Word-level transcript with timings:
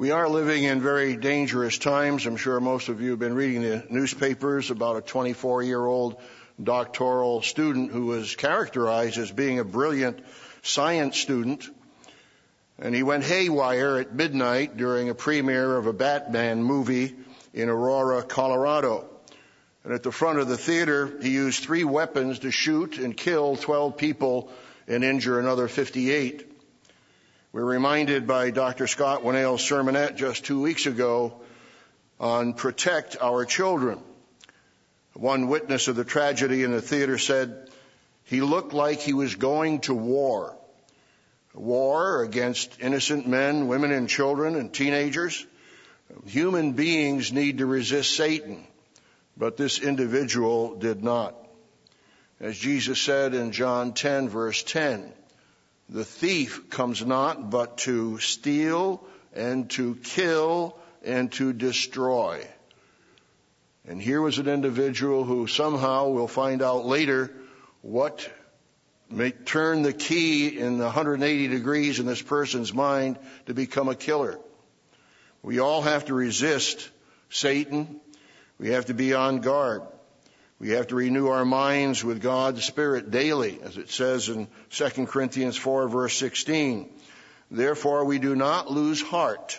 We 0.00 0.12
are 0.12 0.30
living 0.30 0.64
in 0.64 0.80
very 0.80 1.14
dangerous 1.14 1.76
times. 1.76 2.24
I'm 2.24 2.38
sure 2.38 2.58
most 2.58 2.88
of 2.88 3.02
you 3.02 3.10
have 3.10 3.18
been 3.18 3.34
reading 3.34 3.60
the 3.60 3.84
newspapers 3.90 4.70
about 4.70 4.96
a 4.96 5.02
24 5.02 5.62
year 5.62 5.84
old 5.84 6.18
doctoral 6.58 7.42
student 7.42 7.92
who 7.92 8.06
was 8.06 8.34
characterized 8.34 9.18
as 9.18 9.30
being 9.30 9.58
a 9.58 9.64
brilliant 9.64 10.24
science 10.62 11.18
student. 11.18 11.68
And 12.78 12.94
he 12.94 13.02
went 13.02 13.24
haywire 13.24 13.98
at 13.98 14.14
midnight 14.14 14.78
during 14.78 15.10
a 15.10 15.14
premiere 15.14 15.76
of 15.76 15.86
a 15.86 15.92
Batman 15.92 16.62
movie 16.62 17.14
in 17.52 17.68
Aurora, 17.68 18.22
Colorado. 18.22 19.04
And 19.84 19.92
at 19.92 20.02
the 20.02 20.12
front 20.12 20.38
of 20.38 20.48
the 20.48 20.56
theater, 20.56 21.12
he 21.20 21.28
used 21.28 21.62
three 21.62 21.84
weapons 21.84 22.38
to 22.38 22.50
shoot 22.50 22.96
and 22.96 23.14
kill 23.14 23.54
12 23.54 23.98
people 23.98 24.50
and 24.88 25.04
injure 25.04 25.38
another 25.38 25.68
58. 25.68 26.49
We're 27.52 27.64
reminded 27.64 28.28
by 28.28 28.52
Dr. 28.52 28.86
Scott 28.86 29.24
Winnail's 29.24 29.60
sermonette 29.60 30.14
just 30.14 30.44
two 30.44 30.60
weeks 30.60 30.86
ago 30.86 31.40
on 32.20 32.54
protect 32.54 33.16
our 33.20 33.44
children. 33.44 33.98
One 35.14 35.48
witness 35.48 35.88
of 35.88 35.96
the 35.96 36.04
tragedy 36.04 36.62
in 36.62 36.70
the 36.70 36.80
theater 36.80 37.18
said 37.18 37.68
he 38.22 38.40
looked 38.40 38.72
like 38.72 39.00
he 39.00 39.14
was 39.14 39.34
going 39.34 39.80
to 39.80 39.94
war. 39.94 40.56
War 41.52 42.22
against 42.22 42.80
innocent 42.80 43.26
men, 43.26 43.66
women, 43.66 43.90
and 43.90 44.08
children 44.08 44.54
and 44.54 44.72
teenagers. 44.72 45.44
Human 46.26 46.74
beings 46.74 47.32
need 47.32 47.58
to 47.58 47.66
resist 47.66 48.14
Satan, 48.16 48.64
but 49.36 49.56
this 49.56 49.80
individual 49.80 50.76
did 50.76 51.02
not. 51.02 51.34
As 52.38 52.56
Jesus 52.56 53.00
said 53.00 53.34
in 53.34 53.50
John 53.50 53.92
10 53.92 54.28
verse 54.28 54.62
10, 54.62 55.14
the 55.90 56.04
thief 56.04 56.70
comes 56.70 57.04
not 57.04 57.50
but 57.50 57.78
to 57.78 58.18
steal 58.18 59.04
and 59.34 59.68
to 59.70 59.96
kill 59.96 60.78
and 61.04 61.32
to 61.32 61.52
destroy. 61.52 62.46
And 63.86 64.00
here 64.00 64.20
was 64.20 64.38
an 64.38 64.46
individual 64.46 65.24
who 65.24 65.48
somehow 65.48 66.08
we'll 66.08 66.28
find 66.28 66.62
out 66.62 66.86
later 66.86 67.32
what 67.82 68.30
may 69.10 69.32
turn 69.32 69.82
the 69.82 69.92
key 69.92 70.58
in 70.58 70.78
180 70.78 71.48
degrees 71.48 71.98
in 71.98 72.06
this 72.06 72.22
person's 72.22 72.72
mind 72.72 73.18
to 73.46 73.54
become 73.54 73.88
a 73.88 73.96
killer. 73.96 74.38
We 75.42 75.58
all 75.58 75.82
have 75.82 76.04
to 76.04 76.14
resist 76.14 76.88
Satan. 77.30 78.00
We 78.58 78.70
have 78.70 78.86
to 78.86 78.94
be 78.94 79.14
on 79.14 79.40
guard. 79.40 79.82
We 80.60 80.70
have 80.70 80.88
to 80.88 80.94
renew 80.94 81.28
our 81.28 81.46
minds 81.46 82.04
with 82.04 82.20
God's 82.20 82.62
Spirit 82.62 83.10
daily, 83.10 83.58
as 83.62 83.78
it 83.78 83.88
says 83.88 84.28
in 84.28 84.46
2 84.68 85.06
Corinthians 85.06 85.56
4 85.56 85.88
verse 85.88 86.14
16. 86.18 86.86
Therefore 87.50 88.04
we 88.04 88.18
do 88.18 88.36
not 88.36 88.70
lose 88.70 89.00
heart, 89.00 89.58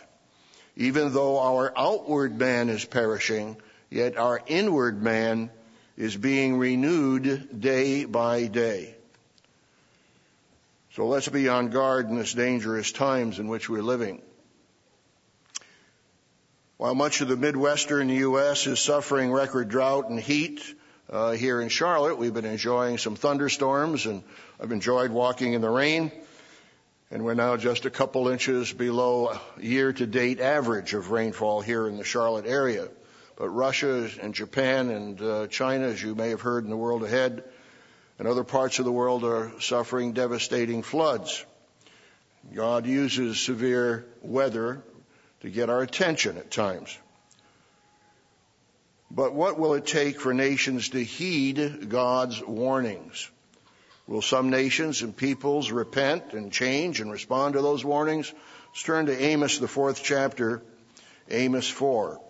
even 0.76 1.12
though 1.12 1.40
our 1.40 1.74
outward 1.76 2.38
man 2.38 2.70
is 2.70 2.86
perishing, 2.86 3.58
yet 3.90 4.16
our 4.16 4.42
inward 4.46 5.02
man 5.02 5.50
is 5.98 6.16
being 6.16 6.60
renewed 6.60 7.60
day 7.60 8.06
by 8.06 8.46
day. 8.46 8.96
So 10.94 11.08
let's 11.08 11.28
be 11.28 11.50
on 11.50 11.70
guard 11.70 12.10
in 12.10 12.18
this 12.18 12.34
dangerous 12.34 12.92
times 12.92 13.40
in 13.40 13.48
which 13.48 13.68
we're 13.68 13.82
living. 13.82 14.22
While 16.78 16.94
much 16.94 17.22
of 17.22 17.28
the 17.28 17.38
Midwestern 17.38 18.10
U.S. 18.10 18.68
is 18.68 18.80
suffering 18.80 19.32
record 19.32 19.70
drought 19.70 20.10
and 20.10 20.20
heat, 20.20 20.62
uh, 21.12 21.32
here 21.32 21.62
in 21.62 21.70
Charlotte. 21.70 22.18
We've 22.18 22.34
been 22.34 22.46
enjoying 22.46 22.98
some 22.98 23.16
thunderstorms, 23.16 24.06
and 24.06 24.24
I've 24.60 24.72
enjoyed 24.72 25.12
walking 25.12 25.54
in 25.54 25.62
the 25.62 25.70
rain. 25.70 26.12
And 27.12 27.26
we're 27.26 27.34
now 27.34 27.58
just 27.58 27.86
a 27.86 27.90
couple 27.90 28.30
inches 28.30 28.72
below 28.72 29.38
year-to-date 29.60 30.40
average 30.40 30.94
of 30.94 31.12
rainfall 31.12 31.60
here 31.60 31.86
in 31.88 31.98
the 31.98 32.06
Charlotte 32.06 32.46
area. 32.46 32.88
But 33.36 33.50
Russia 33.50 34.10
and 34.22 34.34
Japan 34.34 34.90
and 34.90 35.22
uh, 35.22 35.48
China, 35.48 35.88
as 35.88 36.02
you 36.02 36.16
may 36.16 36.30
have 36.30 36.42
heard 36.42 36.64
in 36.64 36.70
the 36.70 36.78
world 36.78 37.04
ahead, 37.04 37.44
and 38.18 38.28
other 38.28 38.46
parts 38.46 38.80
of 38.80 38.86
the 38.86 38.92
world 38.92 39.26
are 39.26 39.52
suffering 39.60 40.14
devastating 40.14 40.84
floods. 40.84 41.44
God 42.54 42.86
uses 42.86 43.40
severe 43.40 44.06
weather 44.22 44.82
to 45.42 45.50
get 45.50 45.70
our 45.70 45.82
attention 45.82 46.38
at 46.38 46.50
times. 46.50 46.98
But 49.14 49.34
what 49.34 49.60
will 49.60 49.74
it 49.74 49.86
take 49.86 50.22
for 50.22 50.34
nations 50.34 50.90
to 50.90 51.04
heed 51.04 51.90
God's 51.90 52.42
warnings? 52.42 53.30
Will 54.08 54.22
some 54.22 54.50
nations 54.50 55.02
and 55.02 55.16
peoples 55.16 55.70
repent 55.70 56.34
and 56.34 56.52
change 56.52 57.02
and 57.02 57.12
respond 57.12 57.54
to 57.54 57.62
those 57.62 57.84
warnings? 57.84 58.34
Let's 58.70 58.84
turn 58.84 59.08
to 59.08 59.22
Amos, 59.22 59.58
the 59.58 59.68
fourth 59.68 60.02
chapter, 60.02 60.62
Amos 61.30 61.68
4. 61.68 62.22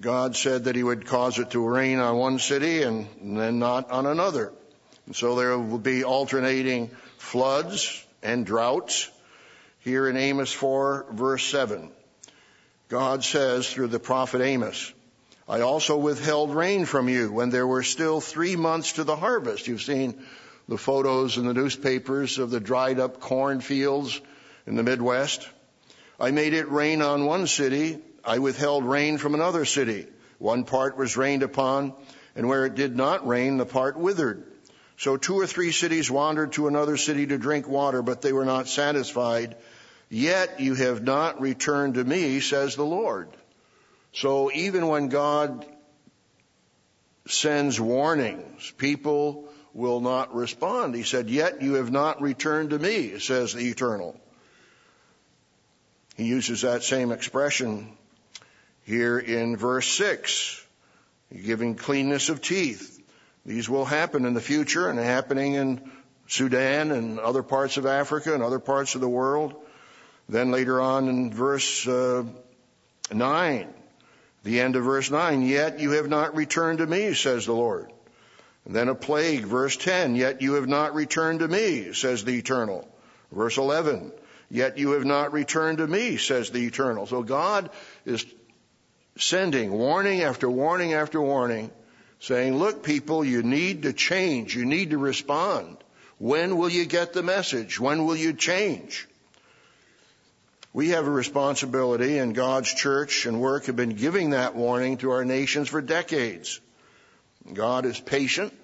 God 0.00 0.34
said 0.34 0.64
that 0.64 0.76
he 0.76 0.82
would 0.82 1.06
cause 1.06 1.38
it 1.38 1.50
to 1.50 1.66
rain 1.66 1.98
on 1.98 2.16
one 2.16 2.38
city 2.38 2.82
and 2.82 3.06
then 3.38 3.58
not 3.58 3.90
on 3.90 4.06
another. 4.06 4.50
And 5.04 5.14
so 5.14 5.34
there 5.34 5.58
will 5.58 5.78
be 5.78 6.04
alternating 6.04 6.90
floods 7.18 8.02
and 8.22 8.46
droughts. 8.46 9.10
Here 9.80 10.08
in 10.08 10.16
Amos 10.16 10.52
4 10.52 11.06
verse 11.12 11.44
7. 11.44 11.90
God 12.90 13.22
says 13.22 13.72
through 13.72 13.86
the 13.86 14.00
prophet 14.00 14.40
Amos, 14.40 14.92
I 15.48 15.60
also 15.60 15.96
withheld 15.96 16.52
rain 16.52 16.86
from 16.86 17.08
you 17.08 17.30
when 17.30 17.50
there 17.50 17.66
were 17.66 17.84
still 17.84 18.20
three 18.20 18.56
months 18.56 18.94
to 18.94 19.04
the 19.04 19.14
harvest. 19.14 19.68
You've 19.68 19.80
seen 19.80 20.20
the 20.66 20.76
photos 20.76 21.38
in 21.38 21.46
the 21.46 21.54
newspapers 21.54 22.40
of 22.40 22.50
the 22.50 22.58
dried 22.58 22.98
up 22.98 23.20
cornfields 23.20 24.20
in 24.66 24.74
the 24.74 24.82
Midwest. 24.82 25.48
I 26.18 26.32
made 26.32 26.52
it 26.52 26.68
rain 26.68 27.00
on 27.00 27.26
one 27.26 27.46
city. 27.46 28.00
I 28.24 28.40
withheld 28.40 28.84
rain 28.84 29.18
from 29.18 29.34
another 29.34 29.64
city. 29.64 30.08
One 30.38 30.64
part 30.64 30.96
was 30.96 31.16
rained 31.16 31.44
upon, 31.44 31.94
and 32.34 32.48
where 32.48 32.66
it 32.66 32.74
did 32.74 32.96
not 32.96 33.24
rain, 33.24 33.56
the 33.56 33.66
part 33.66 33.96
withered. 33.96 34.42
So 34.96 35.16
two 35.16 35.38
or 35.38 35.46
three 35.46 35.70
cities 35.70 36.10
wandered 36.10 36.52
to 36.52 36.66
another 36.66 36.96
city 36.96 37.28
to 37.28 37.38
drink 37.38 37.68
water, 37.68 38.02
but 38.02 38.20
they 38.20 38.32
were 38.32 38.44
not 38.44 38.66
satisfied. 38.66 39.54
Yet 40.10 40.58
you 40.58 40.74
have 40.74 41.02
not 41.02 41.40
returned 41.40 41.94
to 41.94 42.04
me, 42.04 42.40
says 42.40 42.74
the 42.74 42.84
Lord. 42.84 43.28
So 44.12 44.50
even 44.52 44.88
when 44.88 45.08
God 45.08 45.64
sends 47.28 47.80
warnings, 47.80 48.72
people 48.76 49.48
will 49.72 50.00
not 50.00 50.34
respond. 50.34 50.96
He 50.96 51.04
said, 51.04 51.30
yet 51.30 51.62
you 51.62 51.74
have 51.74 51.92
not 51.92 52.20
returned 52.20 52.70
to 52.70 52.78
me, 52.78 53.20
says 53.20 53.52
the 53.52 53.68
eternal. 53.68 54.20
He 56.16 56.24
uses 56.24 56.62
that 56.62 56.82
same 56.82 57.12
expression 57.12 57.96
here 58.84 59.18
in 59.18 59.56
verse 59.56 59.86
6, 59.86 60.66
giving 61.44 61.76
cleanness 61.76 62.28
of 62.30 62.42
teeth. 62.42 63.00
These 63.46 63.68
will 63.68 63.84
happen 63.84 64.24
in 64.24 64.34
the 64.34 64.40
future 64.40 64.88
and 64.88 64.98
happening 64.98 65.54
in 65.54 65.88
Sudan 66.26 66.90
and 66.90 67.20
other 67.20 67.44
parts 67.44 67.76
of 67.76 67.86
Africa 67.86 68.34
and 68.34 68.42
other 68.42 68.58
parts 68.58 68.96
of 68.96 69.00
the 69.00 69.08
world. 69.08 69.54
Then 70.30 70.52
later 70.52 70.80
on 70.80 71.08
in 71.08 71.32
verse 71.32 71.88
uh, 71.88 72.22
9, 73.12 73.74
the 74.44 74.60
end 74.60 74.76
of 74.76 74.84
verse 74.84 75.10
9, 75.10 75.42
yet 75.42 75.80
you 75.80 75.90
have 75.92 76.08
not 76.08 76.36
returned 76.36 76.78
to 76.78 76.86
me, 76.86 77.14
says 77.14 77.46
the 77.46 77.52
Lord. 77.52 77.92
And 78.64 78.76
then 78.76 78.86
a 78.86 78.94
plague, 78.94 79.44
verse 79.44 79.76
10, 79.76 80.14
yet 80.14 80.40
you 80.40 80.54
have 80.54 80.68
not 80.68 80.94
returned 80.94 81.40
to 81.40 81.48
me, 81.48 81.92
says 81.94 82.22
the 82.22 82.38
eternal. 82.38 82.88
Verse 83.32 83.58
11, 83.58 84.12
yet 84.50 84.78
you 84.78 84.92
have 84.92 85.04
not 85.04 85.32
returned 85.32 85.78
to 85.78 85.86
me, 85.88 86.16
says 86.16 86.50
the 86.50 86.64
eternal. 86.64 87.06
So 87.06 87.24
God 87.24 87.70
is 88.04 88.24
sending 89.16 89.72
warning 89.72 90.22
after 90.22 90.48
warning 90.48 90.94
after 90.94 91.20
warning, 91.20 91.72
saying, 92.20 92.56
look 92.56 92.84
people, 92.84 93.24
you 93.24 93.42
need 93.42 93.82
to 93.82 93.92
change. 93.92 94.54
You 94.54 94.64
need 94.64 94.90
to 94.90 94.98
respond. 94.98 95.78
When 96.18 96.56
will 96.56 96.68
you 96.68 96.84
get 96.84 97.14
the 97.14 97.24
message? 97.24 97.80
When 97.80 98.06
will 98.06 98.16
you 98.16 98.32
change? 98.32 99.08
We 100.72 100.90
have 100.90 101.06
a 101.06 101.10
responsibility, 101.10 102.18
and 102.18 102.34
God's 102.34 102.72
church 102.72 103.26
and 103.26 103.40
work 103.40 103.66
have 103.66 103.76
been 103.76 103.96
giving 103.96 104.30
that 104.30 104.54
warning 104.54 104.98
to 104.98 105.10
our 105.10 105.24
nations 105.24 105.68
for 105.68 105.80
decades. 105.80 106.60
God 107.52 107.86
is 107.86 107.98
patient, 107.98 108.54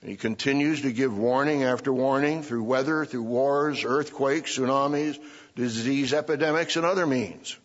and 0.00 0.10
He 0.10 0.16
continues 0.16 0.82
to 0.82 0.92
give 0.92 1.18
warning 1.18 1.64
after 1.64 1.92
warning 1.92 2.44
through 2.44 2.62
weather, 2.62 3.04
through 3.04 3.24
wars, 3.24 3.82
earthquakes, 3.84 4.56
tsunamis, 4.56 5.18
disease 5.56 6.12
epidemics, 6.12 6.76
and 6.76 6.86
other 6.86 7.06
means. 7.06 7.56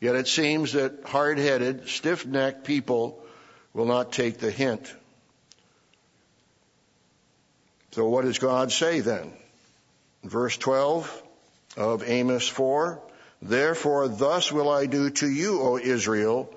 Yet 0.00 0.14
it 0.14 0.28
seems 0.28 0.74
that 0.74 1.02
hard-headed, 1.04 1.88
stiff-necked 1.88 2.62
people 2.62 3.20
will 3.74 3.86
not 3.86 4.12
take 4.12 4.38
the 4.38 4.52
hint. 4.52 4.94
So 7.90 8.08
what 8.08 8.24
does 8.24 8.38
God 8.38 8.70
say 8.70 9.00
then? 9.00 9.32
Verse 10.22 10.56
12, 10.56 11.24
of 11.78 12.02
Amos 12.06 12.46
4. 12.48 13.00
Therefore, 13.40 14.08
thus 14.08 14.50
will 14.50 14.68
I 14.68 14.86
do 14.86 15.10
to 15.10 15.30
you, 15.30 15.62
O 15.62 15.78
Israel, 15.78 16.52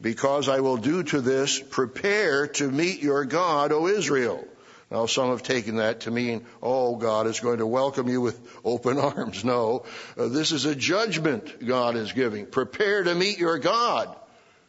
because 0.00 0.48
I 0.48 0.60
will 0.60 0.76
do 0.76 1.02
to 1.02 1.20
this, 1.22 1.58
prepare 1.58 2.46
to 2.48 2.70
meet 2.70 3.02
your 3.02 3.24
God, 3.24 3.72
O 3.72 3.86
Israel. 3.86 4.46
Now 4.90 5.06
some 5.06 5.30
have 5.30 5.42
taken 5.42 5.76
that 5.76 6.00
to 6.00 6.10
mean, 6.10 6.46
oh, 6.62 6.96
God 6.96 7.26
is 7.26 7.40
going 7.40 7.58
to 7.58 7.66
welcome 7.66 8.08
you 8.08 8.20
with 8.20 8.38
open 8.64 8.98
arms. 8.98 9.44
No, 9.44 9.84
uh, 10.16 10.28
this 10.28 10.52
is 10.52 10.66
a 10.66 10.74
judgment 10.74 11.66
God 11.66 11.96
is 11.96 12.12
giving. 12.12 12.46
Prepare 12.46 13.04
to 13.04 13.14
meet 13.14 13.38
your 13.38 13.58
God. 13.58 14.14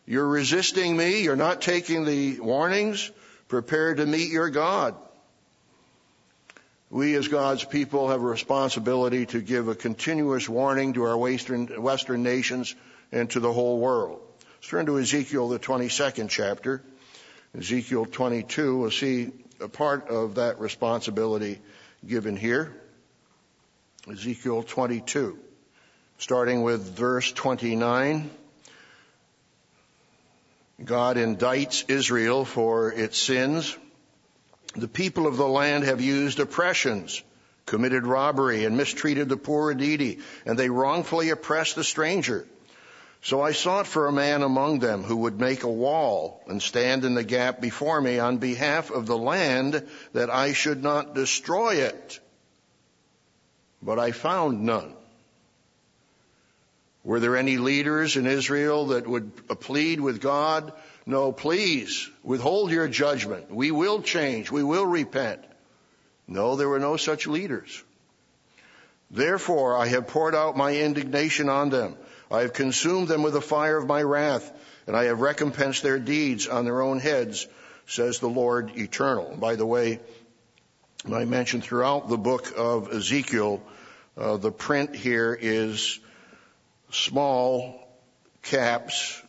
You're 0.06 0.28
resisting 0.28 0.96
me. 0.96 1.24
You're 1.24 1.36
not 1.36 1.62
taking 1.62 2.06
the 2.06 2.40
warnings. 2.40 3.12
Prepare 3.50 3.96
to 3.96 4.06
meet 4.06 4.32
your 4.32 4.50
God. 4.50 4.96
We 6.92 7.14
as 7.16 7.28
God's 7.28 7.64
people 7.64 8.10
have 8.10 8.22
a 8.22 8.26
responsibility 8.26 9.28
to 9.28 9.42
give 9.42 9.68
a 9.68 9.76
continuous 9.76 10.50
warning 10.50 10.94
to 10.94 11.04
our 11.04 11.16
Western, 11.16 11.68
Western 11.82 12.24
nations 12.24 12.76
and 13.12 13.30
to 13.30 13.40
the 13.40 13.54
whole 13.54 13.80
world. 13.80 14.22
Let's 14.56 14.70
turn 14.70 14.88
to 14.88 14.98
Ezekiel, 14.98 15.50
the 15.50 15.60
22nd 15.60 16.30
chapter. 16.30 16.82
Ezekiel 17.56 18.08
22, 18.08 18.78
we'll 18.78 18.92
see 18.92 19.32
a 19.60 19.68
part 19.68 20.08
of 20.10 20.36
that 20.36 20.60
responsibility 20.60 21.60
given 22.08 22.36
here. 22.36 22.76
Ezekiel 24.12 24.64
22, 24.64 25.38
starting 26.18 26.64
with 26.64 26.82
verse 26.82 27.32
29. 27.32 28.32
God 30.84 31.18
indicts 31.18 31.88
Israel 31.88 32.46
for 32.46 32.92
its 32.92 33.20
sins. 33.20 33.78
The 34.76 34.88
people 34.88 35.26
of 35.26 35.38
the 35.38 35.48
land 35.48 35.84
have 35.84 36.02
used 36.02 36.40
oppressions, 36.40 37.24
committed 37.66 38.06
robbery, 38.06 38.66
and 38.66 38.78
mistreated 38.78 39.30
the 39.30 39.38
poor 39.38 39.72
and 39.72 39.80
needy, 39.80 40.20
and 40.46 40.58
they 40.58 40.70
wrongfully 40.70 41.30
oppressed 41.30 41.76
the 41.76 41.84
stranger. 41.84 42.46
So 43.22 43.42
I 43.42 43.52
sought 43.52 43.88
for 43.88 44.08
a 44.08 44.14
man 44.14 44.44
among 44.44 44.80
them 44.80 45.04
who 45.04 45.18
would 45.18 45.40
make 45.40 45.64
a 45.64 45.70
wall 45.70 46.42
and 46.48 46.62
stand 46.62 47.04
in 47.04 47.16
the 47.16 47.24
gap 47.24 47.60
before 47.60 48.00
me 48.00 48.18
on 48.20 48.38
behalf 48.38 48.92
of 48.92 49.08
the 49.08 49.18
land 49.18 49.86
that 50.14 50.30
I 50.30 50.54
should 50.54 50.82
not 50.82 51.16
destroy 51.16 51.76
it. 51.76 52.20
But 53.82 54.00
I 54.00 54.12
found 54.12 54.62
none. 54.62 54.94
Were 57.04 57.20
there 57.20 57.36
any 57.36 57.58
leaders 57.58 58.18
in 58.18 58.28
Israel 58.28 58.88
that 58.88 59.08
would 59.08 59.48
plead 59.60 60.00
with 60.00 60.22
God? 60.22 60.72
No, 61.06 61.32
please 61.32 62.10
withhold 62.24 62.72
your 62.72 62.88
judgment. 62.88 63.54
We 63.54 63.72
will 63.72 64.02
change. 64.02 64.52
We 64.52 64.64
will 64.64 64.86
repent. 64.86 65.44
No, 66.28 66.56
there 66.56 66.70
were 66.70 66.80
no 66.80 66.98
such 66.98 67.26
leaders. 67.26 67.84
Therefore, 69.10 69.76
I 69.76 69.88
have 69.88 70.08
poured 70.08 70.36
out 70.36 70.56
my 70.56 70.76
indignation 70.76 71.50
on 71.50 71.70
them. 71.70 71.96
I 72.30 72.42
have 72.42 72.54
consumed 72.54 73.08
them 73.08 73.24
with 73.24 73.34
the 73.34 73.42
fire 73.42 73.78
of 73.78 73.88
my 73.88 74.04
wrath, 74.04 74.52
and 74.86 74.96
I 74.96 75.06
have 75.06 75.20
recompensed 75.20 75.82
their 75.82 75.98
deeds 75.98 76.48
on 76.48 76.66
their 76.66 76.82
own 76.82 77.00
heads, 77.00 77.48
says 77.88 78.20
the 78.20 78.30
Lord 78.30 78.78
eternal. 78.78 79.36
By 79.36 79.56
the 79.56 79.66
way, 79.66 80.00
I 81.12 81.26
mentioned 81.26 81.64
throughout 81.64 82.08
the 82.08 82.18
book 82.18 82.54
of 82.56 82.94
Ezekiel, 82.94 83.64
uh, 84.16 84.38
the 84.38 84.52
print 84.52 84.96
here 84.96 85.36
is 85.40 86.00
small 86.92 87.88
caps, 88.44 89.20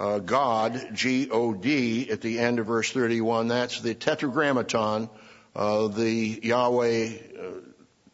God, 0.00 0.90
G-O-D, 0.94 2.10
at 2.10 2.20
the 2.20 2.38
end 2.38 2.58
of 2.58 2.66
verse 2.66 2.90
31. 2.90 3.48
That's 3.48 3.80
the 3.80 3.94
tetragrammaton, 3.94 5.10
uh, 5.54 5.88
the 5.88 6.40
Yahweh 6.42 7.08
uh, 7.38 7.42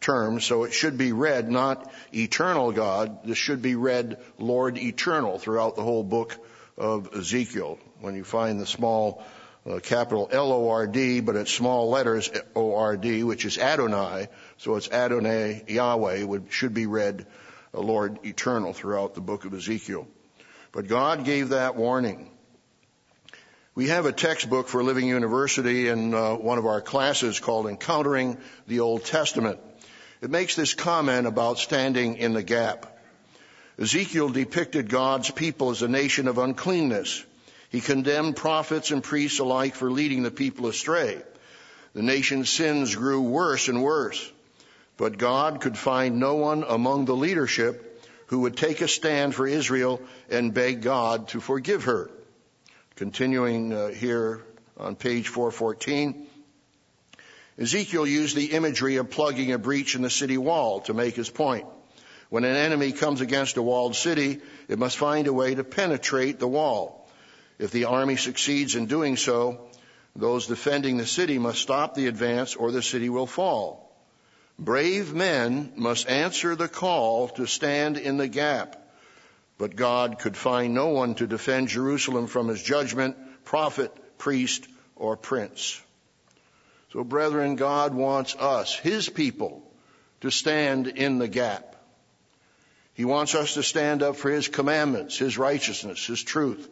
term, 0.01 0.39
so 0.39 0.63
it 0.63 0.73
should 0.73 0.97
be 0.97 1.11
read 1.11 1.49
not 1.49 1.91
eternal 2.13 2.71
God, 2.71 3.23
this 3.25 3.37
should 3.37 3.61
be 3.61 3.75
read 3.75 4.17
Lord 4.37 4.77
eternal 4.77 5.39
throughout 5.39 5.75
the 5.75 5.83
whole 5.83 6.03
book 6.03 6.37
of 6.77 7.13
Ezekiel. 7.15 7.79
When 7.99 8.15
you 8.15 8.23
find 8.23 8.59
the 8.59 8.65
small 8.65 9.23
uh, 9.65 9.79
capital 9.79 10.29
L-O-R-D, 10.31 11.21
but 11.21 11.35
it's 11.35 11.51
small 11.51 11.89
letters 11.89 12.29
O-R-D, 12.55 13.23
which 13.23 13.45
is 13.45 13.57
Adonai, 13.57 14.27
so 14.57 14.75
it's 14.75 14.89
Adonai 14.89 15.63
Yahweh, 15.67 16.23
would, 16.23 16.51
should 16.51 16.73
be 16.73 16.85
read 16.85 17.25
uh, 17.73 17.79
Lord 17.79 18.19
eternal 18.25 18.73
throughout 18.73 19.15
the 19.15 19.21
book 19.21 19.45
of 19.45 19.53
Ezekiel. 19.53 20.07
But 20.77 20.87
God 20.87 21.25
gave 21.25 21.49
that 21.49 21.75
warning. 21.75 22.29
We 23.73 23.87
have 23.87 24.05
a 24.05 24.11
textbook 24.11 24.67
for 24.67 24.83
Living 24.83 25.07
University 25.07 25.87
in 25.87 26.13
uh, 26.13 26.35
one 26.35 26.59
of 26.59 26.67
our 26.67 26.81
classes 26.81 27.39
called 27.39 27.65
Encountering 27.65 28.37
the 28.67 28.81
Old 28.81 29.03
Testament. 29.03 29.59
It 30.21 30.29
makes 30.29 30.55
this 30.55 30.75
comment 30.75 31.25
about 31.25 31.57
standing 31.57 32.17
in 32.17 32.33
the 32.33 32.43
gap. 32.43 32.95
Ezekiel 33.79 34.29
depicted 34.29 34.87
God's 34.87 35.31
people 35.31 35.71
as 35.71 35.81
a 35.81 35.87
nation 35.87 36.27
of 36.27 36.37
uncleanness. 36.37 37.25
He 37.71 37.81
condemned 37.81 38.35
prophets 38.35 38.91
and 38.91 39.03
priests 39.03 39.39
alike 39.39 39.73
for 39.73 39.89
leading 39.89 40.21
the 40.21 40.29
people 40.29 40.67
astray. 40.67 41.19
The 41.95 42.03
nation's 42.03 42.51
sins 42.51 42.93
grew 42.93 43.21
worse 43.21 43.67
and 43.67 43.81
worse. 43.81 44.31
But 44.95 45.17
God 45.17 45.59
could 45.59 45.75
find 45.75 46.19
no 46.19 46.35
one 46.35 46.63
among 46.67 47.05
the 47.05 47.15
leadership 47.15 47.86
who 48.27 48.41
would 48.41 48.55
take 48.55 48.81
a 48.81 48.87
stand 48.87 49.33
for 49.33 49.47
Israel 49.47 50.01
and 50.29 50.53
beg 50.53 50.81
God 50.81 51.29
to 51.29 51.39
forgive 51.39 51.85
her. 51.85 52.09
Continuing 52.95 53.73
uh, 53.73 53.87
here 53.89 54.43
on 54.77 54.95
page 54.95 55.27
414, 55.27 56.27
Ezekiel 57.59 58.05
used 58.05 58.35
the 58.35 58.53
imagery 58.53 58.97
of 58.97 59.09
plugging 59.09 59.51
a 59.51 59.57
breach 59.57 59.95
in 59.95 60.01
the 60.01 60.09
city 60.09 60.37
wall 60.37 60.81
to 60.81 60.93
make 60.93 61.15
his 61.15 61.29
point. 61.29 61.65
When 62.29 62.43
an 62.43 62.55
enemy 62.55 62.91
comes 62.91 63.21
against 63.21 63.57
a 63.57 63.61
walled 63.61 63.95
city, 63.95 64.41
it 64.67 64.77
must 64.77 64.97
find 64.97 65.27
a 65.27 65.33
way 65.33 65.55
to 65.55 65.63
penetrate 65.63 66.39
the 66.39 66.47
wall. 66.47 67.09
If 67.57 67.71
the 67.71 67.85
army 67.85 68.17
succeeds 68.17 68.75
in 68.75 68.85
doing 68.85 69.15
so, 69.15 69.69
those 70.15 70.47
defending 70.47 70.97
the 70.97 71.05
city 71.05 71.39
must 71.39 71.61
stop 71.61 71.95
the 71.95 72.07
advance 72.07 72.55
or 72.55 72.71
the 72.71 72.83
city 72.83 73.09
will 73.09 73.27
fall. 73.27 73.86
Brave 74.59 75.13
men 75.13 75.73
must 75.75 76.09
answer 76.09 76.55
the 76.55 76.67
call 76.67 77.29
to 77.29 77.45
stand 77.45 77.97
in 77.97 78.17
the 78.17 78.27
gap. 78.27 78.83
But 79.57 79.75
God 79.75 80.19
could 80.19 80.37
find 80.37 80.73
no 80.73 80.89
one 80.89 81.15
to 81.15 81.27
defend 81.27 81.67
Jerusalem 81.67 82.27
from 82.27 82.47
his 82.47 82.61
judgment, 82.61 83.17
prophet, 83.43 83.91
priest, 84.17 84.67
or 84.95 85.15
prince. 85.15 85.81
So, 86.93 87.03
brethren, 87.03 87.55
God 87.55 87.93
wants 87.93 88.35
us, 88.35 88.73
His 88.73 89.09
people, 89.09 89.61
to 90.21 90.31
stand 90.31 90.87
in 90.87 91.19
the 91.19 91.27
gap. 91.27 91.75
He 92.93 93.05
wants 93.05 93.35
us 93.35 93.55
to 93.55 93.63
stand 93.63 94.01
up 94.01 94.15
for 94.15 94.31
His 94.31 94.47
commandments, 94.47 95.17
His 95.17 95.37
righteousness, 95.37 96.05
His 96.05 96.23
truth, 96.23 96.67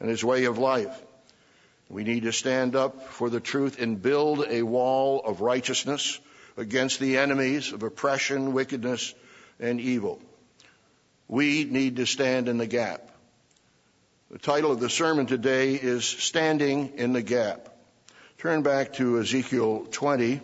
and 0.00 0.08
His 0.08 0.24
way 0.24 0.44
of 0.44 0.58
life. 0.58 0.96
We 1.88 2.04
need 2.04 2.22
to 2.22 2.32
stand 2.32 2.76
up 2.76 3.08
for 3.08 3.28
the 3.28 3.40
truth 3.40 3.80
and 3.80 4.00
build 4.00 4.46
a 4.48 4.62
wall 4.62 5.20
of 5.24 5.40
righteousness 5.40 6.18
against 6.56 7.00
the 7.00 7.18
enemies 7.18 7.72
of 7.72 7.82
oppression, 7.82 8.52
wickedness, 8.52 9.14
and 9.60 9.80
evil. 9.80 10.20
We 11.28 11.64
need 11.64 11.96
to 11.96 12.06
stand 12.06 12.48
in 12.48 12.58
the 12.58 12.66
gap. 12.66 13.10
The 14.30 14.38
title 14.38 14.72
of 14.72 14.80
the 14.80 14.90
sermon 14.90 15.26
today 15.26 15.74
is 15.74 16.04
Standing 16.04 16.94
in 16.96 17.12
the 17.12 17.22
Gap. 17.22 17.68
Turn 18.38 18.62
back 18.62 18.94
to 18.94 19.20
Ezekiel 19.20 19.86
20 19.90 20.40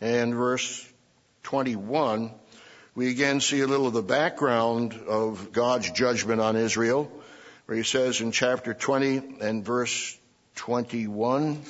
and 0.00 0.34
verse 0.34 0.86
21. 1.44 2.30
We 2.94 3.10
again 3.10 3.40
see 3.40 3.60
a 3.60 3.66
little 3.66 3.86
of 3.86 3.92
the 3.92 4.02
background 4.02 4.94
of 5.08 5.52
God's 5.52 5.90
judgment 5.90 6.40
on 6.40 6.56
Israel, 6.56 7.10
where 7.66 7.76
he 7.76 7.84
says 7.84 8.20
in 8.20 8.32
chapter 8.32 8.74
20 8.74 9.38
and 9.40 9.64
verse 9.64 10.18
21, 10.56 11.62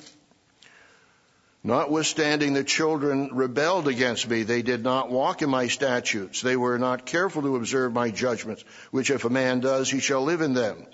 Notwithstanding 1.63 2.55
the 2.55 2.65
children 2.65 3.31
rebelled 3.33 3.87
against 3.87 4.29
me, 4.29 4.45
they 4.45 4.63
did 4.63 4.83
not 4.83 5.11
walk 5.11 5.43
in 5.43 5.51
my 5.51 5.67
statutes. 5.67 6.41
They 6.41 6.57
were 6.57 6.79
not 6.79 7.05
careful 7.05 7.43
to 7.43 7.57
observe 7.57 7.93
my 7.93 8.11
judgments, 8.11 8.65
which 8.91 9.11
if 9.11 9.25
a 9.25 9.31
man 9.31 9.61
does, 9.61 9.91
he 9.91 10.01
shall 10.01 10.23
live 10.23 10.41
in 10.41 10.55
them 10.55 10.87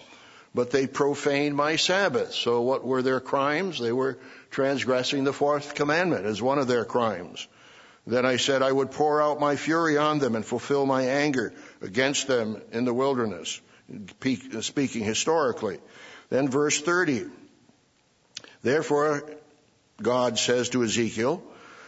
but 0.57 0.71
they 0.71 0.87
profaned 0.87 1.55
my 1.55 1.77
Sabbath. 1.77 2.33
So 2.33 2.63
what 2.63 2.83
were 2.83 3.03
their 3.03 3.21
crimes? 3.21 3.79
They 3.79 3.93
were 3.93 4.19
transgressing 4.51 5.23
the 5.23 5.35
fourth 5.35 5.75
commandment 5.75 6.25
as 6.25 6.41
one 6.41 6.59
of 6.59 6.67
their 6.67 6.87
crimes. 6.87 7.47
Then 8.07 8.25
I 8.25 8.39
said 8.39 8.63
I 8.63 8.73
would 8.73 8.91
pour 8.91 9.21
out 9.21 9.39
my 9.39 9.57
fury 9.57 9.99
on 9.99 10.19
them 10.19 10.35
and 10.35 10.47
fulfill 10.47 10.87
my 10.87 11.03
anger 11.03 11.53
against 11.83 12.27
them 12.27 12.63
in 12.73 12.87
the 12.87 12.95
wilderness, 12.95 13.61
speaking 14.61 15.05
historically. 15.05 15.79
Then 16.31 16.49
verse 16.49 16.81
30. 16.81 17.27
Therefore, 18.63 19.29
God 20.01 20.39
says 20.39 20.69
to 20.71 20.85
Ezekiel, 20.85 21.43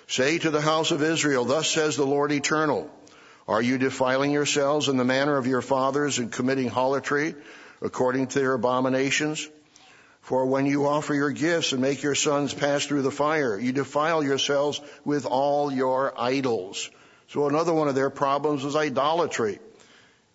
say 0.07 0.39
to 0.39 0.51
the 0.51 0.61
house 0.61 0.91
of 0.91 1.03
Israel, 1.03 1.45
thus 1.45 1.69
says 1.69 1.97
the 1.97 2.07
Lord 2.07 2.33
eternal, 2.33 2.91
are 3.47 3.63
you 3.63 3.79
defiling 3.79 4.31
yourselves 4.31 4.89
in 4.89 4.97
the 4.97 5.05
manner 5.05 5.37
of 5.37 5.47
your 5.47 5.63
fathers 5.63 6.19
and 6.19 6.33
committing 6.33 6.69
harlotry 6.69 7.35
according 7.81 8.29
to 8.29 8.41
their 8.41 8.55
abominations. 8.55 9.49
For 10.21 10.45
when 10.47 10.67
you 10.67 10.87
offer 10.87 11.15
your 11.15 11.31
gifts 11.31 11.73
and 11.73 11.81
make 11.81 12.03
your 12.03 12.15
sons 12.15 12.53
pass 12.53 12.85
through 12.85 13.03
the 13.03 13.11
fire, 13.11 13.59
you 13.59 13.73
defile 13.73 14.23
yourselves 14.23 14.81
with 15.05 15.25
all 15.25 15.73
your 15.73 16.13
idols. 16.21 16.91
So 17.29 17.49
another 17.49 17.73
one 17.73 17.89
of 17.89 17.95
their 17.95 18.11
problems 18.11 18.65
was 18.65 18.77
idolatry, 18.77 19.59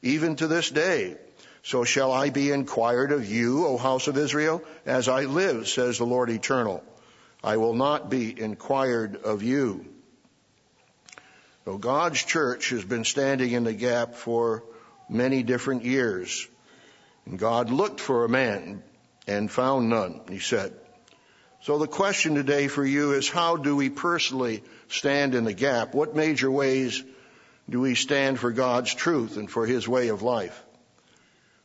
even 0.01 0.35
to 0.37 0.47
this 0.47 0.69
day. 0.69 1.17
So 1.63 1.83
shall 1.83 2.11
I 2.11 2.29
be 2.29 2.51
inquired 2.51 3.11
of 3.11 3.29
you, 3.29 3.65
O 3.65 3.77
house 3.77 4.07
of 4.07 4.17
Israel, 4.17 4.63
as 4.85 5.07
I 5.07 5.25
live, 5.25 5.67
says 5.67 5.97
the 5.97 6.05
Lord 6.05 6.29
eternal. 6.29 6.83
I 7.43 7.57
will 7.57 7.73
not 7.73 8.09
be 8.09 8.39
inquired 8.39 9.17
of 9.17 9.43
you. 9.43 9.85
So 11.65 11.77
God's 11.77 12.23
church 12.23 12.69
has 12.69 12.83
been 12.83 13.05
standing 13.05 13.51
in 13.51 13.63
the 13.63 13.73
gap 13.73 14.15
for 14.15 14.63
many 15.09 15.43
different 15.43 15.83
years. 15.83 16.47
And 17.25 17.39
God 17.39 17.69
looked 17.69 17.99
for 17.99 18.25
a 18.25 18.29
man 18.29 18.83
and 19.27 19.51
found 19.51 19.89
none, 19.89 20.21
he 20.29 20.39
said. 20.39 20.73
So 21.61 21.77
the 21.77 21.87
question 21.87 22.35
today 22.35 22.67
for 22.67 22.85
you 22.85 23.13
is 23.13 23.29
how 23.29 23.55
do 23.55 23.75
we 23.75 23.89
personally 23.89 24.63
stand 24.89 25.33
in 25.35 25.45
the 25.45 25.53
gap? 25.53 25.93
What 25.93 26.15
major 26.15 26.51
ways 26.51 27.01
do 27.69 27.79
we 27.79 27.95
stand 27.95 28.39
for 28.39 28.51
God's 28.51 28.93
truth 28.93 29.37
and 29.37 29.49
for 29.49 29.65
his 29.65 29.87
way 29.87 30.09
of 30.09 30.21
life? 30.21 30.61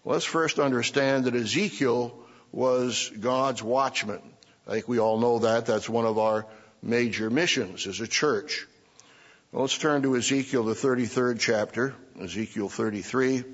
Let's 0.04 0.25
first 0.25 0.61
understand 0.61 1.25
that 1.25 1.35
Ezekiel 1.35 2.16
was 2.52 3.11
God's 3.20 3.62
watchman. 3.62 4.23
I 4.68 4.72
think 4.72 4.88
we 4.88 4.98
all 4.98 5.18
know 5.18 5.38
that. 5.40 5.64
That's 5.64 5.88
one 5.88 6.04
of 6.04 6.18
our 6.18 6.44
major 6.82 7.30
missions 7.30 7.87
as 7.87 8.00
a 8.00 8.06
church. 8.06 8.66
Well, 9.50 9.62
let's 9.62 9.78
turn 9.78 10.02
to 10.02 10.14
Ezekiel, 10.14 10.62
the 10.64 10.75
33rd 10.75 11.40
chapter, 11.40 11.94
Ezekiel 12.20 12.68
33. 12.68 13.44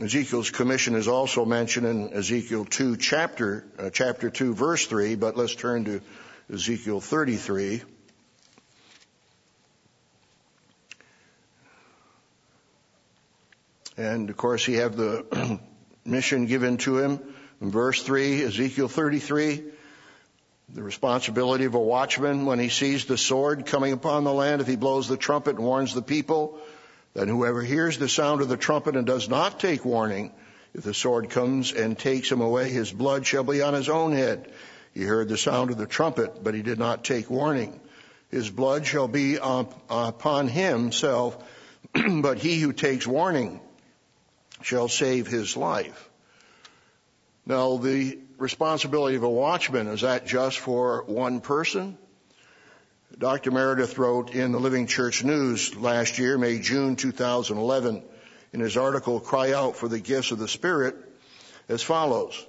Ezekiel's 0.00 0.50
commission 0.50 0.94
is 0.94 1.08
also 1.08 1.44
mentioned 1.44 1.84
in 1.84 2.12
Ezekiel 2.12 2.64
2 2.64 2.96
chapter, 2.96 3.66
uh, 3.76 3.90
chapter 3.90 4.30
2 4.30 4.54
verse 4.54 4.86
3, 4.86 5.16
but 5.16 5.36
let's 5.36 5.56
turn 5.56 5.84
to 5.86 6.00
Ezekiel 6.52 7.00
33. 7.00 7.82
And 13.96 14.30
of 14.30 14.36
course 14.36 14.64
he 14.64 14.74
have 14.74 14.96
the 14.96 15.58
mission 16.04 16.46
given 16.46 16.76
to 16.78 16.98
him 16.98 17.34
in 17.60 17.70
verse 17.70 18.02
3, 18.02 18.44
Ezekiel 18.44 18.88
33. 18.88 19.64
The 20.74 20.82
responsibility 20.82 21.64
of 21.64 21.74
a 21.74 21.80
watchman 21.80 22.44
when 22.44 22.58
he 22.58 22.68
sees 22.68 23.06
the 23.06 23.16
sword 23.16 23.66
coming 23.66 23.92
upon 23.92 24.24
the 24.24 24.32
land, 24.32 24.60
if 24.60 24.66
he 24.66 24.76
blows 24.76 25.08
the 25.08 25.16
trumpet 25.16 25.56
and 25.56 25.64
warns 25.64 25.94
the 25.94 26.02
people, 26.02 26.58
then 27.14 27.28
whoever 27.28 27.62
hears 27.62 27.98
the 27.98 28.08
sound 28.08 28.42
of 28.42 28.48
the 28.48 28.56
trumpet 28.56 28.94
and 28.94 29.06
does 29.06 29.28
not 29.28 29.58
take 29.58 29.84
warning, 29.84 30.32
if 30.74 30.84
the 30.84 30.92
sword 30.92 31.30
comes 31.30 31.72
and 31.72 31.98
takes 31.98 32.30
him 32.30 32.42
away, 32.42 32.68
his 32.68 32.92
blood 32.92 33.26
shall 33.26 33.44
be 33.44 33.62
on 33.62 33.72
his 33.72 33.88
own 33.88 34.12
head. 34.12 34.52
He 34.92 35.02
heard 35.02 35.28
the 35.28 35.38
sound 35.38 35.70
of 35.70 35.78
the 35.78 35.86
trumpet, 35.86 36.44
but 36.44 36.54
he 36.54 36.62
did 36.62 36.78
not 36.78 37.04
take 37.04 37.30
warning. 37.30 37.80
His 38.30 38.50
blood 38.50 38.86
shall 38.86 39.08
be 39.08 39.36
upon 39.36 40.48
himself, 40.48 41.42
but 42.20 42.38
he 42.38 42.60
who 42.60 42.74
takes 42.74 43.06
warning 43.06 43.60
shall 44.60 44.88
save 44.88 45.26
his 45.26 45.56
life. 45.56 46.07
Now, 47.48 47.78
the 47.78 48.18
responsibility 48.36 49.16
of 49.16 49.22
a 49.22 49.28
watchman, 49.28 49.86
is 49.88 50.02
that 50.02 50.26
just 50.26 50.58
for 50.58 51.04
one 51.04 51.40
person? 51.40 51.96
Dr. 53.16 53.50
Meredith 53.50 53.96
wrote 53.96 54.34
in 54.34 54.52
the 54.52 54.60
Living 54.60 54.86
Church 54.86 55.24
News 55.24 55.74
last 55.74 56.18
year, 56.18 56.36
May, 56.36 56.58
June 56.58 56.94
2011, 56.94 58.02
in 58.52 58.60
his 58.60 58.76
article, 58.76 59.18
Cry 59.18 59.54
Out 59.54 59.76
for 59.76 59.88
the 59.88 59.98
Gifts 59.98 60.30
of 60.30 60.38
the 60.38 60.46
Spirit, 60.46 60.94
as 61.70 61.82
follows. 61.82 62.46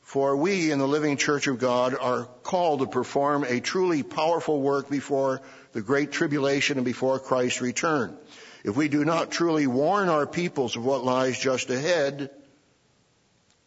For 0.00 0.34
we 0.34 0.70
in 0.70 0.78
the 0.78 0.88
Living 0.88 1.18
Church 1.18 1.46
of 1.46 1.58
God 1.58 1.94
are 1.94 2.24
called 2.42 2.80
to 2.80 2.86
perform 2.86 3.44
a 3.44 3.60
truly 3.60 4.02
powerful 4.02 4.58
work 4.58 4.88
before 4.88 5.42
the 5.72 5.82
great 5.82 6.12
tribulation 6.12 6.78
and 6.78 6.86
before 6.86 7.18
Christ's 7.18 7.60
return. 7.60 8.16
If 8.64 8.74
we 8.74 8.88
do 8.88 9.04
not 9.04 9.30
truly 9.30 9.66
warn 9.66 10.08
our 10.08 10.26
peoples 10.26 10.76
of 10.76 10.84
what 10.86 11.04
lies 11.04 11.38
just 11.38 11.68
ahead, 11.68 12.30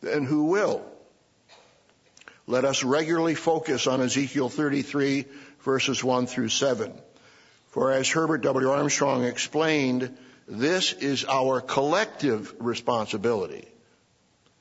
then 0.01 0.23
who 0.23 0.45
will? 0.45 0.85
Let 2.45 2.65
us 2.65 2.83
regularly 2.83 3.35
focus 3.35 3.87
on 3.87 4.01
Ezekiel 4.01 4.49
33 4.49 5.25
verses 5.61 6.03
1 6.03 6.27
through 6.27 6.49
7. 6.49 6.93
For 7.69 7.91
as 7.91 8.09
Herbert 8.09 8.41
W. 8.41 8.69
Armstrong 8.69 9.25
explained, 9.25 10.17
this 10.47 10.93
is 10.93 11.25
our 11.25 11.59
collective 11.59 12.55
responsibility. 12.59 13.67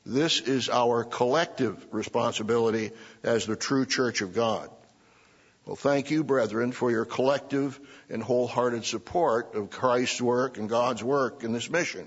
This 0.04 0.40
is 0.40 0.68
our 0.68 1.04
collective 1.04 1.84
responsibility 1.92 2.90
as 3.22 3.46
the 3.46 3.56
true 3.56 3.86
church 3.86 4.20
of 4.20 4.34
God. 4.34 4.68
Well, 5.64 5.76
thank 5.76 6.10
you, 6.10 6.22
brethren, 6.22 6.72
for 6.72 6.90
your 6.90 7.04
collective 7.04 7.78
and 8.08 8.22
wholehearted 8.22 8.84
support 8.84 9.54
of 9.54 9.70
Christ's 9.70 10.20
work 10.20 10.58
and 10.58 10.68
God's 10.68 11.02
work 11.02 11.42
in 11.42 11.52
this 11.52 11.70
mission. 11.70 12.06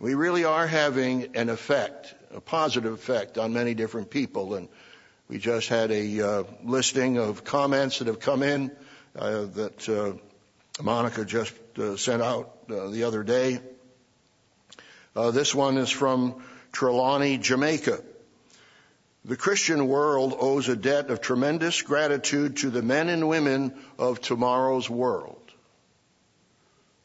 We 0.00 0.14
really 0.14 0.44
are 0.44 0.66
having 0.66 1.36
an 1.36 1.48
effect, 1.48 2.14
a 2.32 2.40
positive 2.40 2.92
effect 2.92 3.36
on 3.36 3.52
many 3.52 3.74
different 3.74 4.10
people, 4.10 4.54
and 4.54 4.68
we 5.28 5.38
just 5.38 5.68
had 5.68 5.90
a 5.90 6.20
uh, 6.20 6.44
listing 6.62 7.18
of 7.18 7.42
comments 7.42 7.98
that 7.98 8.06
have 8.06 8.20
come 8.20 8.44
in 8.44 8.70
uh, 9.16 9.46
that 9.46 9.88
uh, 9.88 10.12
Monica 10.80 11.24
just 11.24 11.52
uh, 11.78 11.96
sent 11.96 12.22
out 12.22 12.58
uh, 12.70 12.90
the 12.90 13.02
other 13.02 13.24
day. 13.24 13.58
Uh, 15.16 15.32
this 15.32 15.52
one 15.52 15.76
is 15.78 15.90
from 15.90 16.44
Trelawny, 16.72 17.40
Jamaica. 17.40 18.00
The 19.24 19.36
Christian 19.36 19.88
world 19.88 20.36
owes 20.38 20.68
a 20.68 20.76
debt 20.76 21.10
of 21.10 21.20
tremendous 21.20 21.82
gratitude 21.82 22.58
to 22.58 22.70
the 22.70 22.82
men 22.82 23.08
and 23.08 23.28
women 23.28 23.74
of 23.98 24.20
tomorrow's 24.20 24.88
world. 24.88 25.42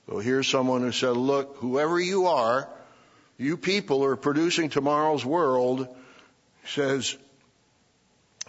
So 0.08 0.20
here's 0.20 0.48
someone 0.48 0.82
who 0.82 0.92
said, 0.92 1.18
look, 1.18 1.58
whoever 1.58 2.00
you 2.00 2.28
are, 2.28 2.70
you 3.38 3.58
people 3.58 4.04
are 4.06 4.16
producing 4.16 4.70
tomorrow's 4.70 5.26
world, 5.26 5.88
says, 6.66 7.18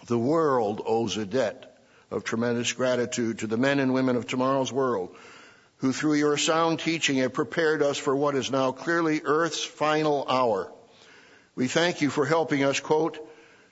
the 0.07 0.17
world 0.17 0.81
owes 0.85 1.17
a 1.17 1.25
debt 1.25 1.77
of 2.11 2.23
tremendous 2.23 2.71
gratitude 2.73 3.39
to 3.39 3.47
the 3.47 3.57
men 3.57 3.79
and 3.79 3.93
women 3.93 4.15
of 4.15 4.27
tomorrow's 4.27 4.71
world 4.71 5.15
who 5.77 5.91
through 5.91 6.13
your 6.13 6.37
sound 6.37 6.79
teaching 6.79 7.17
have 7.17 7.33
prepared 7.33 7.81
us 7.81 7.97
for 7.97 8.15
what 8.15 8.35
is 8.35 8.51
now 8.51 8.71
clearly 8.71 9.21
earth's 9.23 9.63
final 9.63 10.25
hour. 10.27 10.71
We 11.55 11.67
thank 11.67 12.01
you 12.01 12.09
for 12.09 12.25
helping 12.25 12.63
us, 12.63 12.79
quote, 12.79 13.19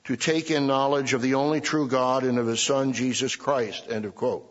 to 0.05 0.17
take 0.17 0.51
in 0.51 0.67
knowledge 0.67 1.13
of 1.13 1.21
the 1.21 1.35
only 1.35 1.61
true 1.61 1.87
God 1.87 2.23
and 2.23 2.37
of 2.37 2.47
his 2.47 2.61
son 2.61 2.93
Jesus 2.93 3.35
Christ, 3.35 3.85
end 3.89 4.05
of 4.05 4.15
quote. 4.15 4.49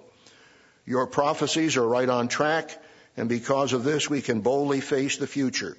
Your 0.87 1.07
prophecies 1.07 1.77
are 1.77 1.87
right 1.87 2.09
on 2.09 2.29
track, 2.29 2.71
and 3.17 3.29
because 3.29 3.73
of 3.73 3.85
this 3.85 4.09
we 4.09 4.23
can 4.23 4.41
boldly 4.41 4.81
face 4.81 5.19
the 5.19 5.27
future. 5.27 5.77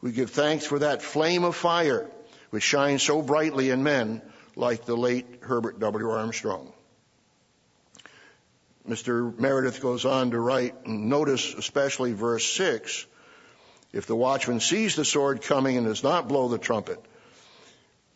We 0.00 0.12
give 0.12 0.30
thanks 0.30 0.66
for 0.66 0.80
that 0.80 1.02
flame 1.02 1.44
of 1.44 1.56
fire 1.56 2.10
which 2.50 2.62
shines 2.62 3.02
so 3.02 3.22
brightly 3.22 3.70
in 3.70 3.82
men 3.82 4.22
like 4.54 4.84
the 4.84 4.96
late 4.96 5.40
Herbert 5.40 5.78
W. 5.80 6.10
Armstrong. 6.10 6.72
Mr. 8.88 9.36
Meredith 9.38 9.82
goes 9.82 10.04
on 10.04 10.30
to 10.30 10.38
write, 10.38 10.86
notice 10.86 11.54
especially 11.54 12.12
verse 12.12 12.44
6, 12.52 13.06
if 13.92 14.06
the 14.06 14.14
watchman 14.14 14.60
sees 14.60 14.94
the 14.94 15.04
sword 15.04 15.42
coming 15.42 15.76
and 15.76 15.86
does 15.86 16.04
not 16.04 16.28
blow 16.28 16.48
the 16.48 16.58
trumpet, 16.58 17.04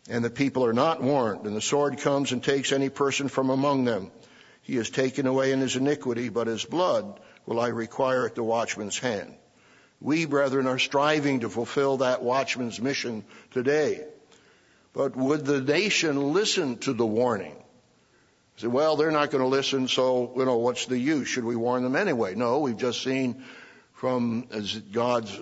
and 0.09 0.25
the 0.25 0.31
people 0.31 0.65
are 0.65 0.73
not 0.73 1.03
warned, 1.03 1.45
and 1.45 1.57
the 1.57 1.61
sword 1.61 1.99
comes 1.99 2.33
and 2.33 2.43
takes 2.43 2.73
any 2.73 2.89
person 2.89 3.29
from 3.29 3.51
among 3.51 3.85
them, 3.85 4.13
he 4.63 4.77
is 4.77 4.91
taken 4.91 5.27
away 5.27 5.53
in 5.53 5.61
his 5.61 5.75
iniquity, 5.75 6.29
but 6.29 6.47
his 6.47 6.65
blood 6.65 7.19
will 7.47 7.59
I 7.59 7.69
require 7.69 8.27
at 8.27 8.37
the 8.37 8.43
watchman's 8.43 8.99
hand. 8.99 9.35
We, 10.01 10.25
brethren, 10.25 10.67
are 10.67 10.79
striving 10.79 11.41
to 11.41 11.51
fulfill 11.51 11.99
that 11.99 12.23
watchman's 12.23 12.81
mission 12.81 13.25
today. 13.51 14.05
But 14.93 15.15
would 15.15 15.45
the 15.45 15.61
nation 15.61 16.33
listen 16.33 16.79
to 16.79 16.93
the 16.93 17.07
warning? 17.07 17.57
Say, 18.57 18.67
well, 18.67 18.97
they're 18.97 19.11
not 19.11 19.31
going 19.31 19.43
to 19.43 19.49
listen, 19.49 19.89
so, 19.89 20.33
you 20.37 20.45
know, 20.45 20.59
what's 20.59 20.87
the 20.87 20.99
use? 20.99 21.29
Should 21.29 21.45
we 21.45 21.57
warn 21.57 21.83
them 21.83 21.97
anyway? 21.97 22.35
No, 22.35 22.61
we've 22.61 22.77
just 22.77 23.03
seen 23.03 23.45
from 23.95 24.49
God's 24.93 25.39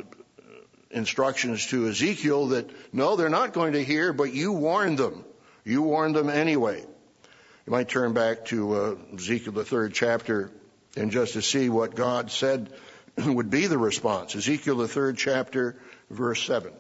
instructions 0.91 1.67
to 1.67 1.88
Ezekiel 1.88 2.49
that 2.49 2.71
no, 2.93 3.17
they're 3.17 3.29
not 3.29 3.53
going 3.53 3.73
to 3.73 3.85
hear, 3.85 4.12
but 4.12 4.33
you 4.33 4.53
warned 4.53 4.99
them. 4.99 5.25
You 5.65 5.83
warned 5.83 6.17
them 6.17 6.31
anyway. 6.31 6.81
You 6.81 7.71
might 7.73 7.88
turn 7.88 8.12
back 8.12 8.47
to 8.47 8.75
uh, 8.75 8.95
Ezekiel, 9.15 9.53
the 9.53 9.65
third 9.65 9.95
chapter, 9.95 10.50
and 10.97 11.11
just 11.11 11.35
to 11.35 11.43
see 11.43 11.69
what 11.69 11.95
God 11.95 12.31
said 12.31 12.73
would 13.27 13.51
be 13.51 13.67
the 13.67 13.79
response. 13.79 14.37
Ezekiel, 14.37 14.77
the 14.77 14.89
third 14.89 15.17
chapter, 15.17 15.77
verse 16.11 16.43
7. 16.45 16.73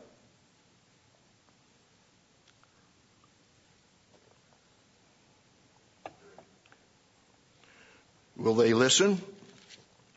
Will 8.36 8.54
they 8.54 8.72
listen? 8.72 9.20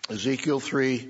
Ezekiel 0.10 0.60
3, 0.60 1.10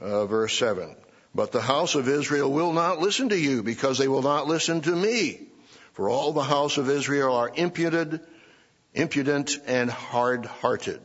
uh, 0.00 0.26
verse 0.26 0.58
7. 0.58 0.96
But 1.34 1.52
the 1.52 1.60
house 1.60 1.94
of 1.94 2.08
Israel 2.08 2.50
will 2.50 2.72
not 2.72 2.98
listen 2.98 3.28
to 3.28 3.38
you 3.38 3.62
because 3.62 3.98
they 3.98 4.08
will 4.08 4.22
not 4.22 4.48
listen 4.48 4.80
to 4.80 4.90
me. 4.90 5.40
For 5.92 6.10
all 6.10 6.32
the 6.32 6.42
house 6.42 6.78
of 6.78 6.90
Israel 6.90 7.34
are 7.34 7.50
impudent, 7.54 8.22
impudent 8.92 9.58
and 9.66 9.90
hard-hearted. 9.90 11.00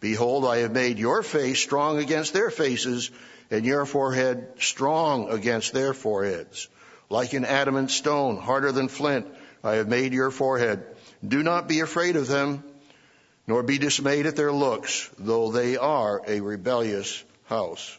Behold, 0.00 0.46
I 0.46 0.58
have 0.58 0.72
made 0.72 0.98
your 0.98 1.22
face 1.22 1.60
strong 1.60 1.98
against 1.98 2.32
their 2.32 2.50
faces 2.50 3.10
and 3.50 3.64
your 3.64 3.84
forehead 3.84 4.48
strong 4.58 5.30
against 5.30 5.72
their 5.72 5.92
foreheads. 5.92 6.68
Like 7.10 7.34
an 7.34 7.44
adamant 7.44 7.90
stone, 7.90 8.38
harder 8.38 8.72
than 8.72 8.88
flint, 8.88 9.26
I 9.62 9.74
have 9.74 9.88
made 9.88 10.12
your 10.12 10.30
forehead. 10.30 10.84
Do 11.26 11.42
not 11.42 11.68
be 11.68 11.80
afraid 11.80 12.16
of 12.16 12.28
them, 12.28 12.64
nor 13.46 13.62
be 13.62 13.78
dismayed 13.78 14.26
at 14.26 14.36
their 14.36 14.52
looks, 14.52 15.10
though 15.18 15.50
they 15.50 15.76
are 15.76 16.22
a 16.26 16.40
rebellious 16.40 17.22
house. 17.44 17.98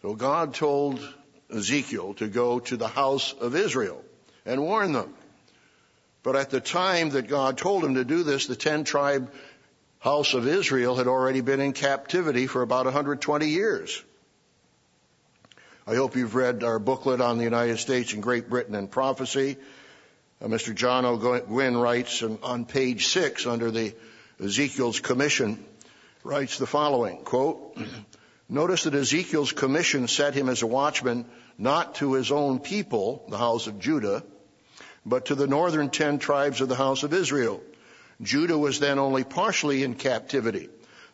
So 0.00 0.14
God 0.14 0.54
told 0.54 1.06
Ezekiel 1.52 2.14
to 2.14 2.28
go 2.28 2.60
to 2.60 2.76
the 2.76 2.88
house 2.88 3.34
of 3.34 3.54
Israel 3.54 4.02
and 4.46 4.62
warn 4.62 4.92
them. 4.92 5.12
But 6.22 6.36
at 6.36 6.50
the 6.50 6.60
time 6.60 7.10
that 7.10 7.28
God 7.28 7.58
told 7.58 7.84
him 7.84 7.94
to 7.94 8.04
do 8.04 8.22
this, 8.22 8.46
the 8.46 8.56
ten 8.56 8.84
tribe 8.84 9.32
house 10.00 10.32
of 10.32 10.48
Israel 10.48 10.96
had 10.96 11.06
already 11.06 11.42
been 11.42 11.60
in 11.60 11.72
captivity 11.72 12.46
for 12.46 12.62
about 12.62 12.86
120 12.86 13.46
years. 13.46 14.02
I 15.86 15.94
hope 15.94 16.16
you've 16.16 16.34
read 16.34 16.64
our 16.64 16.78
booklet 16.78 17.20
on 17.20 17.38
the 17.38 17.44
United 17.44 17.78
States 17.78 18.14
and 18.14 18.22
Great 18.22 18.48
Britain 18.48 18.74
and 18.74 18.90
prophecy. 18.90 19.56
Uh, 20.42 20.46
Mr. 20.46 20.74
John 20.74 21.04
Ogwyn 21.04 21.80
writes 21.80 22.22
on 22.22 22.64
page 22.64 23.08
six 23.08 23.46
under 23.46 23.70
the 23.70 23.94
Ezekiel's 24.42 25.00
commission, 25.00 25.62
writes 26.24 26.58
the 26.58 26.66
following, 26.66 27.18
quote, 27.18 27.76
Notice 28.48 28.84
that 28.84 28.94
Ezekiel's 28.94 29.52
commission 29.52 30.08
set 30.08 30.34
him 30.34 30.48
as 30.48 30.62
a 30.62 30.66
watchman 30.66 31.26
not 31.58 31.96
to 31.96 32.14
his 32.14 32.32
own 32.32 32.58
people, 32.58 33.24
the 33.28 33.36
house 33.38 33.66
of 33.66 33.78
Judah, 33.78 34.22
but 35.04 35.26
to 35.26 35.34
the 35.34 35.46
northern 35.46 35.90
ten 35.90 36.18
tribes 36.18 36.62
of 36.62 36.68
the 36.68 36.74
house 36.74 37.02
of 37.02 37.12
Israel. 37.12 37.60
Judah 38.22 38.58
was 38.58 38.80
then 38.80 38.98
only 38.98 39.24
partially 39.24 39.82
in 39.82 39.94
captivity. 39.94 40.68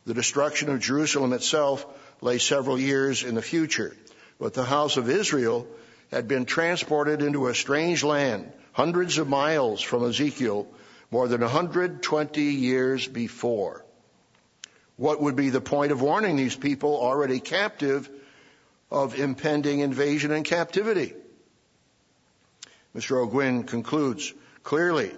The 0.06 0.14
destruction 0.14 0.70
of 0.70 0.80
Jerusalem 0.80 1.32
itself 1.32 1.86
lay 2.20 2.38
several 2.38 2.78
years 2.78 3.22
in 3.22 3.34
the 3.34 3.42
future. 3.42 3.96
But 4.38 4.54
the 4.54 4.64
house 4.64 4.96
of 4.96 5.08
Israel 5.08 5.66
had 6.10 6.28
been 6.28 6.46
transported 6.46 7.22
into 7.22 7.48
a 7.48 7.54
strange 7.54 8.04
land, 8.04 8.52
hundreds 8.72 9.18
of 9.18 9.28
miles 9.28 9.80
from 9.82 10.04
Ezekiel, 10.04 10.66
more 11.10 11.28
than 11.28 11.40
120 11.40 12.42
years 12.42 13.06
before. 13.06 13.84
What 14.96 15.20
would 15.22 15.36
be 15.36 15.50
the 15.50 15.60
point 15.60 15.92
of 15.92 16.02
warning 16.02 16.36
these 16.36 16.56
people 16.56 16.96
already 16.96 17.40
captive 17.40 18.08
of 18.90 19.18
impending 19.18 19.80
invasion 19.80 20.32
and 20.32 20.44
captivity? 20.44 21.14
Mr. 22.94 23.26
Ogwyn 23.26 23.66
concludes, 23.66 24.32
clearly, 24.62 25.12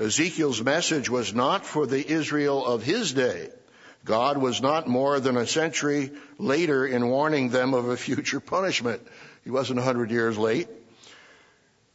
Ezekiel's 0.00 0.62
message 0.62 1.10
was 1.10 1.34
not 1.34 1.66
for 1.66 1.86
the 1.86 2.10
Israel 2.10 2.64
of 2.64 2.82
his 2.82 3.12
day. 3.12 3.50
God 4.02 4.38
was 4.38 4.62
not 4.62 4.88
more 4.88 5.20
than 5.20 5.36
a 5.36 5.46
century 5.46 6.10
later 6.38 6.86
in 6.86 7.10
warning 7.10 7.50
them 7.50 7.74
of 7.74 7.86
a 7.86 7.98
future 7.98 8.40
punishment. 8.40 9.06
He 9.44 9.50
wasn't 9.50 9.78
a 9.78 9.82
hundred 9.82 10.10
years 10.10 10.38
late. 10.38 10.68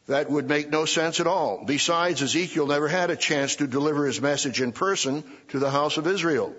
That 0.06 0.30
would 0.30 0.48
make 0.48 0.70
no 0.70 0.84
sense 0.84 1.18
at 1.18 1.26
all. 1.26 1.64
Besides, 1.66 2.22
Ezekiel 2.22 2.68
never 2.68 2.86
had 2.86 3.10
a 3.10 3.16
chance 3.16 3.56
to 3.56 3.66
deliver 3.66 4.06
his 4.06 4.20
message 4.20 4.60
in 4.60 4.70
person 4.70 5.24
to 5.48 5.58
the 5.58 5.70
house 5.70 5.96
of 5.96 6.06
Israel. 6.06 6.54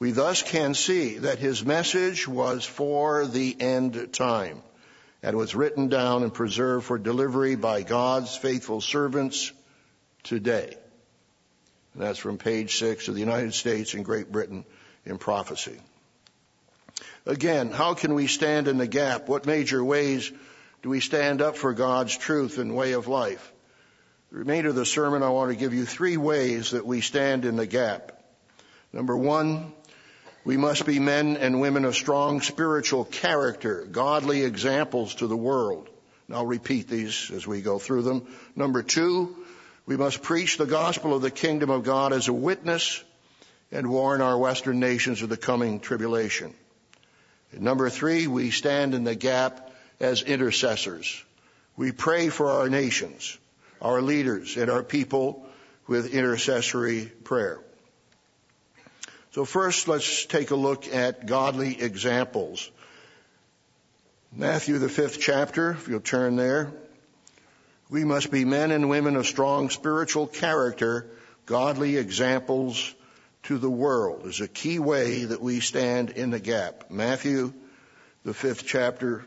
We 0.00 0.10
thus 0.10 0.42
can 0.42 0.74
see 0.74 1.18
that 1.18 1.38
his 1.38 1.64
message 1.64 2.26
was 2.26 2.64
for 2.64 3.24
the 3.24 3.56
end 3.60 4.12
time 4.12 4.62
and 5.22 5.36
was 5.36 5.54
written 5.54 5.88
down 5.88 6.24
and 6.24 6.34
preserved 6.34 6.86
for 6.86 6.98
delivery 6.98 7.54
by 7.54 7.82
God's 7.82 8.36
faithful 8.36 8.80
servants 8.80 9.52
today. 10.26 10.76
And 11.94 12.02
that's 12.02 12.18
from 12.18 12.36
page 12.36 12.76
six 12.76 13.08
of 13.08 13.14
the 13.14 13.20
United 13.20 13.54
States 13.54 13.94
and 13.94 14.04
Great 14.04 14.30
Britain 14.30 14.64
in 15.06 15.16
prophecy. 15.18 15.80
Again, 17.24 17.70
how 17.70 17.94
can 17.94 18.14
we 18.14 18.26
stand 18.26 18.68
in 18.68 18.78
the 18.78 18.86
gap? 18.86 19.28
What 19.28 19.46
major 19.46 19.82
ways 19.82 20.30
do 20.82 20.90
we 20.90 21.00
stand 21.00 21.40
up 21.42 21.56
for 21.56 21.72
God's 21.72 22.16
truth 22.16 22.58
and 22.58 22.76
way 22.76 22.92
of 22.92 23.08
life? 23.08 23.52
The 24.30 24.38
remainder 24.38 24.70
of 24.70 24.74
the 24.74 24.84
sermon, 24.84 25.22
I 25.22 25.30
want 25.30 25.50
to 25.50 25.56
give 25.56 25.72
you 25.72 25.86
three 25.86 26.16
ways 26.16 26.72
that 26.72 26.84
we 26.84 27.00
stand 27.00 27.44
in 27.44 27.56
the 27.56 27.66
gap. 27.66 28.22
Number 28.92 29.16
one, 29.16 29.72
we 30.44 30.56
must 30.56 30.86
be 30.86 30.98
men 30.98 31.36
and 31.36 31.60
women 31.60 31.84
of 31.84 31.96
strong 31.96 32.40
spiritual 32.40 33.04
character, 33.04 33.84
godly 33.90 34.44
examples 34.44 35.16
to 35.16 35.26
the 35.26 35.36
world. 35.36 35.88
And 36.28 36.36
I'll 36.36 36.46
repeat 36.46 36.88
these 36.88 37.30
as 37.32 37.46
we 37.46 37.62
go 37.62 37.78
through 37.78 38.02
them. 38.02 38.26
Number 38.54 38.82
two, 38.82 39.36
we 39.86 39.96
must 39.96 40.22
preach 40.22 40.58
the 40.58 40.66
gospel 40.66 41.14
of 41.14 41.22
the 41.22 41.30
kingdom 41.30 41.70
of 41.70 41.84
God 41.84 42.12
as 42.12 42.26
a 42.26 42.32
witness 42.32 43.02
and 43.70 43.88
warn 43.88 44.20
our 44.20 44.36
Western 44.36 44.80
nations 44.80 45.22
of 45.22 45.28
the 45.28 45.36
coming 45.36 45.78
tribulation. 45.80 46.52
And 47.52 47.62
number 47.62 47.88
three, 47.88 48.26
we 48.26 48.50
stand 48.50 48.94
in 48.94 49.04
the 49.04 49.14
gap 49.14 49.72
as 50.00 50.22
intercessors. 50.22 51.22
We 51.76 51.92
pray 51.92 52.28
for 52.28 52.50
our 52.50 52.68
nations, 52.68 53.38
our 53.80 54.02
leaders, 54.02 54.56
and 54.56 54.70
our 54.70 54.82
people 54.82 55.46
with 55.86 56.12
intercessory 56.12 57.06
prayer. 57.06 57.60
So 59.32 59.44
first, 59.44 59.86
let's 59.86 60.26
take 60.26 60.50
a 60.50 60.56
look 60.56 60.92
at 60.92 61.26
godly 61.26 61.80
examples. 61.80 62.70
Matthew, 64.32 64.78
the 64.78 64.88
fifth 64.88 65.20
chapter, 65.20 65.72
if 65.72 65.88
you'll 65.88 66.00
turn 66.00 66.36
there. 66.36 66.72
We 67.88 68.04
must 68.04 68.30
be 68.30 68.44
men 68.44 68.70
and 68.70 68.90
women 68.90 69.16
of 69.16 69.26
strong 69.26 69.70
spiritual 69.70 70.26
character, 70.26 71.06
godly 71.46 71.96
examples 71.96 72.94
to 73.44 73.58
the 73.58 73.70
world 73.70 74.26
is 74.26 74.40
a 74.40 74.48
key 74.48 74.80
way 74.80 75.24
that 75.24 75.40
we 75.40 75.60
stand 75.60 76.10
in 76.10 76.30
the 76.30 76.40
gap. 76.40 76.90
Matthew, 76.90 77.52
the 78.24 78.34
fifth 78.34 78.66
chapter, 78.66 79.24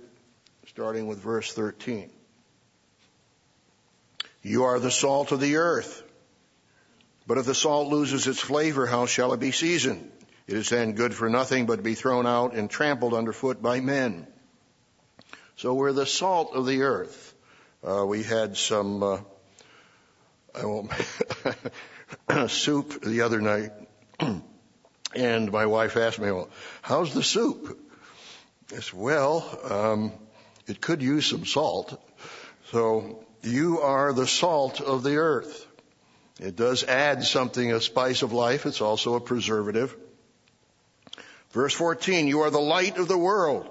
starting 0.68 1.08
with 1.08 1.20
verse 1.20 1.54
13. 1.54 2.12
You 4.42 4.66
are 4.66 4.80
the 4.80 4.92
salt 4.92 5.32
of 5.32 5.40
the 5.40 5.56
earth. 5.56 6.04
But 7.28 7.38
if 7.38 7.46
the 7.46 7.56
salt 7.56 7.88
loses 7.88 8.28
its 8.28 8.40
flavor, 8.40 8.86
how 8.86 9.06
shall 9.06 9.32
it 9.32 9.40
be 9.40 9.52
seasoned? 9.52 10.12
It 10.48 10.58
is 10.58 10.70
then 10.70 10.94
good 10.94 11.14
for 11.14 11.30
nothing 11.30 11.66
but 11.66 11.78
to 11.78 11.82
be 11.82 11.96
thrown 11.96 12.28
out 12.28 12.54
and 12.54 12.70
trampled 12.70 13.14
underfoot 13.14 13.62
by 13.62 13.80
men. 13.80 14.28
So 15.56 15.76
we're 15.76 15.94
the 15.94 16.06
salt 16.06 16.54
of 16.56 16.66
the 16.66 16.82
earth. 16.82 17.34
Uh, 17.82 18.06
we 18.06 18.24
had 18.24 18.58
some 18.58 19.04
uh, 19.04 19.20
soup 22.48 23.02
the 23.04 23.22
other 23.22 23.40
night, 23.40 23.72
and 25.16 25.52
my 25.52 25.66
wife 25.66 25.96
asked 25.96 26.20
me, 26.20 26.30
"Well, 26.32 26.50
how's 26.82 27.14
the 27.14 27.24
soup?" 27.24 27.80
I 28.72 28.82
said, 28.82 28.94
"Well, 28.94 29.60
um, 29.70 30.12
it 30.68 30.82
could 30.82 31.02
use 31.02 31.28
some 31.28 31.46
salt." 31.46 32.02
So 32.72 33.24
you 33.44 33.80
are 33.80 34.12
the 34.12 34.28
salt 34.28 34.82
of 34.82 35.04
the 35.04 35.16
earth. 35.16 35.66
It 36.40 36.56
does 36.56 36.84
add 36.84 37.24
something, 37.24 37.72
a 37.72 37.80
spice 37.82 38.22
of 38.22 38.34
life. 38.34 38.66
It's 38.66 38.82
also 38.82 39.16
a 39.16 39.22
preservative. 39.22 39.96
Verse 41.52 41.74
14, 41.74 42.28
you 42.28 42.42
are 42.42 42.52
the 42.52 42.60
light 42.60 42.98
of 42.98 43.08
the 43.08 43.18
world. 43.18 43.70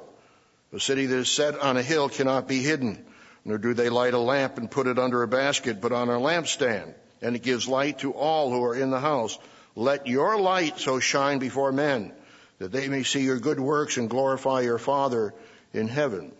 A 0.72 0.80
city 0.80 1.06
that 1.06 1.16
is 1.16 1.30
set 1.30 1.58
on 1.58 1.76
a 1.76 1.82
hill 1.82 2.08
cannot 2.08 2.48
be 2.48 2.58
hidden, 2.58 3.06
nor 3.48 3.56
do 3.56 3.72
they 3.72 3.88
light 3.88 4.12
a 4.12 4.18
lamp 4.18 4.58
and 4.58 4.70
put 4.70 4.86
it 4.86 4.98
under 4.98 5.22
a 5.22 5.26
basket, 5.26 5.80
but 5.80 5.90
on 5.90 6.10
a 6.10 6.20
lampstand, 6.20 6.92
and 7.22 7.34
it 7.34 7.42
gives 7.42 7.66
light 7.66 8.00
to 8.00 8.12
all 8.12 8.50
who 8.50 8.62
are 8.62 8.76
in 8.76 8.90
the 8.90 9.00
house. 9.00 9.38
Let 9.74 10.06
your 10.06 10.38
light 10.38 10.78
so 10.78 11.00
shine 11.00 11.38
before 11.38 11.72
men, 11.72 12.12
that 12.58 12.72
they 12.72 12.88
may 12.88 13.04
see 13.04 13.22
your 13.22 13.38
good 13.38 13.58
works 13.58 13.96
and 13.96 14.10
glorify 14.10 14.60
your 14.60 14.76
Father 14.76 15.32
in 15.72 15.88
heaven. 15.88 16.32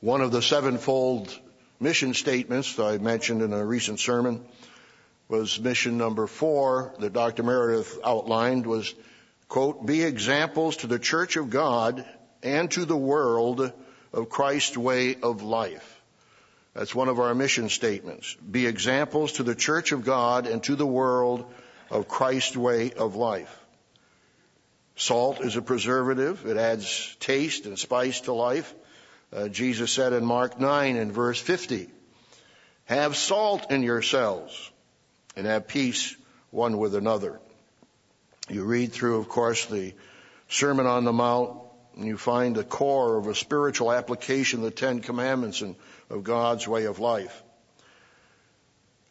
One 0.00 0.22
of 0.22 0.32
the 0.32 0.40
sevenfold 0.40 1.38
mission 1.78 2.14
statements 2.14 2.78
I 2.78 2.96
mentioned 2.96 3.42
in 3.42 3.52
a 3.52 3.66
recent 3.66 4.00
sermon 4.00 4.42
was 5.28 5.60
mission 5.60 5.98
number 5.98 6.26
four 6.26 6.94
that 7.00 7.12
Dr. 7.12 7.42
Meredith 7.42 7.98
outlined 8.02 8.64
was, 8.64 8.94
quote, 9.48 9.84
be 9.84 10.04
examples 10.04 10.78
to 10.78 10.86
the 10.86 10.98
church 10.98 11.36
of 11.36 11.50
God 11.50 12.02
and 12.42 12.70
to 12.70 12.86
the 12.86 12.96
world 12.96 13.74
of 14.14 14.28
Christ's 14.28 14.76
way 14.76 15.16
of 15.20 15.42
life. 15.42 16.00
That's 16.72 16.94
one 16.94 17.08
of 17.08 17.20
our 17.20 17.34
mission 17.34 17.68
statements. 17.68 18.34
Be 18.34 18.66
examples 18.66 19.32
to 19.32 19.42
the 19.42 19.54
church 19.54 19.92
of 19.92 20.04
God 20.04 20.46
and 20.46 20.62
to 20.64 20.76
the 20.76 20.86
world 20.86 21.52
of 21.90 22.08
Christ's 22.08 22.56
way 22.56 22.92
of 22.92 23.16
life. 23.16 23.60
Salt 24.96 25.40
is 25.40 25.56
a 25.56 25.62
preservative. 25.62 26.46
It 26.46 26.56
adds 26.56 27.16
taste 27.18 27.66
and 27.66 27.78
spice 27.78 28.22
to 28.22 28.32
life. 28.32 28.72
Uh, 29.32 29.48
Jesus 29.48 29.90
said 29.90 30.12
in 30.12 30.24
Mark 30.24 30.60
9 30.60 30.96
and 30.96 31.12
verse 31.12 31.40
50, 31.40 31.88
have 32.84 33.16
salt 33.16 33.70
in 33.70 33.82
yourselves 33.82 34.70
and 35.36 35.46
have 35.46 35.66
peace 35.66 36.14
one 36.50 36.78
with 36.78 36.94
another. 36.94 37.40
You 38.48 38.64
read 38.64 38.92
through, 38.92 39.18
of 39.18 39.28
course, 39.28 39.66
the 39.66 39.94
Sermon 40.48 40.86
on 40.86 41.04
the 41.04 41.12
Mount, 41.12 41.63
and 41.96 42.06
you 42.06 42.16
find 42.16 42.56
the 42.56 42.64
core 42.64 43.16
of 43.16 43.26
a 43.26 43.34
spiritual 43.34 43.92
application 43.92 44.60
of 44.60 44.64
the 44.64 44.70
Ten 44.70 45.00
Commandments 45.00 45.62
and 45.62 45.76
of 46.10 46.24
God's 46.24 46.66
way 46.66 46.84
of 46.84 46.98
life. 46.98 47.42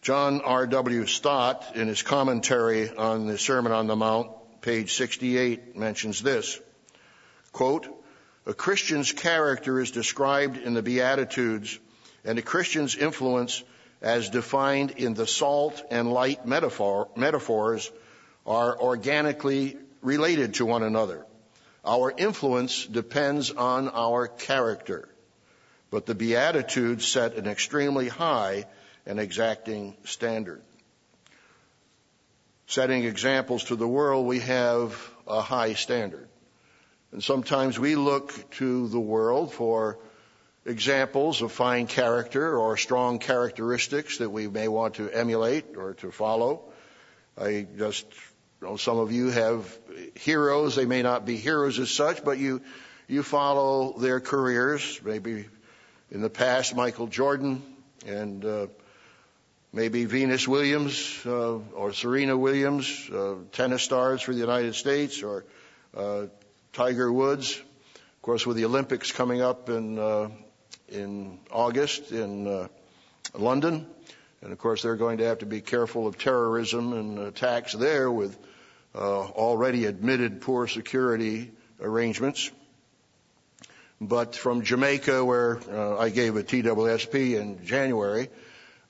John 0.01 0.41
R.W. 0.41 1.05
Stott, 1.05 1.75
in 1.75 1.87
his 1.87 2.01
commentary 2.01 2.89
on 2.89 3.27
the 3.27 3.37
Sermon 3.37 3.71
on 3.71 3.87
the 3.87 3.95
Mount, 3.95 4.29
page 4.61 4.93
68, 4.93 5.77
mentions 5.77 6.21
this. 6.21 6.59
Quote, 7.53 7.87
a 8.45 8.53
Christian's 8.53 9.13
character 9.13 9.79
is 9.79 9.91
described 9.91 10.57
in 10.57 10.73
the 10.73 10.81
Beatitudes 10.81 11.79
And 12.25 12.39
a 12.39 12.41
Christian's 12.41 12.95
influence, 12.95 13.63
as 14.01 14.29
defined 14.29 14.91
in 14.91 15.13
the 15.13 15.27
salt 15.27 15.81
and 15.91 16.11
light 16.11 16.45
metaphor, 16.45 17.09
metaphors, 17.15 17.91
are 18.45 18.77
organically 18.79 19.77
related 20.01 20.55
to 20.55 20.65
one 20.65 20.83
another. 20.83 21.25
Our 21.85 22.13
influence 22.15 22.85
depends 22.85 23.51
on 23.51 23.89
our 23.89 24.27
character, 24.27 25.09
but 25.91 26.05
the 26.05 26.15
Beatitudes 26.15 27.05
set 27.05 27.35
an 27.35 27.45
extremely 27.45 28.07
high 28.07 28.65
and 29.05 29.19
exacting 29.19 29.95
standard. 30.05 30.61
Setting 32.67 33.03
examples 33.03 33.65
to 33.65 33.75
the 33.75 33.87
world, 33.87 34.25
we 34.25 34.39
have 34.39 34.97
a 35.27 35.41
high 35.41 35.73
standard. 35.73 36.29
And 37.11 37.21
sometimes 37.21 37.77
we 37.77 37.95
look 37.95 38.49
to 38.51 38.87
the 38.87 38.99
world 38.99 39.53
for 39.53 39.99
examples 40.65 41.41
of 41.41 41.51
fine 41.51 41.87
character 41.87 42.57
or 42.57 42.77
strong 42.77 43.19
characteristics 43.19 44.19
that 44.19 44.29
we 44.29 44.47
may 44.47 44.69
want 44.69 44.95
to 44.95 45.09
emulate 45.09 45.75
or 45.75 45.95
to 45.95 46.11
follow. 46.11 46.61
I 47.37 47.67
just 47.77 48.05
know 48.63 48.77
some 48.77 48.97
of 48.97 49.11
you 49.11 49.29
have 49.29 49.77
heroes. 50.15 50.75
They 50.75 50.85
may 50.85 51.01
not 51.01 51.25
be 51.25 51.37
heroes 51.37 51.79
as 51.79 51.91
such, 51.91 52.23
but 52.23 52.37
you 52.37 52.61
you 53.07 53.23
follow 53.23 53.97
their 53.97 54.19
careers. 54.19 54.99
Maybe 55.03 55.45
in 56.11 56.21
the 56.21 56.29
past, 56.29 56.75
Michael 56.75 57.07
Jordan 57.07 57.61
and 58.05 58.45
uh, 58.45 58.67
maybe 59.71 60.05
Venus 60.05 60.47
Williams 60.47 61.19
uh, 61.25 61.57
or 61.57 61.93
Serena 61.93 62.37
Williams, 62.37 63.09
uh, 63.09 63.35
tennis 63.51 63.83
stars 63.83 64.21
for 64.21 64.33
the 64.33 64.39
United 64.39 64.75
States, 64.75 65.23
or 65.23 65.45
uh, 65.95 66.27
Tiger 66.73 67.11
Woods. 67.11 67.57
Of 67.57 68.21
course, 68.21 68.45
with 68.45 68.57
the 68.57 68.65
Olympics 68.65 69.11
coming 69.11 69.41
up 69.41 69.69
in 69.69 69.99
uh, 69.99 70.29
in 70.87 71.39
August 71.51 72.11
in 72.11 72.47
uh, 72.47 72.67
London. 73.33 73.87
And 74.41 74.51
of 74.51 74.57
course, 74.57 74.81
they're 74.81 74.97
going 74.97 75.19
to 75.19 75.25
have 75.25 75.39
to 75.39 75.45
be 75.45 75.61
careful 75.61 76.05
of 76.05 76.17
terrorism 76.17 76.93
and 76.93 77.19
attacks 77.19 77.73
there 77.73 78.11
with 78.11 78.37
already 78.95 79.85
admitted 79.85 80.41
poor 80.41 80.67
security 80.67 81.51
arrangements. 81.81 82.51
But 84.01 84.35
from 84.35 84.63
Jamaica, 84.63 85.23
where 85.23 85.59
uh, 85.71 85.97
I 85.97 86.09
gave 86.09 86.35
a 86.35 86.43
TWSP 86.43 87.39
in 87.39 87.63
January, 87.65 88.29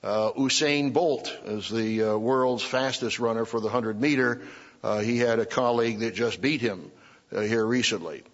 uh, 0.02 0.32
Usain 0.32 0.92
Bolt 0.92 1.34
is 1.44 1.68
the 1.68 2.02
uh, 2.02 2.16
world's 2.16 2.64
fastest 2.64 3.20
runner 3.20 3.44
for 3.44 3.60
the 3.60 3.66
100 3.66 4.00
meter. 4.00 4.42
Uh, 4.82 4.98
he 4.98 5.18
had 5.18 5.38
a 5.38 5.46
colleague 5.46 6.00
that 6.00 6.14
just 6.14 6.40
beat 6.40 6.60
him 6.60 6.90
uh, 7.32 7.40
here 7.40 7.64
recently. 7.64 8.24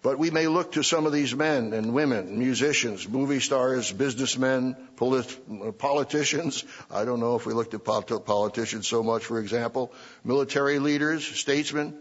But 0.00 0.18
we 0.18 0.30
may 0.30 0.46
look 0.46 0.72
to 0.72 0.84
some 0.84 1.06
of 1.06 1.12
these 1.12 1.34
men 1.34 1.72
and 1.72 1.92
women, 1.92 2.38
musicians, 2.38 3.08
movie 3.08 3.40
stars, 3.40 3.90
businessmen, 3.90 4.76
polit- 4.96 5.78
politicians. 5.78 6.64
I 6.90 7.04
don't 7.04 7.18
know 7.18 7.34
if 7.34 7.46
we 7.46 7.52
looked 7.52 7.74
at 7.74 7.84
politicians 7.84 8.86
so 8.86 9.02
much, 9.02 9.24
for 9.24 9.40
example, 9.40 9.92
military 10.24 10.78
leaders, 10.78 11.26
statesmen. 11.26 11.98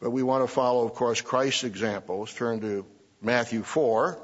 But 0.00 0.10
we 0.10 0.22
want 0.22 0.46
to 0.46 0.52
follow, 0.52 0.84
of 0.84 0.94
course, 0.94 1.20
Christ's 1.20 1.64
example. 1.64 2.20
Let's 2.20 2.34
turn 2.34 2.60
to 2.60 2.86
Matthew 3.20 3.64
4, 3.64 4.18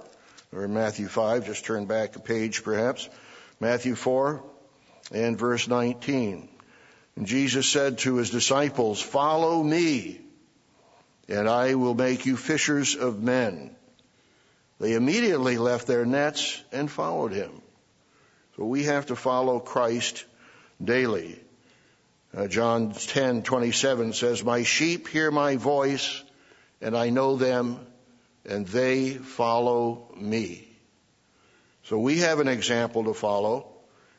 or 0.52 0.68
Matthew 0.68 1.09
5, 1.09 1.46
just 1.46 1.64
turn 1.64 1.87
back 1.87 2.14
a 2.14 2.20
page 2.20 2.62
perhaps. 2.62 3.09
Matthew 3.59 3.96
4 3.96 4.44
and 5.12 5.37
verse 5.37 5.66
19. 5.66 6.48
And 7.16 7.26
Jesus 7.26 7.66
said 7.66 7.98
to 7.98 8.16
his 8.16 8.30
disciples, 8.30 9.00
Follow 9.00 9.61
me 9.62 10.24
and 11.29 11.49
I 11.49 11.75
will 11.75 11.95
make 11.95 12.27
you 12.27 12.37
fishers 12.37 12.95
of 12.95 13.23
men. 13.23 13.75
They 14.81 14.95
immediately 14.95 15.57
left 15.59 15.87
their 15.87 16.05
nets 16.05 16.63
and 16.73 16.91
followed 16.91 17.33
him. 17.33 17.63
So 18.57 18.65
we 18.65 18.85
have 18.85 19.07
to 19.07 19.17
follow 19.17 19.59
Christ 19.61 20.25
daily. 20.83 21.41
Uh, 22.37 22.49
John 22.49 22.93
10:27 22.93 24.13
says, 24.13 24.43
"My 24.43 24.65
sheep 24.65 25.09
hear 25.09 25.31
my 25.31 25.57
voice, 25.57 26.23
and 26.81 26.97
I 26.97 27.11
know 27.11 27.37
them, 27.37 27.79
and 28.45 28.67
they 28.67 29.15
follow 29.15 30.13
me." 30.17 30.69
So 31.85 31.99
we 31.99 32.19
have 32.19 32.41
an 32.41 32.49
example 32.49 33.05
to 33.05 33.15
follow. 33.15 33.71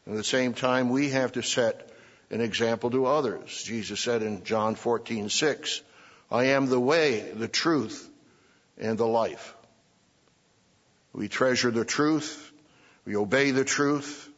And 0.06 0.14
at 0.14 0.18
the 0.18 0.24
same 0.24 0.54
time, 0.54 0.90
we 0.90 1.10
have 1.10 1.34
to 1.34 1.42
set 1.42 1.92
an 2.30 2.42
example 2.42 2.92
to 2.92 3.06
others. 3.08 3.64
Jesus 3.64 4.00
said 4.00 4.22
in 4.22 4.44
John 4.44 4.76
14:6, 4.76 5.82
I 6.32 6.46
am 6.46 6.68
the 6.68 6.80
way, 6.80 7.20
the 7.20 7.48
truth, 7.48 8.10
and 8.78 8.98
the 8.98 9.08
life. 9.08 9.54
We 11.14 11.28
treasure 11.28 11.72
the 11.72 11.86
truth, 11.86 12.52
we 13.06 13.16
obey 13.16 13.52
the 13.52 13.64
truth, 13.64 14.30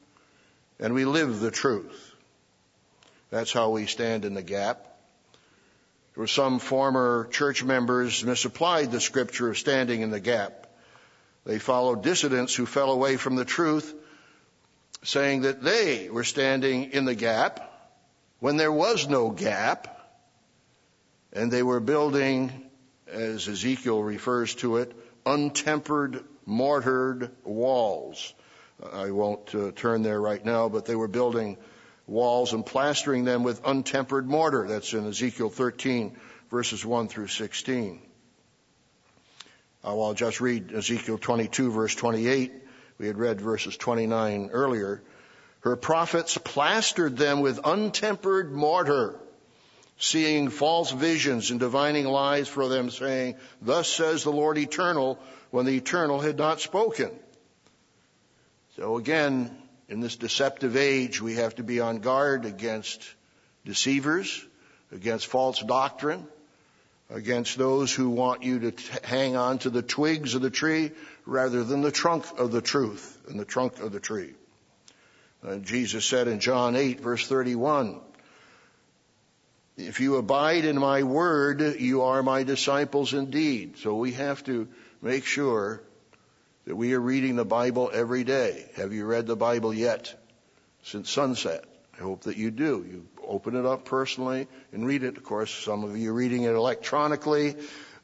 and 0.80 0.94
we 0.94 1.06
live 1.06 1.40
the 1.40 1.52
truth. 1.52 2.14
That's 3.30 3.52
how 3.52 3.72
we 3.72 3.88
stand 3.88 4.26
in 4.26 4.34
the 4.34 4.44
gap. 4.44 4.84
Some 6.26 6.60
former 6.60 7.28
church 7.32 7.64
members 7.64 8.24
misapplied 8.24 8.92
the 8.92 9.00
scripture 9.00 9.50
of 9.50 9.58
standing 9.58 10.02
in 10.02 10.10
the 10.10 10.20
gap. 10.20 10.68
They 11.46 11.60
followed 11.60 12.04
dissidents 12.04 12.56
who 12.56 12.66
fell 12.66 12.92
away 12.92 13.18
from 13.18 13.36
the 13.36 13.46
truth, 13.46 13.94
saying 15.04 15.42
that 15.42 15.64
they 15.64 16.10
were 16.10 16.24
standing 16.24 16.92
in 16.92 17.06
the 17.06 17.16
gap 17.16 17.72
when 18.40 18.58
there 18.58 18.72
was 18.72 19.08
no 19.08 19.30
gap 19.30 19.97
and 21.34 21.52
they 21.52 21.64
were 21.64 21.80
building, 21.80 22.52
as 23.08 23.48
Ezekiel 23.48 24.02
refers 24.02 24.56
to 24.56 24.78
it, 24.78 24.94
untempered, 25.26 26.24
mortared 26.46 27.32
walls. 27.44 28.34
I 28.94 29.12
won't 29.12 29.54
uh, 29.54 29.72
turn 29.76 30.04
there 30.04 30.22
right 30.22 30.44
now, 30.44 30.70
but 30.70 30.86
they 30.86 30.96
were 30.96 31.08
building 31.08 31.58
walls 32.06 32.54
and 32.54 32.66
plastering 32.66 33.26
them 33.26 33.44
with 33.44 33.62
untempered 33.66 34.28
mortar. 34.28 34.68
That's 34.68 34.94
in 34.94 35.08
Ezekiel 35.08 35.50
13, 35.50 36.16
verses 36.50 36.86
1 36.86 37.08
through 37.08 37.28
16. 37.28 38.02
Uh, 39.84 40.02
I'll 40.02 40.14
just 40.14 40.40
read 40.40 40.72
Ezekiel 40.72 41.18
22, 41.18 41.72
verse 41.72 41.96
28. 41.96 42.54
We 42.98 43.08
had 43.08 43.18
read 43.18 43.42
verses 43.42 43.76
29 43.78 44.50
earlier. 44.52 45.04
Her 45.62 45.76
prophets 45.76 46.38
plastered 46.38 47.18
them 47.18 47.42
with 47.42 47.60
untempered 47.64 48.52
mortar 48.52 49.20
seeing 49.98 50.50
false 50.50 50.92
visions 50.92 51.52
and 51.52 51.60
divining 51.60 52.06
lies 52.06 52.48
for 52.48 52.68
them, 52.68 52.90
saying, 52.90 53.36
Thus 53.62 53.88
says 53.88 54.24
the 54.24 54.32
Lord 54.32 54.58
eternal, 54.58 55.20
when 55.50 55.66
the 55.66 55.76
eternal 55.76 56.20
had 56.20 56.38
not 56.38 56.60
spoken. 56.60 57.12
So 58.76 58.98
again, 58.98 59.56
in 59.90 60.02
this 60.02 60.16
deceptive 60.16 60.76
age, 60.76 61.22
we 61.22 61.36
have 61.36 61.56
to 61.56 61.64
be 61.64 61.80
on 61.80 62.00
guard 62.00 62.46
against 62.46 63.02
deceivers, 63.66 64.46
against 64.92 65.28
false 65.28 65.60
doctrine, 65.62 66.28
against 67.10 67.58
those 67.58 67.94
who 67.94 68.10
want 68.10 68.44
you 68.44 68.60
to 68.60 68.72
t- 68.72 68.84
hang 69.04 69.36
on 69.36 69.58
to 69.60 69.70
the 69.70 69.82
twigs 69.82 70.36
of 70.36 70.42
the 70.42 70.50
tree 70.50 70.92
rather 71.26 71.64
than 71.64 71.82
the 71.82 71.92
trunk 71.92 72.26
of 72.38 72.52
the 72.52 72.62
truth 72.62 73.18
and 73.28 73.40
the 73.40 73.46
trunk 73.46 73.80
of 73.80 73.92
the 73.92 74.00
tree. 74.00 74.34
Uh, 75.44 75.58
Jesus 75.58 76.06
said 76.06 76.28
in 76.28 76.40
John 76.40 76.76
8 76.76 77.00
verse 77.00 77.26
31, 77.28 78.02
if 79.78 80.00
you 80.00 80.16
abide 80.16 80.66
in 80.66 80.80
my 80.80 81.04
word, 81.04 81.62
you 81.80 82.02
are 82.02 82.24
my 82.24 82.44
disciples 82.44 83.14
indeed. 83.14 83.78
So 83.78 83.96
we 83.96 84.14
have 84.14 84.44
to 84.46 84.68
make 85.02 85.26
sure 85.26 85.82
that 86.66 86.76
we 86.76 86.94
are 86.94 87.00
reading 87.00 87.36
the 87.36 87.46
Bible 87.46 87.92
every 87.94 88.24
day. 88.24 88.70
Have 88.76 88.92
you 88.92 89.06
read 89.06 89.28
the 89.28 89.36
Bible 89.36 89.74
yet 89.74 90.14
since 90.84 91.12
sunset? 91.12 91.64
I 91.98 92.02
hope 92.02 92.22
that 92.24 92.38
you 92.38 92.50
do. 92.50 92.86
You 92.90 93.08
open 93.26 93.56
it 93.56 93.66
up 93.66 93.86
personally 93.86 94.48
and 94.72 94.86
read 94.86 95.04
it. 95.04 95.18
Of 95.18 95.24
course, 95.24 95.52
some 95.52 95.84
of 95.84 95.96
you 95.96 96.10
are 96.10 96.14
reading 96.14 96.44
it 96.44 96.54
electronically. 96.54 97.56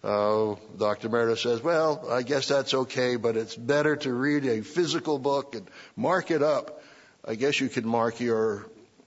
Uh, 0.03 0.55
Dr. 0.77 1.09
Meredith 1.09 1.39
says, 1.39 1.63
well, 1.63 2.07
I 2.09 2.21
guess 2.21 2.47
that's 2.47 2.73
okay, 2.73 3.15
but 3.15 3.35
it's 3.35 3.55
better 3.55 3.95
to 3.95 4.13
read 4.13 4.45
a 4.45 4.61
physical 4.61 5.17
book 5.17 5.55
and 5.55 5.67
mark 5.95 6.29
it 6.29 6.43
up. 6.43 6.83
I 7.25 7.35
guess 7.35 7.59
you 7.59 7.69
could 7.69 7.85
mark 7.85 8.19
your 8.19 8.65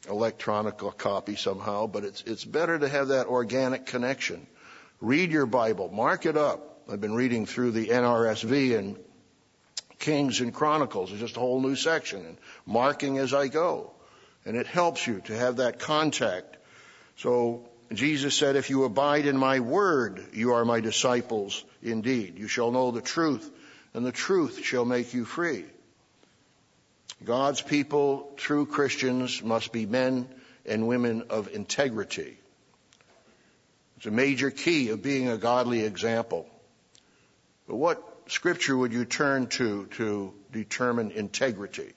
electronic 0.09 0.79
copy 0.99 1.37
somehow, 1.37 1.87
but 1.87 2.05
it's, 2.05 2.23
it's 2.27 2.45
better 2.45 2.79
to 2.79 2.89
have 2.89 3.09
that 3.09 3.27
organic 3.27 3.87
connection. 3.87 4.47
Read 5.01 5.31
your 5.31 5.47
Bible, 5.47 5.89
mark 5.89 6.27
it 6.27 6.37
up. 6.37 6.81
I've 6.91 7.01
been 7.01 7.15
reading 7.15 7.47
through 7.47 7.73
the 7.73 7.89
NRSV 7.89 8.79
and 8.79 8.97
Kings 9.99 10.41
and 10.41 10.55
Chronicles. 10.55 11.11
It's 11.11 11.21
just 11.21 11.37
a 11.37 11.41
whole 11.41 11.61
new 11.61 11.77
section 11.77 12.25
and 12.25 12.39
marking 12.65 13.19
as 13.19 13.35
I 13.35 13.49
go. 13.49 13.91
And 14.45 14.57
it 14.57 14.67
helps 14.67 15.07
you 15.07 15.21
to 15.23 15.37
have 15.37 15.57
that 15.57 15.81
contact. 15.81 16.57
So 17.17 17.69
Jesus 17.93 18.37
said, 18.37 18.57
if 18.57 18.71
you 18.71 18.85
abide 18.85 19.27
in 19.27 19.37
my 19.37 19.61
word, 19.61 20.25
you 20.33 20.53
are 20.55 20.65
my 20.65 20.81
disciples 20.81 21.65
indeed. 21.83 22.39
You 22.39 22.47
shall 22.49 22.71
know 22.71 22.91
the 22.91 23.01
truth 23.01 23.51
and 23.95 24.05
the 24.05 24.13
truth 24.13 24.63
shall 24.63 24.85
make 24.85 25.15
you 25.15 25.25
free. 25.25 25.65
God's 27.25 27.63
people, 27.63 28.33
true 28.37 28.67
Christians, 28.67 29.43
must 29.43 29.73
be 29.73 29.87
men 29.87 30.29
and 30.67 30.87
women 30.87 31.25
of 31.31 31.49
integrity. 31.49 32.39
It's 33.97 34.07
a 34.07 34.11
major 34.11 34.51
key 34.51 34.91
of 34.91 35.03
being 35.03 35.29
a 35.29 35.39
godly 35.39 35.81
example. 35.81 36.47
But 37.67 37.77
what 37.77 38.03
scripture 38.29 38.77
would 38.77 38.93
you 38.93 39.05
turn 39.05 39.47
to 39.49 39.87
to 39.97 40.35
determine 40.53 41.13
integrity? 41.13 41.95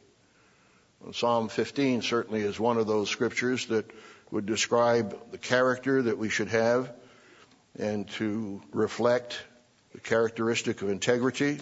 Well, 1.02 1.14
Psalm 1.14 1.50
15 1.50 2.02
certainly 2.02 2.42
is 2.42 2.60
one 2.60 2.78
of 2.78 2.88
those 2.88 3.10
scriptures 3.10 3.68
that 3.68 3.90
would 4.32 4.46
describe 4.46 5.32
the 5.32 5.38
character 5.38 6.04
that 6.04 6.18
we 6.18 6.30
should 6.30 6.50
have 6.50 6.92
and 7.78 8.08
to 8.12 8.62
reflect 8.72 9.42
the 9.94 10.00
characteristic 10.00 10.82
of 10.82 10.90
integrity. 10.90 11.60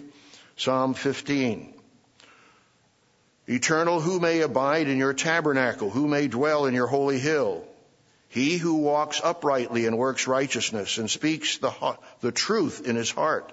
Psalm 0.56 0.94
15. 0.94 1.74
Eternal, 3.48 4.00
who 4.00 4.20
may 4.20 4.40
abide 4.40 4.88
in 4.88 4.98
your 4.98 5.14
tabernacle? 5.14 5.88
Who 5.88 6.06
may 6.06 6.28
dwell 6.28 6.66
in 6.66 6.74
your 6.74 6.86
holy 6.86 7.18
hill? 7.18 7.64
He 8.28 8.58
who 8.58 8.74
walks 8.74 9.22
uprightly 9.24 9.86
and 9.86 9.96
works 9.96 10.26
righteousness 10.26 10.98
and 10.98 11.10
speaks 11.10 11.56
the, 11.56 11.72
the 12.20 12.30
truth 12.30 12.86
in 12.86 12.94
his 12.94 13.10
heart. 13.10 13.52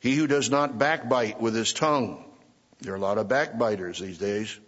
He 0.00 0.14
who 0.14 0.26
does 0.26 0.50
not 0.50 0.78
backbite 0.78 1.40
with 1.40 1.54
his 1.54 1.74
tongue. 1.74 2.24
There 2.80 2.94
are 2.94 2.96
a 2.96 3.00
lot 3.00 3.18
of 3.18 3.28
backbiters 3.28 4.00
these 4.00 4.16
days. 4.16 4.58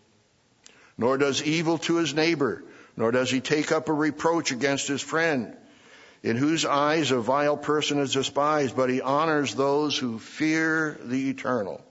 Nor 0.99 1.17
does 1.17 1.43
evil 1.43 1.79
to 1.79 1.97
his 1.97 2.15
neighbor, 2.15 2.63
nor 2.99 3.13
does 3.13 3.31
he 3.31 3.41
take 3.41 3.73
up 3.73 3.89
a 3.89 3.95
reproach 3.95 4.53
against 4.53 4.87
his 4.87 5.01
friend, 5.01 5.57
in 6.23 6.37
whose 6.37 6.67
eyes 6.67 7.11
a 7.11 7.21
vile 7.21 7.57
person 7.57 7.99
is 7.99 8.13
despised, 8.13 8.77
but 8.77 8.91
he 8.91 9.01
honors 9.01 9.55
those 9.55 9.97
who 9.97 10.19
fear 10.19 10.99
the 11.03 11.31
eternal. 11.31 11.83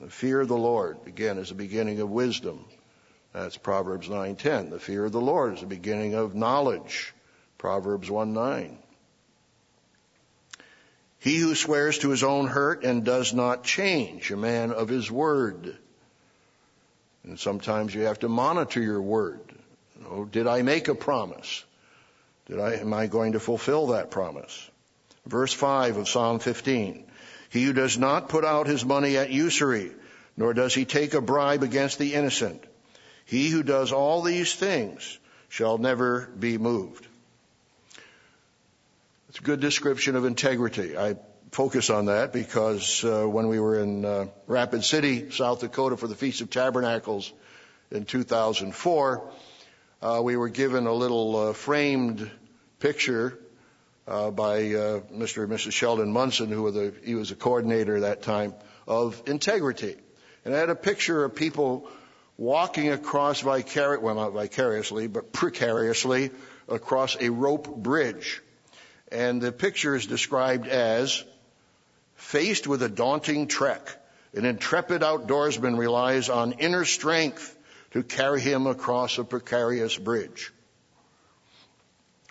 The 0.00 0.10
fear 0.10 0.40
of 0.40 0.48
the 0.48 0.56
Lord, 0.56 0.98
again, 1.06 1.38
is 1.38 1.48
the 1.48 1.54
beginning 1.54 2.00
of 2.00 2.10
wisdom. 2.10 2.64
That's 3.32 3.56
Proverbs 3.56 4.08
9:10. 4.08 4.70
The 4.70 4.78
fear 4.78 5.04
of 5.04 5.12
the 5.12 5.20
Lord 5.20 5.54
is 5.54 5.60
the 5.60 5.66
beginning 5.66 6.14
of 6.14 6.34
knowledge. 6.34 7.12
Proverbs 7.58 8.08
1:9. 8.08 8.76
He 11.18 11.38
who 11.38 11.54
swears 11.54 11.98
to 12.00 12.10
his 12.10 12.22
own 12.22 12.48
hurt 12.48 12.84
and 12.84 13.02
does 13.02 13.32
not 13.32 13.64
change, 13.64 14.30
a 14.30 14.36
man 14.36 14.72
of 14.72 14.88
his 14.88 15.10
word. 15.10 15.76
And 17.22 17.40
sometimes 17.40 17.94
you 17.94 18.02
have 18.02 18.18
to 18.18 18.28
monitor 18.28 18.82
your 18.82 19.00
word. 19.00 19.40
Know, 19.98 20.26
did 20.26 20.46
I 20.46 20.62
make 20.62 20.88
a 20.88 20.94
promise? 20.94 21.64
Did 22.46 22.60
I, 22.60 22.74
am 22.74 22.92
I 22.92 23.06
going 23.06 23.32
to 23.32 23.40
fulfill 23.40 23.88
that 23.88 24.10
promise? 24.10 24.70
Verse 25.24 25.52
5 25.52 25.96
of 25.96 26.08
Psalm 26.08 26.38
15. 26.38 27.06
He 27.54 27.62
who 27.62 27.72
does 27.72 27.96
not 27.96 28.30
put 28.30 28.44
out 28.44 28.66
his 28.66 28.84
money 28.84 29.16
at 29.16 29.30
usury, 29.30 29.92
nor 30.36 30.54
does 30.54 30.74
he 30.74 30.84
take 30.84 31.14
a 31.14 31.20
bribe 31.20 31.62
against 31.62 32.00
the 32.00 32.14
innocent. 32.14 32.60
He 33.26 33.48
who 33.48 33.62
does 33.62 33.92
all 33.92 34.22
these 34.22 34.52
things 34.52 35.20
shall 35.50 35.78
never 35.78 36.28
be 36.36 36.58
moved. 36.58 37.06
It's 39.28 39.38
a 39.38 39.42
good 39.42 39.60
description 39.60 40.16
of 40.16 40.24
integrity. 40.24 40.98
I 40.98 41.14
focus 41.52 41.90
on 41.90 42.06
that 42.06 42.32
because 42.32 43.04
uh, 43.04 43.22
when 43.22 43.46
we 43.46 43.60
were 43.60 43.78
in 43.78 44.04
uh, 44.04 44.26
Rapid 44.48 44.82
City, 44.82 45.30
South 45.30 45.60
Dakota 45.60 45.96
for 45.96 46.08
the 46.08 46.16
Feast 46.16 46.40
of 46.40 46.50
Tabernacles 46.50 47.32
in 47.92 48.04
2004, 48.04 49.30
uh, 50.02 50.20
we 50.24 50.36
were 50.36 50.48
given 50.48 50.88
a 50.88 50.92
little 50.92 51.36
uh, 51.36 51.52
framed 51.52 52.28
picture 52.80 53.38
uh, 54.06 54.30
by 54.30 54.56
uh, 54.56 55.00
Mr. 55.12 55.44
and 55.44 55.52
Mrs. 55.52 55.72
Sheldon 55.72 56.12
Munson, 56.12 56.50
who 56.50 56.70
the, 56.70 56.94
he 57.04 57.14
was 57.14 57.30
a 57.30 57.34
coordinator 57.34 57.96
at 57.96 58.02
that 58.02 58.22
time, 58.22 58.54
of 58.86 59.22
integrity. 59.26 59.96
And 60.44 60.54
I 60.54 60.58
had 60.58 60.70
a 60.70 60.74
picture 60.74 61.24
of 61.24 61.34
people 61.34 61.88
walking 62.36 62.90
across 62.90 63.42
vicari- 63.42 64.00
well 64.00 64.14
not 64.14 64.32
vicariously, 64.32 65.06
but 65.06 65.32
precariously 65.32 66.30
across 66.68 67.16
a 67.18 67.30
rope 67.30 67.76
bridge. 67.76 68.42
And 69.10 69.40
the 69.40 69.52
picture 69.52 69.94
is 69.94 70.06
described 70.06 70.66
as 70.66 71.24
faced 72.16 72.66
with 72.66 72.82
a 72.82 72.88
daunting 72.88 73.46
trek. 73.46 73.88
An 74.34 74.44
intrepid 74.44 75.02
outdoorsman 75.02 75.78
relies 75.78 76.28
on 76.28 76.52
inner 76.52 76.84
strength 76.84 77.56
to 77.92 78.02
carry 78.02 78.40
him 78.40 78.66
across 78.66 79.18
a 79.18 79.24
precarious 79.24 79.96
bridge. 79.96 80.52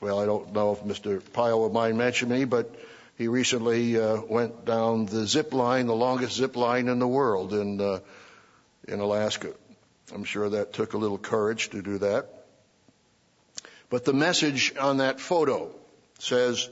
Well, 0.04 0.20
I 0.20 0.26
don't 0.26 0.52
know 0.52 0.74
if 0.74 0.84
Mr. 0.84 1.22
Pyle 1.32 1.62
would 1.62 1.72
mind 1.72 1.98
mentioning 1.98 2.38
me, 2.38 2.44
but 2.44 2.76
he 3.18 3.30
recently 3.30 3.98
uh, 3.98 4.20
went 4.20 4.66
down 4.66 5.06
the 5.06 5.26
zip 5.26 5.54
line, 5.54 5.86
the 5.86 5.96
longest 5.96 6.36
zip 6.36 6.58
line 6.58 6.90
in 6.90 7.00
the 7.00 7.08
world 7.08 7.54
in 7.54 7.80
uh, 7.80 8.00
in 8.86 9.00
Alaska. 9.00 9.54
I'm 10.14 10.26
sure 10.26 10.50
that 10.50 10.74
took 10.74 10.92
a 10.92 10.98
little 10.98 11.18
courage 11.18 11.70
to 11.70 11.82
do 11.82 12.00
that. 12.00 12.28
But 13.90 14.04
the 14.04 14.12
message 14.12 14.74
on 14.78 14.98
that 14.98 15.22
photo 15.22 15.74
says, 16.20 16.68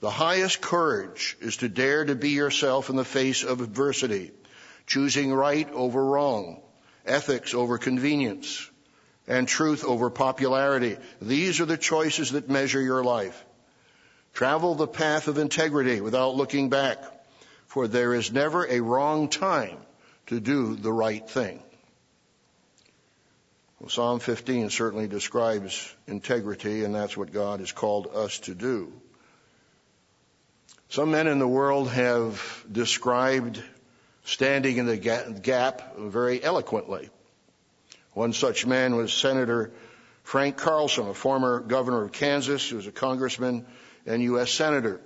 the 0.00 0.08
highest 0.08 0.62
courage 0.62 1.36
is 1.42 1.58
to 1.58 1.68
dare 1.68 2.06
to 2.06 2.14
be 2.14 2.30
yourself 2.30 2.88
in 2.88 2.96
the 2.96 3.04
face 3.04 3.44
of 3.44 3.60
adversity, 3.60 4.30
choosing 4.86 5.34
right 5.34 5.70
over 5.70 6.02
wrong, 6.02 6.62
ethics 7.04 7.52
over 7.52 7.76
convenience, 7.76 8.70
and 9.30 9.46
truth 9.46 9.84
over 9.84 10.10
popularity. 10.10 10.96
These 11.22 11.60
are 11.60 11.64
the 11.64 11.76
choices 11.76 12.32
that 12.32 12.50
measure 12.50 12.80
your 12.80 13.04
life. 13.04 13.44
Travel 14.34 14.74
the 14.74 14.88
path 14.88 15.28
of 15.28 15.38
integrity 15.38 16.00
without 16.00 16.34
looking 16.34 16.68
back, 16.68 16.98
for 17.66 17.86
there 17.86 18.12
is 18.12 18.32
never 18.32 18.66
a 18.66 18.80
wrong 18.80 19.28
time 19.28 19.78
to 20.26 20.40
do 20.40 20.74
the 20.74 20.92
right 20.92 21.30
thing. 21.30 21.62
Well, 23.78 23.88
Psalm 23.88 24.18
15 24.18 24.68
certainly 24.70 25.06
describes 25.06 25.94
integrity, 26.08 26.84
and 26.84 26.92
that's 26.92 27.16
what 27.16 27.32
God 27.32 27.60
has 27.60 27.70
called 27.70 28.08
us 28.12 28.40
to 28.40 28.54
do. 28.54 28.92
Some 30.88 31.12
men 31.12 31.28
in 31.28 31.38
the 31.38 31.48
world 31.48 31.88
have 31.90 32.64
described 32.70 33.62
standing 34.24 34.78
in 34.78 34.86
the 34.86 34.96
gap 34.96 35.96
very 35.96 36.42
eloquently. 36.42 37.10
One 38.12 38.32
such 38.32 38.66
man 38.66 38.96
was 38.96 39.12
Senator 39.12 39.72
Frank 40.24 40.56
Carlson, 40.56 41.08
a 41.08 41.14
former 41.14 41.60
governor 41.60 42.02
of 42.02 42.12
Kansas, 42.12 42.68
who 42.68 42.76
was 42.76 42.86
a 42.86 42.92
congressman 42.92 43.66
and 44.06 44.22
U.S. 44.22 44.50
senator. 44.50 45.00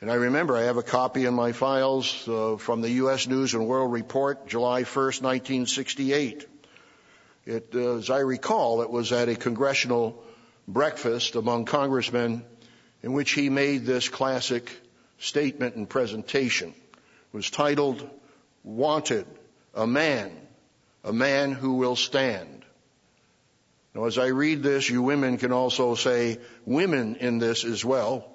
And 0.00 0.10
I 0.10 0.14
remember 0.14 0.56
I 0.56 0.62
have 0.62 0.76
a 0.76 0.82
copy 0.82 1.24
in 1.24 1.34
my 1.34 1.52
files 1.52 2.28
uh, 2.28 2.56
from 2.58 2.82
the 2.82 2.90
U.S. 2.90 3.26
News 3.26 3.54
and 3.54 3.66
World 3.66 3.92
Report, 3.92 4.46
July 4.46 4.82
1st, 4.82 5.22
1968. 5.22 6.46
It, 7.46 7.70
uh, 7.74 7.96
as 7.96 8.10
I 8.10 8.18
recall, 8.18 8.82
it 8.82 8.90
was 8.90 9.12
at 9.12 9.28
a 9.28 9.36
congressional 9.36 10.22
breakfast 10.68 11.34
among 11.34 11.64
congressmen 11.64 12.44
in 13.02 13.14
which 13.14 13.32
he 13.32 13.48
made 13.48 13.86
this 13.86 14.08
classic 14.08 14.70
statement 15.18 15.76
and 15.76 15.88
presentation. 15.88 16.70
It 16.70 17.36
was 17.36 17.50
titled, 17.50 18.08
Wanted, 18.64 19.26
a 19.74 19.86
man, 19.86 20.45
a 21.06 21.12
man 21.12 21.52
who 21.52 21.74
will 21.74 21.94
stand. 21.94 22.64
Now 23.94 24.04
as 24.04 24.18
I 24.18 24.26
read 24.26 24.62
this, 24.62 24.90
you 24.90 25.00
women 25.02 25.38
can 25.38 25.52
also 25.52 25.94
say 25.94 26.38
women 26.66 27.16
in 27.16 27.38
this 27.38 27.64
as 27.64 27.84
well. 27.84 28.28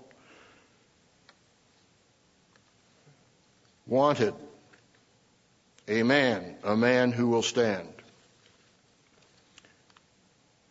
Wanted, 3.86 4.34
a 5.90 6.04
man, 6.04 6.56
a 6.64 6.78
man 6.78 7.12
who 7.12 7.28
will 7.28 7.44
stand. 7.44 7.90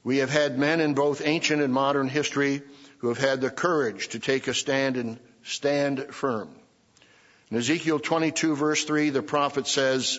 We 0.03 0.19
have 0.19 0.31
had 0.31 0.59
men 0.59 0.81
in 0.81 0.95
both 0.95 1.21
ancient 1.23 1.61
and 1.61 1.73
modern 1.73 2.09
history 2.09 2.63
who 2.99 3.09
have 3.09 3.19
had 3.19 3.43
the 3.43 3.51
courage 3.51 4.09
to 4.09 4.19
take 4.19 4.49
a 4.49 4.55
stand 4.55 4.97
and 4.97 5.19
stand 5.43 6.15
firm. 6.15 6.49
In 7.51 7.59
Ezekiel 7.59 7.99
22 7.99 8.57
verse 8.57 8.85
3, 8.85 9.11
the 9.11 9.23
prophet 9.23 9.67
says, 9.67 10.19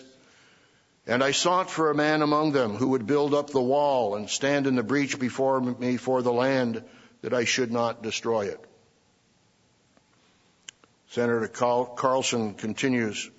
And 1.06 1.22
I 1.22 1.32
sought 1.32 1.70
for 1.70 1.90
a 1.90 1.94
man 1.94 2.22
among 2.22 2.52
them 2.52 2.76
who 2.76 2.88
would 2.88 3.06
build 3.06 3.34
up 3.34 3.50
the 3.50 3.60
wall 3.60 4.14
and 4.14 4.30
stand 4.30 4.66
in 4.66 4.76
the 4.76 4.84
breach 4.84 5.18
before 5.18 5.60
me 5.60 5.96
for 5.96 6.22
the 6.22 6.32
land 6.32 6.84
that 7.22 7.34
I 7.34 7.44
should 7.44 7.72
not 7.72 8.02
destroy 8.02 8.46
it. 8.46 8.60
Senator 11.10 11.48
Carlson 11.48 12.54
continues, 12.54 13.30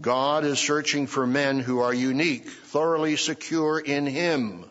God 0.00 0.44
is 0.44 0.58
searching 0.58 1.06
for 1.06 1.26
men 1.26 1.58
who 1.58 1.80
are 1.80 1.92
unique, 1.92 2.48
thoroughly 2.48 3.16
secure 3.16 3.80
in 3.80 4.06
Him, 4.06 4.66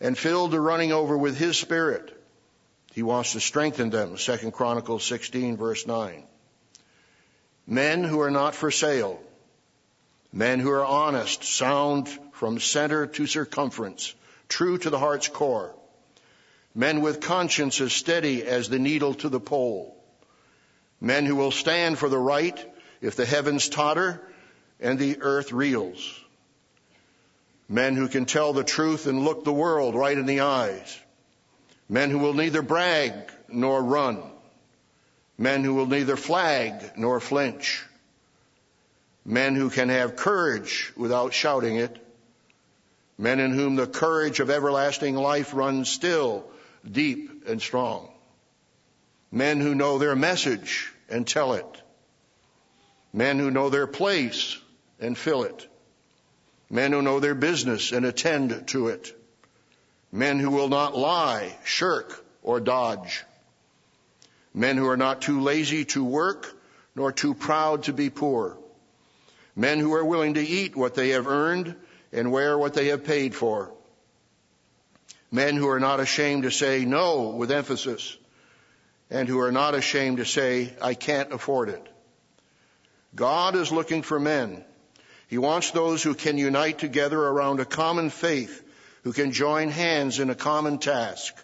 and 0.00 0.16
filled 0.16 0.52
to 0.52 0.60
running 0.60 0.92
over 0.92 1.16
with 1.16 1.36
His 1.36 1.58
Spirit. 1.58 2.14
He 2.94 3.02
wants 3.02 3.32
to 3.32 3.40
strengthen 3.40 3.90
them. 3.90 4.16
2 4.16 4.50
Chronicles 4.50 5.04
16 5.04 5.56
verse 5.58 5.86
9. 5.86 6.24
Men 7.66 8.02
who 8.02 8.20
are 8.20 8.30
not 8.30 8.54
for 8.54 8.70
sale. 8.70 9.20
Men 10.32 10.60
who 10.60 10.70
are 10.70 10.84
honest, 10.84 11.44
sound 11.44 12.08
from 12.32 12.60
center 12.60 13.06
to 13.06 13.26
circumference, 13.26 14.14
true 14.48 14.78
to 14.78 14.90
the 14.90 14.98
heart's 14.98 15.28
core. 15.28 15.74
Men 16.74 17.00
with 17.00 17.20
consciences 17.20 17.92
steady 17.92 18.44
as 18.44 18.68
the 18.68 18.78
needle 18.78 19.14
to 19.14 19.28
the 19.28 19.40
pole. 19.40 19.96
Men 21.00 21.26
who 21.26 21.36
will 21.36 21.50
stand 21.50 21.98
for 21.98 22.08
the 22.08 22.18
right 22.18 22.58
if 23.00 23.16
the 23.16 23.26
heavens 23.26 23.68
totter 23.68 24.20
and 24.80 24.98
the 24.98 25.18
earth 25.20 25.52
reels. 25.52 26.20
Men 27.68 27.96
who 27.96 28.08
can 28.08 28.24
tell 28.24 28.52
the 28.52 28.64
truth 28.64 29.06
and 29.06 29.24
look 29.24 29.44
the 29.44 29.52
world 29.52 29.94
right 29.94 30.16
in 30.16 30.26
the 30.26 30.40
eyes. 30.40 30.98
Men 31.88 32.10
who 32.10 32.18
will 32.18 32.34
neither 32.34 32.62
brag 32.62 33.12
nor 33.48 33.82
run. 33.82 34.22
men 35.36 35.62
who 35.62 35.74
will 35.74 35.86
neither 35.86 36.16
flag 36.16 36.92
nor 36.96 37.20
flinch, 37.20 37.84
men 39.28 39.54
who 39.54 39.68
can 39.68 39.90
have 39.90 40.16
courage 40.16 40.90
without 40.96 41.34
shouting 41.34 41.76
it, 41.76 41.98
men 43.18 43.40
in 43.40 43.52
whom 43.52 43.76
the 43.76 43.86
courage 43.86 44.40
of 44.40 44.48
everlasting 44.48 45.14
life 45.14 45.52
runs 45.52 45.90
still, 45.90 46.46
deep 46.90 47.46
and 47.46 47.60
strong, 47.60 48.08
men 49.30 49.60
who 49.60 49.74
know 49.74 49.98
their 49.98 50.16
message 50.16 50.90
and 51.10 51.26
tell 51.26 51.52
it, 51.52 51.82
men 53.12 53.38
who 53.38 53.50
know 53.50 53.68
their 53.68 53.86
place 53.86 54.56
and 54.98 55.18
fill 55.18 55.42
it, 55.42 55.68
men 56.70 56.90
who 56.90 57.02
know 57.02 57.20
their 57.20 57.34
business 57.34 57.92
and 57.92 58.06
attend 58.06 58.66
to 58.68 58.88
it, 58.88 59.14
men 60.10 60.38
who 60.38 60.50
will 60.50 60.70
not 60.70 60.96
lie, 60.96 61.54
shirk, 61.64 62.24
or 62.42 62.60
dodge, 62.60 63.24
men 64.54 64.78
who 64.78 64.88
are 64.88 64.96
not 64.96 65.20
too 65.20 65.42
lazy 65.42 65.84
to 65.84 66.02
work 66.02 66.50
nor 66.96 67.12
too 67.12 67.34
proud 67.34 67.82
to 67.82 67.92
be 67.92 68.08
poor, 68.08 68.56
men 69.58 69.80
who 69.80 69.92
are 69.92 70.04
willing 70.04 70.34
to 70.34 70.40
eat 70.40 70.76
what 70.76 70.94
they 70.94 71.10
have 71.10 71.26
earned 71.26 71.74
and 72.12 72.30
wear 72.30 72.56
what 72.56 72.74
they 72.74 72.86
have 72.88 73.04
paid 73.04 73.34
for, 73.34 73.72
men 75.32 75.56
who 75.56 75.68
are 75.68 75.80
not 75.80 75.98
ashamed 75.98 76.44
to 76.44 76.50
say 76.50 76.84
no 76.84 77.30
with 77.30 77.50
emphasis, 77.50 78.16
and 79.10 79.28
who 79.28 79.40
are 79.40 79.50
not 79.50 79.74
ashamed 79.74 80.18
to 80.18 80.24
say, 80.24 80.72
I 80.80 80.94
can't 80.94 81.32
afford 81.32 81.70
it. 81.70 81.84
God 83.16 83.56
is 83.56 83.72
looking 83.72 84.02
for 84.02 84.20
men. 84.20 84.64
He 85.26 85.38
wants 85.38 85.72
those 85.72 86.04
who 86.04 86.14
can 86.14 86.38
unite 86.38 86.78
together 86.78 87.20
around 87.20 87.58
a 87.58 87.64
common 87.64 88.10
faith, 88.10 88.62
who 89.02 89.12
can 89.12 89.32
join 89.32 89.70
hands 89.70 90.20
in 90.20 90.30
a 90.30 90.36
common 90.36 90.78
task, 90.78 91.34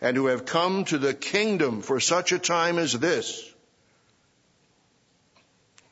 and 0.00 0.16
who 0.16 0.26
have 0.26 0.46
come 0.46 0.84
to 0.86 0.98
the 0.98 1.14
kingdom 1.14 1.82
for 1.82 2.00
such 2.00 2.32
a 2.32 2.40
time 2.40 2.76
as 2.76 2.92
this. 2.92 3.49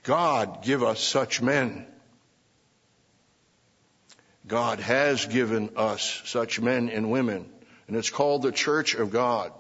God 0.02 0.62
give 0.62 0.82
us 0.82 1.00
such 1.00 1.42
men. 1.42 1.86
God 4.46 4.80
has 4.80 5.26
given 5.26 5.70
us 5.76 6.22
such 6.24 6.60
men 6.60 6.88
and 6.88 7.10
women, 7.10 7.50
and 7.86 7.96
it's 7.96 8.10
called 8.10 8.42
the 8.42 8.52
Church 8.52 8.94
of 8.94 9.10
God. 9.10 9.52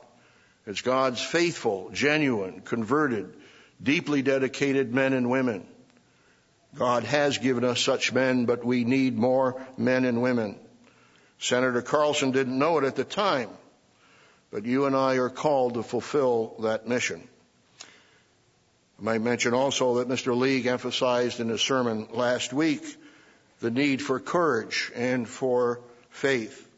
It's 0.66 0.80
God's 0.80 1.20
faithful, 1.20 1.90
genuine, 1.92 2.62
converted, 2.62 3.34
deeply 3.82 4.22
dedicated 4.22 4.94
men 4.94 5.12
and 5.12 5.30
women. 5.30 5.66
God 6.74 7.04
has 7.04 7.38
given 7.38 7.64
us 7.64 7.80
such 7.80 8.12
men, 8.12 8.44
but 8.44 8.64
we 8.64 8.84
need 8.84 9.16
more 9.16 9.60
men 9.76 10.04
and 10.04 10.22
women. 10.22 10.58
Senator 11.38 11.82
Carlson 11.82 12.30
didn't 12.30 12.58
know 12.58 12.78
it 12.78 12.84
at 12.84 12.96
the 12.96 13.04
time, 13.04 13.50
but 14.50 14.64
you 14.64 14.86
and 14.86 14.96
I 14.96 15.16
are 15.16 15.30
called 15.30 15.74
to 15.74 15.82
fulfill 15.82 16.56
that 16.60 16.88
mission. 16.88 17.26
I 18.98 19.04
might 19.04 19.20
mention 19.20 19.54
also 19.54 19.96
that 19.96 20.08
Mr. 20.08 20.36
League 20.36 20.66
emphasized 20.66 21.38
in 21.38 21.48
his 21.48 21.60
sermon 21.60 22.08
last 22.12 22.52
week 22.52 22.82
the 23.60 23.70
need 23.70 24.02
for 24.02 24.18
courage 24.18 24.90
and 24.94 25.28
for 25.28 25.80
faith. 26.10 26.68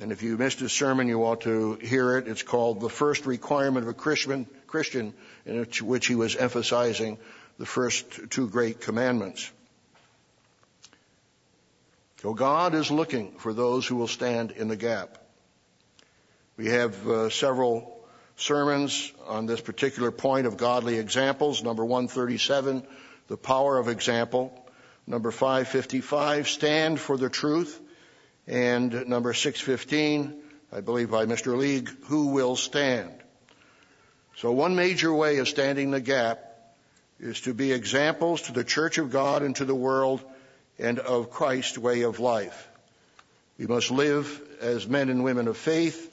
And 0.00 0.12
if 0.12 0.22
you 0.22 0.36
missed 0.38 0.60
his 0.60 0.72
sermon, 0.72 1.08
you 1.08 1.22
ought 1.24 1.42
to 1.42 1.74
hear 1.74 2.16
it. 2.16 2.28
It's 2.28 2.42
called 2.42 2.80
The 2.80 2.88
First 2.88 3.26
Requirement 3.26 3.84
of 3.84 3.90
a 3.90 3.94
Christian, 3.94 4.46
Christian 4.66 5.12
in 5.44 5.66
which 5.82 6.06
he 6.06 6.14
was 6.14 6.36
emphasizing 6.36 7.18
the 7.58 7.66
first 7.66 8.30
two 8.30 8.48
great 8.48 8.80
commandments. 8.80 9.50
So 12.22 12.34
God 12.34 12.74
is 12.74 12.90
looking 12.90 13.32
for 13.38 13.52
those 13.52 13.86
who 13.86 13.96
will 13.96 14.08
stand 14.08 14.52
in 14.52 14.68
the 14.68 14.76
gap. 14.76 15.18
We 16.56 16.66
have 16.68 17.06
uh, 17.06 17.30
several 17.30 17.95
sermons 18.36 19.12
on 19.26 19.46
this 19.46 19.60
particular 19.60 20.10
point 20.10 20.46
of 20.46 20.56
godly 20.56 20.98
examples. 20.98 21.62
Number 21.62 21.84
137, 21.84 22.86
the 23.28 23.36
power 23.36 23.78
of 23.78 23.88
example. 23.88 24.52
Number 25.06 25.30
555, 25.30 26.48
stand 26.48 27.00
for 27.00 27.16
the 27.16 27.30
truth. 27.30 27.80
And 28.46 29.08
number 29.08 29.32
615, 29.32 30.34
I 30.72 30.80
believe 30.80 31.10
by 31.10 31.26
Mr. 31.26 31.56
League, 31.56 31.90
who 32.04 32.28
will 32.28 32.56
stand? 32.56 33.12
So 34.36 34.52
one 34.52 34.76
major 34.76 35.12
way 35.12 35.38
of 35.38 35.48
standing 35.48 35.90
the 35.90 36.00
gap 36.00 36.42
is 37.18 37.40
to 37.42 37.54
be 37.54 37.72
examples 37.72 38.42
to 38.42 38.52
the 38.52 38.64
church 38.64 38.98
of 38.98 39.10
God 39.10 39.42
and 39.42 39.56
to 39.56 39.64
the 39.64 39.74
world 39.74 40.22
and 40.78 40.98
of 40.98 41.30
Christ's 41.30 41.78
way 41.78 42.02
of 42.02 42.20
life. 42.20 42.68
We 43.58 43.66
must 43.66 43.90
live 43.90 44.42
as 44.60 44.86
men 44.86 45.08
and 45.08 45.24
women 45.24 45.48
of 45.48 45.56
faith, 45.56 46.12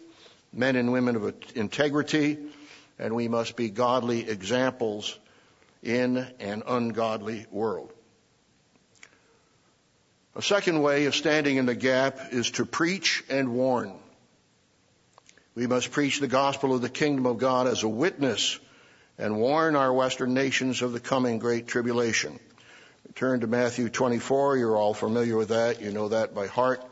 men 0.53 0.75
and 0.75 0.91
women 0.91 1.15
of 1.15 1.33
integrity, 1.55 2.37
and 2.99 3.15
we 3.15 3.27
must 3.27 3.55
be 3.55 3.69
godly 3.69 4.29
examples 4.29 5.17
in 5.81 6.17
an 6.39 6.63
ungodly 6.65 7.45
world. 7.51 7.91
A 10.35 10.41
second 10.41 10.81
way 10.81 11.05
of 11.05 11.15
standing 11.15 11.57
in 11.57 11.65
the 11.65 11.75
gap 11.75 12.19
is 12.31 12.51
to 12.51 12.65
preach 12.65 13.23
and 13.29 13.53
warn. 13.53 13.93
We 15.55 15.67
must 15.67 15.91
preach 15.91 16.19
the 16.19 16.27
gospel 16.27 16.73
of 16.73 16.81
the 16.81 16.89
kingdom 16.89 17.27
of 17.27 17.37
God 17.37 17.67
as 17.67 17.83
a 17.83 17.87
witness 17.87 18.59
and 19.19 19.37
warn 19.37 19.75
our 19.75 19.93
Western 19.93 20.33
nations 20.33 20.81
of 20.81 20.91
the 20.91 20.99
coming 20.99 21.37
great 21.37 21.67
tribulation. 21.67 22.39
Turn 23.15 23.41
to 23.41 23.47
Matthew 23.47 23.89
24. 23.89 24.57
You're 24.57 24.75
all 24.75 24.95
familiar 24.95 25.37
with 25.37 25.49
that. 25.49 25.81
You 25.81 25.91
know 25.91 26.09
that 26.09 26.33
by 26.33 26.47
heart. 26.47 26.83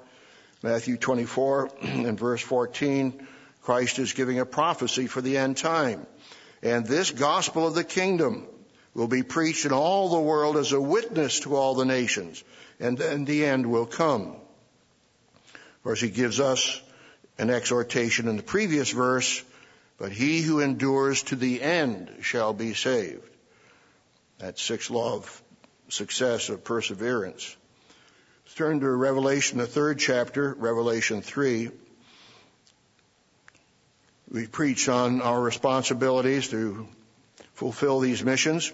Matthew 0.61 0.97
24 0.97 1.71
and 1.81 2.19
verse 2.19 2.41
14, 2.41 3.27
Christ 3.61 3.99
is 3.99 4.13
giving 4.13 4.39
a 4.39 4.45
prophecy 4.45 5.07
for 5.07 5.21
the 5.21 5.37
end 5.37 5.57
time. 5.57 6.05
And 6.63 6.85
this 6.85 7.11
gospel 7.11 7.67
of 7.67 7.75
the 7.75 7.83
kingdom 7.83 8.47
will 8.93 9.07
be 9.07 9.23
preached 9.23 9.65
in 9.65 9.71
all 9.71 10.09
the 10.09 10.19
world 10.19 10.57
as 10.57 10.71
a 10.71 10.81
witness 10.81 11.41
to 11.41 11.55
all 11.55 11.75
the 11.75 11.85
nations 11.85 12.43
and 12.81 12.97
then 12.97 13.25
the 13.25 13.45
end 13.45 13.65
will 13.65 13.85
come. 13.85 14.35
Of 15.53 15.83
course, 15.83 16.01
he 16.01 16.09
gives 16.09 16.39
us 16.39 16.81
an 17.37 17.49
exhortation 17.49 18.27
in 18.27 18.37
the 18.37 18.43
previous 18.43 18.91
verse, 18.91 19.41
but 19.97 20.11
he 20.11 20.41
who 20.41 20.59
endures 20.59 21.23
to 21.23 21.35
the 21.35 21.61
end 21.61 22.11
shall 22.21 22.53
be 22.53 22.73
saved. 22.73 23.29
That 24.39 24.59
sixth 24.59 24.89
law 24.89 25.15
of 25.15 25.43
success 25.89 26.49
of 26.49 26.63
perseverance. 26.63 27.55
Let's 28.45 28.55
turn 28.55 28.79
to 28.79 28.89
Revelation, 28.89 29.59
the 29.59 29.67
third 29.67 29.99
chapter, 29.99 30.53
Revelation 30.55 31.21
3. 31.21 31.69
We 34.31 34.47
preach 34.47 34.87
on 34.87 35.21
our 35.21 35.41
responsibilities 35.41 36.47
to 36.49 36.87
fulfill 37.53 37.99
these 37.99 38.23
missions, 38.23 38.71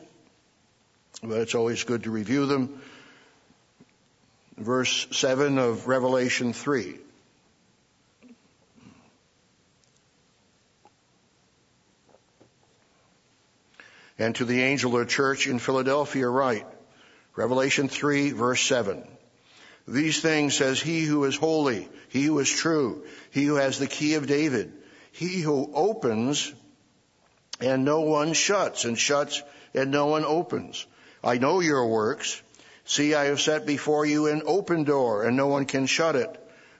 but 1.23 1.39
it's 1.39 1.55
always 1.55 1.83
good 1.83 2.03
to 2.03 2.11
review 2.11 2.45
them 2.45 2.79
verse 4.57 5.07
7 5.11 5.57
of 5.57 5.87
Revelation 5.87 6.53
3. 6.53 6.99
And 14.19 14.35
to 14.35 14.45
the 14.45 14.61
angel 14.61 14.95
of 14.95 15.07
the 15.07 15.11
church 15.11 15.47
in 15.47 15.59
Philadelphia 15.59 16.27
write, 16.27 16.65
Revelation 17.35 17.87
3 17.87 18.31
verse 18.31 18.61
7. 18.61 19.07
These 19.87 20.21
things 20.21 20.55
says 20.55 20.81
he 20.81 21.03
who 21.03 21.23
is 21.25 21.35
holy, 21.35 21.87
he 22.09 22.23
who 22.23 22.37
is 22.39 22.49
true, 22.49 23.05
he 23.31 23.45
who 23.45 23.55
has 23.55 23.79
the 23.79 23.87
key 23.87 24.15
of 24.15 24.27
David, 24.27 24.73
he 25.17 25.41
who 25.41 25.71
opens 25.73 26.53
and 27.59 27.83
no 27.83 28.01
one 28.01 28.33
shuts, 28.33 28.85
and 28.85 28.97
shuts 28.97 29.41
and 29.73 29.91
no 29.91 30.05
one 30.07 30.23
opens. 30.25 30.85
I 31.23 31.37
know 31.37 31.59
your 31.59 31.87
works 31.87 32.41
See, 32.89 33.13
I 33.13 33.25
have 33.25 33.41
set 33.41 33.65
before 33.65 34.05
you 34.05 34.27
an 34.27 34.43
open 34.45 34.85
door, 34.85 35.25
and 35.25 35.35
no 35.35 35.47
one 35.47 35.65
can 35.65 35.87
shut 35.87 36.15
it. 36.15 36.33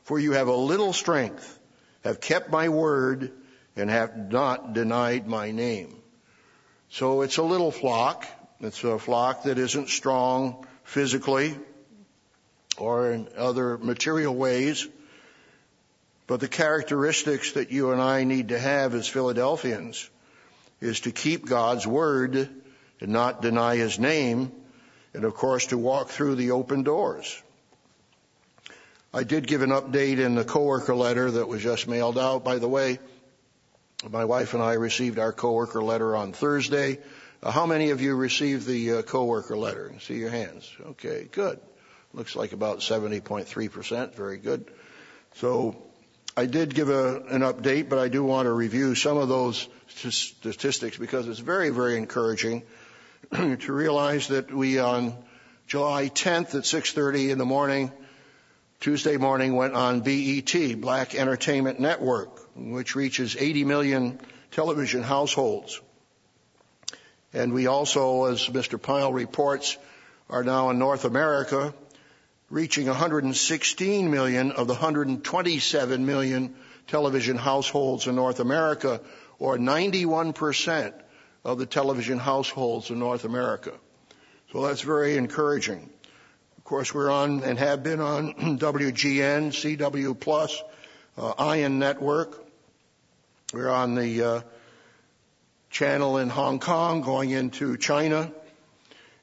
For 0.04 0.18
you 0.18 0.32
have 0.32 0.48
a 0.48 0.56
little 0.56 0.94
strength, 0.94 1.60
have 2.06 2.22
kept 2.22 2.50
my 2.50 2.70
word, 2.70 3.34
and 3.76 3.90
have 3.90 4.16
not 4.16 4.72
denied 4.72 5.28
my 5.28 5.52
name. 5.52 5.98
So 6.90 7.24
it's 7.24 7.36
a 7.36 7.44
little 7.44 7.72
flock. 7.72 8.26
It's 8.62 8.86
a 8.86 8.98
flock 8.98 9.44
that 9.44 9.58
isn't 9.58 9.90
strong 9.90 10.66
physically 10.86 11.58
or 12.78 13.12
in 13.12 13.28
other 13.38 13.78
material 13.78 14.34
ways. 14.34 14.88
But 16.28 16.42
the 16.42 16.50
characteristics 16.50 17.54
that 17.54 17.72
you 17.72 17.92
and 17.92 18.02
I 18.02 18.26
need 18.26 18.50
to 18.50 18.60
have 18.60 18.94
as 18.94 19.08
Philadelphians 19.08 20.10
is 20.82 21.00
to 21.02 21.12
keep 21.12 21.46
God's 21.46 21.88
word 21.88 22.50
and 23.00 23.12
not 23.12 23.42
deny 23.42 23.78
his 23.78 23.98
name 23.98 24.52
and 25.14 25.24
of 25.24 25.34
course 25.34 25.68
to 25.68 25.78
walk 25.78 26.10
through 26.10 26.36
the 26.36 26.52
open 26.52 26.84
doors. 26.84 27.42
I 29.14 29.24
did 29.24 29.48
give 29.48 29.62
an 29.62 29.70
update 29.70 30.20
in 30.20 30.36
the 30.36 30.44
coworker 30.44 30.96
letter 30.96 31.32
that 31.32 31.48
was 31.48 31.64
just 31.64 31.88
mailed 31.88 32.20
out. 32.20 32.44
By 32.44 32.60
the 32.60 32.68
way, 32.68 33.00
my 34.10 34.26
wife 34.26 34.54
and 34.54 34.62
I 34.62 34.74
received 34.74 35.18
our 35.18 35.32
coworker 35.32 35.82
letter 35.82 36.16
on 36.16 36.34
Thursday. 36.34 37.00
Uh, 37.42 37.52
how 37.52 37.66
many 37.66 37.92
of 37.92 38.02
you 38.02 38.16
received 38.16 38.68
the 38.68 38.94
uh, 38.98 39.02
coworker 39.02 39.58
letter? 39.58 39.94
See 40.02 40.16
your 40.16 40.30
hands. 40.30 40.70
Okay, 40.88 41.28
good. 41.32 41.60
Looks 42.14 42.36
like 42.36 42.52
about 42.52 42.80
70.3%. 42.80 44.14
Very 44.14 44.38
good. 44.38 44.70
So 45.36 45.82
I 46.38 46.46
did 46.46 46.76
give 46.76 46.90
a, 46.90 47.16
an 47.30 47.42
update, 47.42 47.90
but 47.90 47.98
I 47.98 48.10
do 48.10 48.24
want 48.24 48.46
to 48.46 48.52
review 48.52 48.94
some 48.94 49.18
of 49.18 49.28
those 49.28 49.68
statistics 49.88 50.96
because 50.96 51.28
it's 51.28 51.40
very, 51.40 51.72
very 51.72 51.98
encouraging 51.98 52.62
to 53.34 53.74
realize 53.74 54.28
that 54.28 54.54
we 54.54 54.78
on 54.78 55.16
July 55.66 56.10
10th 56.10 56.54
at 56.54 56.64
6:30 56.64 57.32
in 57.32 57.40
the 57.40 57.46
morning, 57.46 57.92
Tuesday 58.80 59.18
morning, 59.18 59.56
went 59.56 59.74
on 59.74 60.02
BET, 60.02 60.80
Black 60.80 61.16
Entertainment 61.16 61.80
Network, 61.80 62.56
which 62.56 62.96
reaches 62.96 63.36
80 63.36 63.64
million 63.64 64.20
television 64.52 65.02
households. 65.02 65.82
And 67.34 67.52
we 67.52 67.66
also, 67.66 68.26
as 68.26 68.46
Mr. 68.46 68.80
Pyle 68.80 69.12
reports, 69.12 69.76
are 70.30 70.44
now 70.44 70.70
in 70.70 70.78
North 70.78 71.04
America, 71.04 71.74
reaching 72.50 72.88
116 72.88 74.10
million 74.10 74.52
of 74.52 74.68
the 74.68 74.74
127 74.74 76.06
million 76.06 76.56
television 76.88 77.36
households 77.36 78.08
in 78.08 78.16
North 78.16 78.40
America, 78.40 79.02
or 79.40 79.58
91% 79.58 80.94
of 81.44 81.58
the 81.58 81.66
television 81.66 82.18
households 82.18 82.90
in 82.90 83.00
North 83.00 83.26
America. 83.26 83.74
So 84.52 84.66
that's 84.66 84.82
very 84.82 85.18
encouraging. 85.18 85.90
Of 86.58 86.64
course, 86.64 86.94
we're 86.94 87.12
on 87.12 87.44
and 87.44 87.60
have 87.60 87.84
been 87.84 88.00
on 88.00 88.34
WGN, 88.60 89.52
CW 89.52 90.20
Plus, 90.20 90.62
uh, 91.18 91.34
Ion 91.38 91.80
Network. 91.80 92.44
We're 93.54 93.70
on 93.70 93.96
the 93.96 94.24
uh, 94.24 94.42
channel 95.70 96.18
in 96.18 96.30
Hong 96.30 96.60
Kong 96.60 97.02
going 97.02 97.30
into 97.32 97.78
China. 97.78 98.32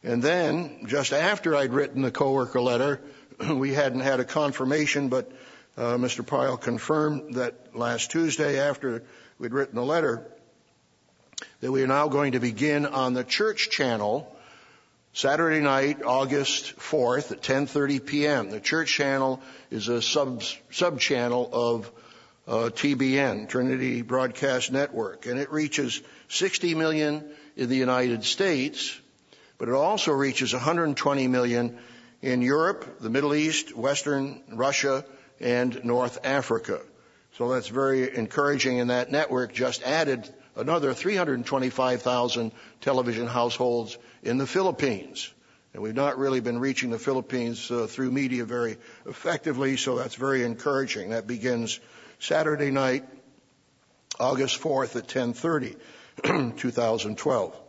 And 0.03 0.23
then, 0.23 0.87
just 0.87 1.13
after 1.15 1.57
I'd 1.57 1.73
written 1.73 2.03
the 2.03 2.11
coworker 2.11 2.61
letter, 2.61 3.01
we 3.41 3.73
hadn't 3.73 4.01
had 4.01 4.21
a 4.21 4.25
confirmation, 4.25 5.09
but 5.09 5.31
uh, 5.77 5.95
Mr. 5.95 6.27
Pyle 6.27 6.57
confirmed 6.57 7.35
that 7.35 7.77
last 7.77 8.11
Tuesday 8.11 8.59
after 8.61 9.03
we'd 9.39 9.53
written 9.53 9.75
the 9.75 9.85
letter 9.85 10.25
that 11.61 11.73
we 11.73 11.83
are 11.83 11.89
now 11.89 12.09
going 12.09 12.33
to 12.33 12.41
begin 12.41 12.87
on 12.87 13.15
the 13.15 13.25
church 13.25 13.71
channel 13.71 14.31
Saturday 15.13 15.61
night, 15.61 16.03
August 16.03 16.77
4th 16.77 17.33
at 17.33 17.41
10:30 17.41 18.05
p.m. 18.05 18.51
The 18.51 18.61
church 18.61 18.93
channel 18.93 19.41
is 19.71 19.89
a 19.89 20.03
sub 20.03 20.43
sub 20.71 20.99
channel 20.99 21.49
of 21.53 21.91
uh, 22.47 22.71
TBN, 22.71 23.49
Trinity 23.49 24.03
Broadcast 24.03 24.73
Network, 24.73 25.27
and 25.27 25.39
it 25.39 25.53
reaches 25.53 26.03
60 26.29 26.75
million 26.75 27.25
in 27.57 27.69
the 27.69 27.77
United 27.77 28.25
States, 28.25 28.99
but 29.57 29.69
it 29.69 29.75
also 29.75 30.13
reaches 30.13 30.53
120 30.53 31.29
million 31.29 31.79
in 32.25 32.41
Europe, 32.41 33.01
the 33.01 33.11
Middle 33.11 33.35
East, 33.35 33.77
Western 33.77 34.41
Russia, 34.51 35.05
and 35.41 35.85
North 35.85 36.25
Africa. 36.25 36.81
So 37.37 37.51
that's 37.51 37.69
very 37.69 38.17
encouraging, 38.17 38.81
and 38.81 38.89
that 38.89 39.13
network 39.13 39.53
just 39.53 39.83
added 39.83 40.33
another 40.57 40.95
325,000 40.95 42.53
television 42.81 43.27
households 43.27 43.99
in 44.23 44.39
the 44.39 44.47
Philippines. 44.47 45.31
And 45.75 45.83
we've 45.83 45.95
not 45.95 46.17
really 46.17 46.41
been 46.41 46.59
reaching 46.61 46.89
the 46.89 46.99
Philippines 46.99 47.71
uh, 47.71 47.87
through 47.89 48.11
media 48.11 48.47
very 48.47 48.79
effectively, 49.05 49.77
so 49.77 49.97
that's 49.97 50.15
very 50.15 50.45
encouraging. 50.45 51.11
That 51.11 51.27
begins 51.27 51.79
Saturday 52.21 52.71
night, 52.71 53.05
August 54.19 54.63
4th 54.63 54.97
at 54.97 55.09
10:30, 55.09 56.57
2012. 56.57 57.61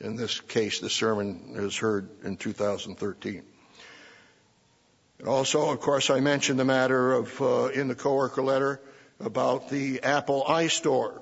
In 0.00 0.16
this 0.16 0.38
case, 0.40 0.80
the 0.80 0.90
sermon 0.90 1.54
is 1.54 1.78
heard 1.78 2.10
in 2.24 2.36
2013. 2.36 3.44
And 5.22 5.30
also, 5.30 5.70
of 5.70 5.78
course, 5.78 6.10
I 6.10 6.18
mentioned 6.18 6.58
the 6.58 6.64
matter 6.64 7.12
of 7.12 7.40
uh, 7.40 7.66
in 7.66 7.86
the 7.86 7.94
coworker 7.94 8.42
letter 8.42 8.80
about 9.20 9.70
the 9.70 10.02
Apple 10.02 10.42
iStore. 10.48 11.16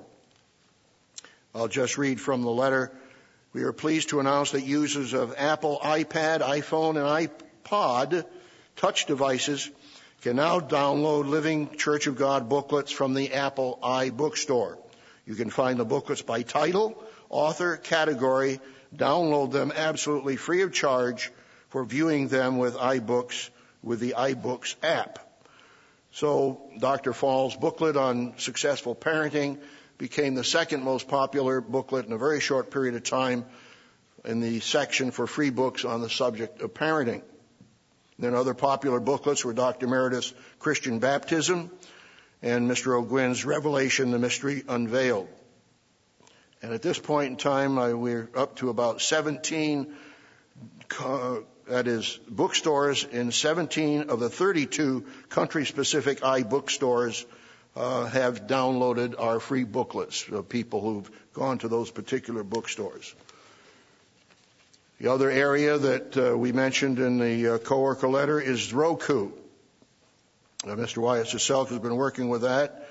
I'll 1.53 1.67
just 1.67 1.99
read 1.99 2.19
from 2.19 2.41
the 2.41 2.49
letter. 2.49 2.91
We 3.53 3.61
are 3.61 3.73
pleased 3.73 4.09
to 4.09 4.19
announce 4.19 4.51
that 4.51 4.63
users 4.63 5.13
of 5.13 5.35
Apple 5.37 5.79
iPad, 5.83 6.41
iPhone, 6.41 6.97
and 6.97 7.29
iPod 7.63 8.25
touch 8.75 9.05
devices 9.05 9.69
can 10.23 10.37
now 10.37 10.59
download 10.59 11.27
Living 11.27 11.69
Church 11.75 12.07
of 12.07 12.15
God 12.15 12.49
booklets 12.49 12.91
from 12.91 13.13
the 13.13 13.35
Apple 13.35 13.77
iBookstore. 13.83 14.77
You 15.27 15.35
can 15.35 15.51
find 15.51 15.79
the 15.79 15.85
booklets 15.85 16.23
by 16.23 16.41
title, 16.41 16.99
author, 17.29 17.77
category, 17.77 18.61
download 18.95 19.51
them 19.51 19.71
absolutely 19.75 20.37
free 20.37 20.63
of 20.63 20.73
charge 20.73 21.31
for 21.69 21.85
viewing 21.85 22.29
them 22.29 22.57
with 22.57 22.73
iBooks 22.73 23.51
with 23.83 23.99
the 23.99 24.15
iBooks 24.17 24.75
app. 24.83 25.19
So 26.11 26.61
Dr. 26.77 27.13
Fall's 27.13 27.55
booklet 27.55 27.95
on 27.95 28.33
successful 28.37 28.95
parenting 28.95 29.59
became 29.97 30.35
the 30.35 30.43
second 30.43 30.83
most 30.83 31.07
popular 31.07 31.61
booklet 31.61 32.05
in 32.05 32.11
a 32.11 32.17
very 32.17 32.39
short 32.39 32.71
period 32.71 32.95
of 32.95 33.03
time 33.03 33.45
in 34.25 34.39
the 34.39 34.59
section 34.59 35.11
for 35.11 35.27
free 35.27 35.49
books 35.49 35.85
on 35.85 36.01
the 36.01 36.09
subject 36.09 36.61
of 36.61 36.73
parenting. 36.73 37.21
Then 38.19 38.35
other 38.35 38.53
popular 38.53 38.99
booklets 38.99 39.43
were 39.43 39.53
Dr. 39.53 39.87
Meredith's 39.87 40.33
Christian 40.59 40.99
Baptism 40.99 41.71
and 42.41 42.69
Mr. 42.69 43.01
Ogwyn's 43.01 43.45
Revelation, 43.45 44.11
the 44.11 44.19
Mystery 44.19 44.63
Unveiled. 44.67 45.27
And 46.61 46.73
at 46.73 46.81
this 46.81 46.99
point 46.99 47.31
in 47.31 47.37
time, 47.37 47.79
I, 47.79 47.93
we're 47.93 48.29
up 48.35 48.57
to 48.57 48.69
about 48.69 49.01
17, 49.01 49.93
uh, 50.99 51.37
that 51.71 51.87
is, 51.87 52.19
bookstores 52.27 53.05
in 53.05 53.31
17 53.31 54.09
of 54.09 54.19
the 54.19 54.29
32 54.29 55.05
country-specific 55.29 56.19
iBookstores 56.19 57.23
uh, 57.77 58.07
have 58.07 58.45
downloaded 58.45 59.15
our 59.17 59.39
free 59.39 59.63
booklets 59.63 60.27
of 60.27 60.49
people 60.49 60.81
who've 60.81 61.09
gone 61.33 61.59
to 61.59 61.69
those 61.69 61.89
particular 61.89 62.43
bookstores. 62.43 63.15
The 64.99 65.13
other 65.13 65.29
area 65.29 65.77
that 65.77 66.17
uh, 66.17 66.37
we 66.37 66.51
mentioned 66.51 66.99
in 66.99 67.19
the 67.19 67.55
uh, 67.55 67.57
coworker 67.59 68.09
letter 68.09 68.41
is 68.41 68.73
Roku. 68.73 69.31
Uh, 70.65 70.75
Mr. 70.75 70.97
Wyatt 70.97 71.27
Ciesielka 71.27 71.69
has 71.69 71.79
been 71.79 71.95
working 71.95 72.27
with 72.27 72.41
that, 72.41 72.85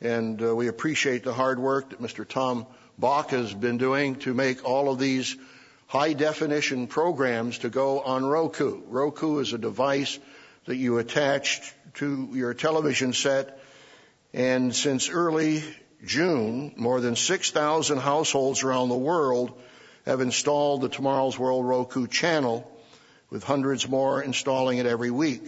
and 0.00 0.42
uh, 0.42 0.56
we 0.56 0.66
appreciate 0.66 1.22
the 1.22 1.32
hard 1.32 1.60
work 1.60 1.90
that 1.90 2.02
Mr. 2.02 2.26
Tom 2.28 2.66
Bach 2.98 3.30
has 3.30 3.54
been 3.54 3.78
doing 3.78 4.16
to 4.16 4.34
make 4.34 4.64
all 4.64 4.90
of 4.90 4.98
these 4.98 5.36
high 5.86 6.12
definition 6.12 6.86
programs 6.86 7.58
to 7.58 7.68
go 7.68 8.00
on 8.00 8.24
Roku. 8.24 8.82
Roku 8.86 9.38
is 9.38 9.52
a 9.52 9.58
device 9.58 10.18
that 10.66 10.76
you 10.76 10.98
attach 10.98 11.74
to 11.94 12.30
your 12.32 12.54
television 12.54 13.12
set, 13.12 13.60
and 14.32 14.74
since 14.74 15.08
early 15.08 15.62
June, 16.04 16.72
more 16.76 17.00
than 17.00 17.16
6,000 17.16 17.98
households 17.98 18.62
around 18.62 18.88
the 18.88 18.96
world 18.96 19.58
have 20.06 20.20
installed 20.20 20.82
the 20.82 20.88
Tomorrow's 20.88 21.38
World 21.38 21.66
Roku 21.66 22.06
channel, 22.06 22.70
with 23.30 23.42
hundreds 23.42 23.88
more 23.88 24.22
installing 24.22 24.78
it 24.78 24.86
every 24.86 25.10
week. 25.10 25.42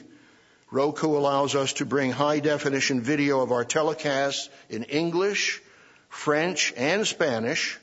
Roku 0.71 1.17
allows 1.17 1.55
us 1.55 1.75
to 1.75 1.87
bring 1.87 2.11
high 2.11 2.41
definition 2.41 3.01
video 3.01 3.41
of 3.41 3.53
our 3.53 3.65
telecasts 3.65 4.49
in 4.69 4.85
English, 4.85 5.63
French, 6.09 6.73
and 6.77 7.07
Spanish, 7.07 7.79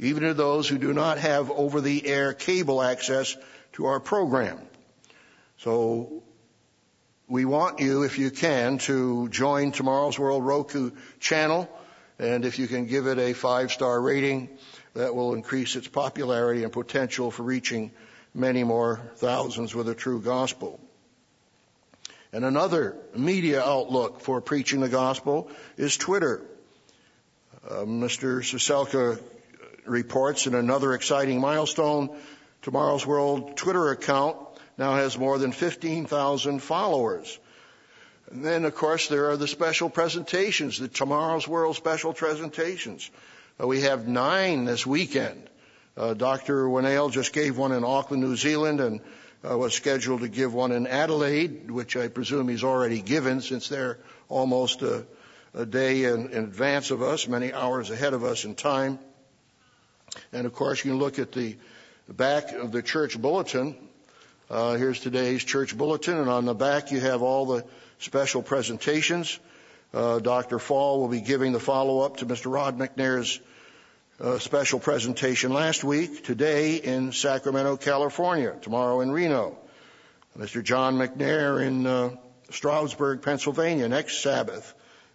even 0.00 0.22
to 0.22 0.34
those 0.34 0.66
who 0.66 0.78
do 0.78 0.94
not 0.94 1.18
have 1.18 1.50
over 1.50 1.80
the 1.80 2.06
air 2.06 2.32
cable 2.32 2.82
access 2.82 3.36
to 3.74 3.84
our 3.84 4.00
program. 4.00 4.58
So 5.58 6.22
we 7.28 7.44
want 7.44 7.80
you, 7.80 8.02
if 8.04 8.18
you 8.18 8.30
can, 8.30 8.78
to 8.78 9.28
join 9.28 9.72
Tomorrow's 9.72 10.18
World 10.18 10.44
Roku 10.44 10.92
channel. 11.20 11.68
And 12.18 12.46
if 12.46 12.58
you 12.58 12.66
can 12.66 12.86
give 12.86 13.06
it 13.06 13.18
a 13.18 13.34
five 13.34 13.72
star 13.72 14.00
rating, 14.00 14.48
that 14.94 15.14
will 15.14 15.34
increase 15.34 15.76
its 15.76 15.86
popularity 15.86 16.64
and 16.64 16.72
potential 16.72 17.30
for 17.30 17.42
reaching 17.42 17.92
many 18.32 18.64
more 18.64 19.00
thousands 19.16 19.74
with 19.74 19.88
a 19.88 19.94
true 19.94 20.20
gospel. 20.20 20.80
And 22.32 22.44
another 22.44 22.96
media 23.14 23.62
outlook 23.62 24.22
for 24.22 24.40
preaching 24.40 24.80
the 24.80 24.88
gospel 24.88 25.50
is 25.76 25.98
Twitter. 25.98 26.40
Uh, 27.68 27.84
Mr. 27.84 28.40
Ciesielka 28.40 29.20
reports 29.86 30.46
in 30.46 30.54
another 30.54 30.94
exciting 30.94 31.40
milestone, 31.40 32.16
Tomorrow's 32.62 33.06
World 33.06 33.56
Twitter 33.56 33.90
account 33.90 34.36
now 34.76 34.96
has 34.96 35.18
more 35.18 35.38
than 35.38 35.52
15,000 35.52 36.60
followers. 36.60 37.38
And 38.30 38.44
then, 38.44 38.64
of 38.64 38.74
course, 38.74 39.08
there 39.08 39.30
are 39.30 39.36
the 39.36 39.48
special 39.48 39.90
presentations, 39.90 40.78
the 40.78 40.88
Tomorrow's 40.88 41.48
World 41.48 41.76
special 41.76 42.12
presentations. 42.12 43.10
Uh, 43.60 43.66
we 43.66 43.82
have 43.82 44.06
nine 44.06 44.64
this 44.64 44.86
weekend. 44.86 45.48
Uh, 45.96 46.14
Dr. 46.14 46.66
Winnail 46.66 47.10
just 47.10 47.32
gave 47.32 47.58
one 47.58 47.72
in 47.72 47.84
Auckland, 47.84 48.22
New 48.22 48.36
Zealand, 48.36 48.80
and 48.80 49.00
uh, 49.48 49.56
was 49.56 49.74
scheduled 49.74 50.20
to 50.20 50.28
give 50.28 50.54
one 50.54 50.72
in 50.72 50.86
Adelaide, 50.86 51.70
which 51.70 51.96
I 51.96 52.08
presume 52.08 52.48
he's 52.48 52.64
already 52.64 53.02
given 53.02 53.40
since 53.40 53.68
they're 53.68 53.98
almost 54.28 54.82
a, 54.82 55.04
a 55.54 55.66
day 55.66 56.04
in, 56.04 56.30
in, 56.30 56.44
advance 56.44 56.90
of 56.90 57.02
us, 57.02 57.26
many 57.26 57.52
hours 57.52 57.90
ahead 57.90 58.14
of 58.14 58.22
us 58.22 58.44
in 58.44 58.54
time. 58.54 58.98
And 60.32 60.46
of 60.46 60.52
course, 60.52 60.84
you 60.84 60.92
can 60.92 61.00
look 61.00 61.18
at 61.18 61.32
the 61.32 61.56
back 62.08 62.52
of 62.52 62.72
the 62.72 62.82
church 62.82 63.20
bulletin. 63.20 63.76
Uh, 64.48 64.74
here's 64.74 65.00
today's 65.00 65.44
church 65.44 65.76
bulletin, 65.76 66.18
and 66.18 66.28
on 66.28 66.44
the 66.44 66.54
back 66.54 66.90
you 66.90 67.00
have 67.00 67.22
all 67.22 67.46
the 67.46 67.64
special 67.98 68.42
presentations. 68.42 69.38
Uh, 69.92 70.18
Dr. 70.18 70.58
Fall 70.58 71.00
will 71.00 71.08
be 71.08 71.20
giving 71.20 71.52
the 71.52 71.60
follow 71.60 72.00
up 72.00 72.18
to 72.18 72.26
Mr. 72.26 72.52
Rod 72.52 72.78
McNair's 72.78 73.40
uh, 74.20 74.38
special 74.38 74.78
presentation 74.78 75.52
last 75.52 75.82
week, 75.82 76.24
today 76.24 76.76
in 76.76 77.12
Sacramento, 77.12 77.76
California, 77.76 78.54
tomorrow 78.60 79.00
in 79.00 79.10
Reno. 79.10 79.56
Mr. 80.38 80.62
John 80.62 80.96
McNair 80.96 81.64
in 81.64 81.86
uh, 81.86 82.10
Stroudsburg, 82.50 83.22
Pennsylvania, 83.22 83.88
next 83.88 84.22
Sabbath, 84.22 84.74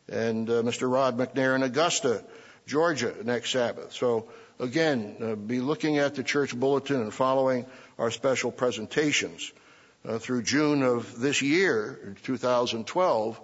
and 0.09 0.49
uh, 0.49 0.61
Mr. 0.61 0.91
Rod 0.91 1.17
McNair 1.17 1.55
in 1.55 1.63
Augusta, 1.63 2.23
Georgia, 2.67 3.13
next 3.23 3.51
Sabbath. 3.51 3.93
So 3.93 4.27
again, 4.59 5.17
uh, 5.21 5.35
be 5.35 5.59
looking 5.59 5.97
at 5.97 6.15
the 6.15 6.23
church 6.23 6.57
bulletin 6.57 7.01
and 7.01 7.13
following 7.13 7.65
our 7.97 8.11
special 8.11 8.51
presentations. 8.51 9.51
Uh, 10.07 10.19
through 10.19 10.43
June 10.43 10.83
of 10.83 11.19
this 11.19 11.41
year, 11.41 12.15
2012, 12.23 13.41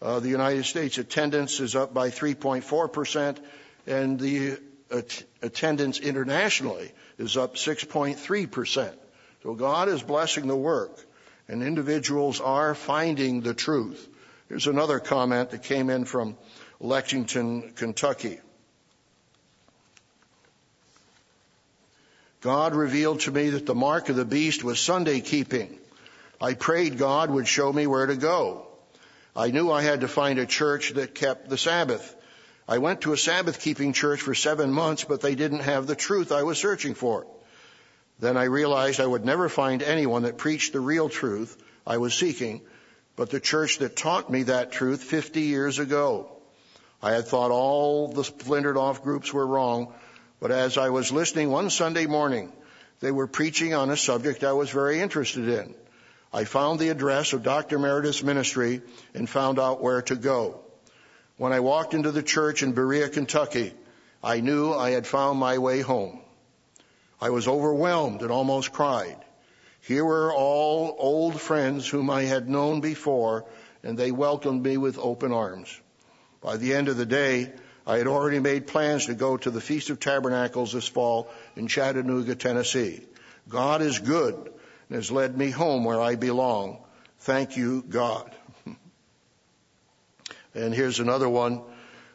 uh, 0.00 0.20
the 0.20 0.28
United 0.28 0.64
States 0.64 0.96
attendance 0.98 1.60
is 1.60 1.76
up 1.76 1.92
by 1.92 2.10
3.4%, 2.10 3.38
and 3.86 4.18
the 4.18 4.58
at- 4.90 5.22
attendance 5.42 5.98
internationally 5.98 6.92
is 7.18 7.36
up 7.36 7.56
6.3%. 7.56 8.94
So 9.42 9.54
God 9.54 9.88
is 9.88 10.02
blessing 10.02 10.46
the 10.46 10.56
work, 10.56 11.04
and 11.46 11.62
individuals 11.62 12.40
are 12.40 12.74
finding 12.74 13.42
the 13.42 13.54
truth. 13.54 14.08
Here's 14.48 14.66
another 14.66 14.98
comment 14.98 15.50
that 15.50 15.62
came 15.62 15.90
in 15.90 16.04
from 16.04 16.36
Lexington, 16.80 17.72
Kentucky. 17.74 18.40
God 22.40 22.74
revealed 22.74 23.20
to 23.20 23.32
me 23.32 23.50
that 23.50 23.66
the 23.66 23.74
mark 23.74 24.08
of 24.08 24.16
the 24.16 24.24
beast 24.24 24.62
was 24.62 24.78
Sunday 24.78 25.20
keeping. 25.20 25.78
I 26.40 26.54
prayed 26.54 26.98
God 26.98 27.30
would 27.30 27.48
show 27.48 27.72
me 27.72 27.86
where 27.86 28.06
to 28.06 28.16
go. 28.16 28.68
I 29.34 29.50
knew 29.50 29.70
I 29.70 29.82
had 29.82 30.02
to 30.02 30.08
find 30.08 30.38
a 30.38 30.46
church 30.46 30.90
that 30.90 31.14
kept 31.14 31.48
the 31.48 31.58
Sabbath. 31.58 32.14
I 32.68 32.78
went 32.78 33.00
to 33.02 33.12
a 33.12 33.16
Sabbath 33.16 33.60
keeping 33.60 33.92
church 33.92 34.20
for 34.20 34.34
seven 34.34 34.72
months, 34.72 35.04
but 35.04 35.20
they 35.20 35.34
didn't 35.34 35.60
have 35.60 35.86
the 35.86 35.96
truth 35.96 36.30
I 36.30 36.44
was 36.44 36.58
searching 36.58 36.94
for. 36.94 37.26
Then 38.20 38.36
I 38.36 38.44
realized 38.44 39.00
I 39.00 39.06
would 39.06 39.24
never 39.24 39.48
find 39.48 39.82
anyone 39.82 40.22
that 40.22 40.38
preached 40.38 40.72
the 40.72 40.80
real 40.80 41.08
truth 41.08 41.56
I 41.86 41.98
was 41.98 42.14
seeking, 42.14 42.62
but 43.16 43.30
the 43.30 43.40
church 43.40 43.78
that 43.78 43.96
taught 43.96 44.30
me 44.30 44.44
that 44.44 44.70
truth 44.70 45.02
50 45.02 45.40
years 45.40 45.78
ago. 45.78 46.30
I 47.02 47.12
had 47.12 47.26
thought 47.26 47.50
all 47.50 48.08
the 48.08 48.24
splintered 48.24 48.76
off 48.76 49.02
groups 49.02 49.32
were 49.32 49.46
wrong, 49.46 49.94
but 50.40 50.50
as 50.50 50.78
I 50.78 50.90
was 50.90 51.12
listening 51.12 51.50
one 51.50 51.70
Sunday 51.70 52.06
morning, 52.06 52.52
they 53.00 53.10
were 53.10 53.26
preaching 53.26 53.74
on 53.74 53.90
a 53.90 53.96
subject 53.96 54.44
I 54.44 54.52
was 54.52 54.70
very 54.70 55.00
interested 55.00 55.48
in. 55.48 55.74
I 56.32 56.44
found 56.44 56.78
the 56.78 56.90
address 56.90 57.32
of 57.32 57.42
Dr. 57.42 57.78
Meredith's 57.78 58.22
ministry 58.22 58.82
and 59.14 59.28
found 59.28 59.58
out 59.58 59.82
where 59.82 60.02
to 60.02 60.16
go. 60.16 60.60
When 61.36 61.52
I 61.52 61.60
walked 61.60 61.94
into 61.94 62.10
the 62.10 62.22
church 62.22 62.62
in 62.62 62.72
Berea, 62.72 63.08
Kentucky, 63.08 63.72
I 64.22 64.40
knew 64.40 64.72
I 64.72 64.90
had 64.90 65.06
found 65.06 65.38
my 65.38 65.58
way 65.58 65.80
home. 65.80 66.20
I 67.20 67.30
was 67.30 67.48
overwhelmed 67.48 68.22
and 68.22 68.30
almost 68.30 68.72
cried. 68.72 69.16
Here 69.80 70.04
were 70.04 70.32
all 70.32 70.94
old 70.98 71.40
friends 71.40 71.88
whom 71.88 72.10
I 72.10 72.24
had 72.24 72.48
known 72.48 72.80
before, 72.80 73.46
and 73.82 73.96
they 73.96 74.10
welcomed 74.10 74.62
me 74.62 74.76
with 74.76 74.98
open 74.98 75.32
arms. 75.32 75.80
By 76.40 76.56
the 76.56 76.74
end 76.74 76.88
of 76.88 76.96
the 76.96 77.06
day, 77.06 77.52
I 77.88 77.96
had 77.96 78.06
already 78.06 78.38
made 78.38 78.66
plans 78.66 79.06
to 79.06 79.14
go 79.14 79.38
to 79.38 79.50
the 79.50 79.62
Feast 79.62 79.88
of 79.88 79.98
Tabernacles 79.98 80.74
this 80.74 80.86
fall 80.86 81.30
in 81.56 81.68
Chattanooga, 81.68 82.34
Tennessee. 82.34 83.00
God 83.48 83.80
is 83.80 83.98
good 83.98 84.34
and 84.34 84.96
has 84.96 85.10
led 85.10 85.34
me 85.38 85.48
home 85.48 85.84
where 85.84 85.98
I 85.98 86.14
belong. 86.16 86.84
Thank 87.20 87.56
you, 87.56 87.82
God. 87.88 88.30
and 90.54 90.74
here's 90.74 91.00
another 91.00 91.30
one 91.30 91.62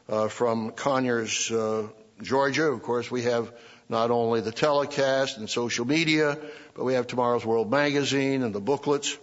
uh, 0.07 0.28
from 0.28 0.74
Conyers, 0.74 1.49
uh, 1.49 1.88
Georgia. 2.21 2.65
Of 2.65 2.84
course, 2.84 3.09
we 3.09 3.24
have 3.24 3.51
not 3.89 4.11
only 4.11 4.41
the 4.41 4.51
telecast 4.51 5.39
and 5.39 5.49
social 5.49 5.86
media, 5.86 6.38
but 6.76 6.84
we 6.84 6.93
have 6.93 7.07
tomorrow's 7.07 7.47
World 7.47 7.71
Magazine 7.71 8.43
and 8.43 8.53
the 8.53 8.61
booklets. 8.61 9.17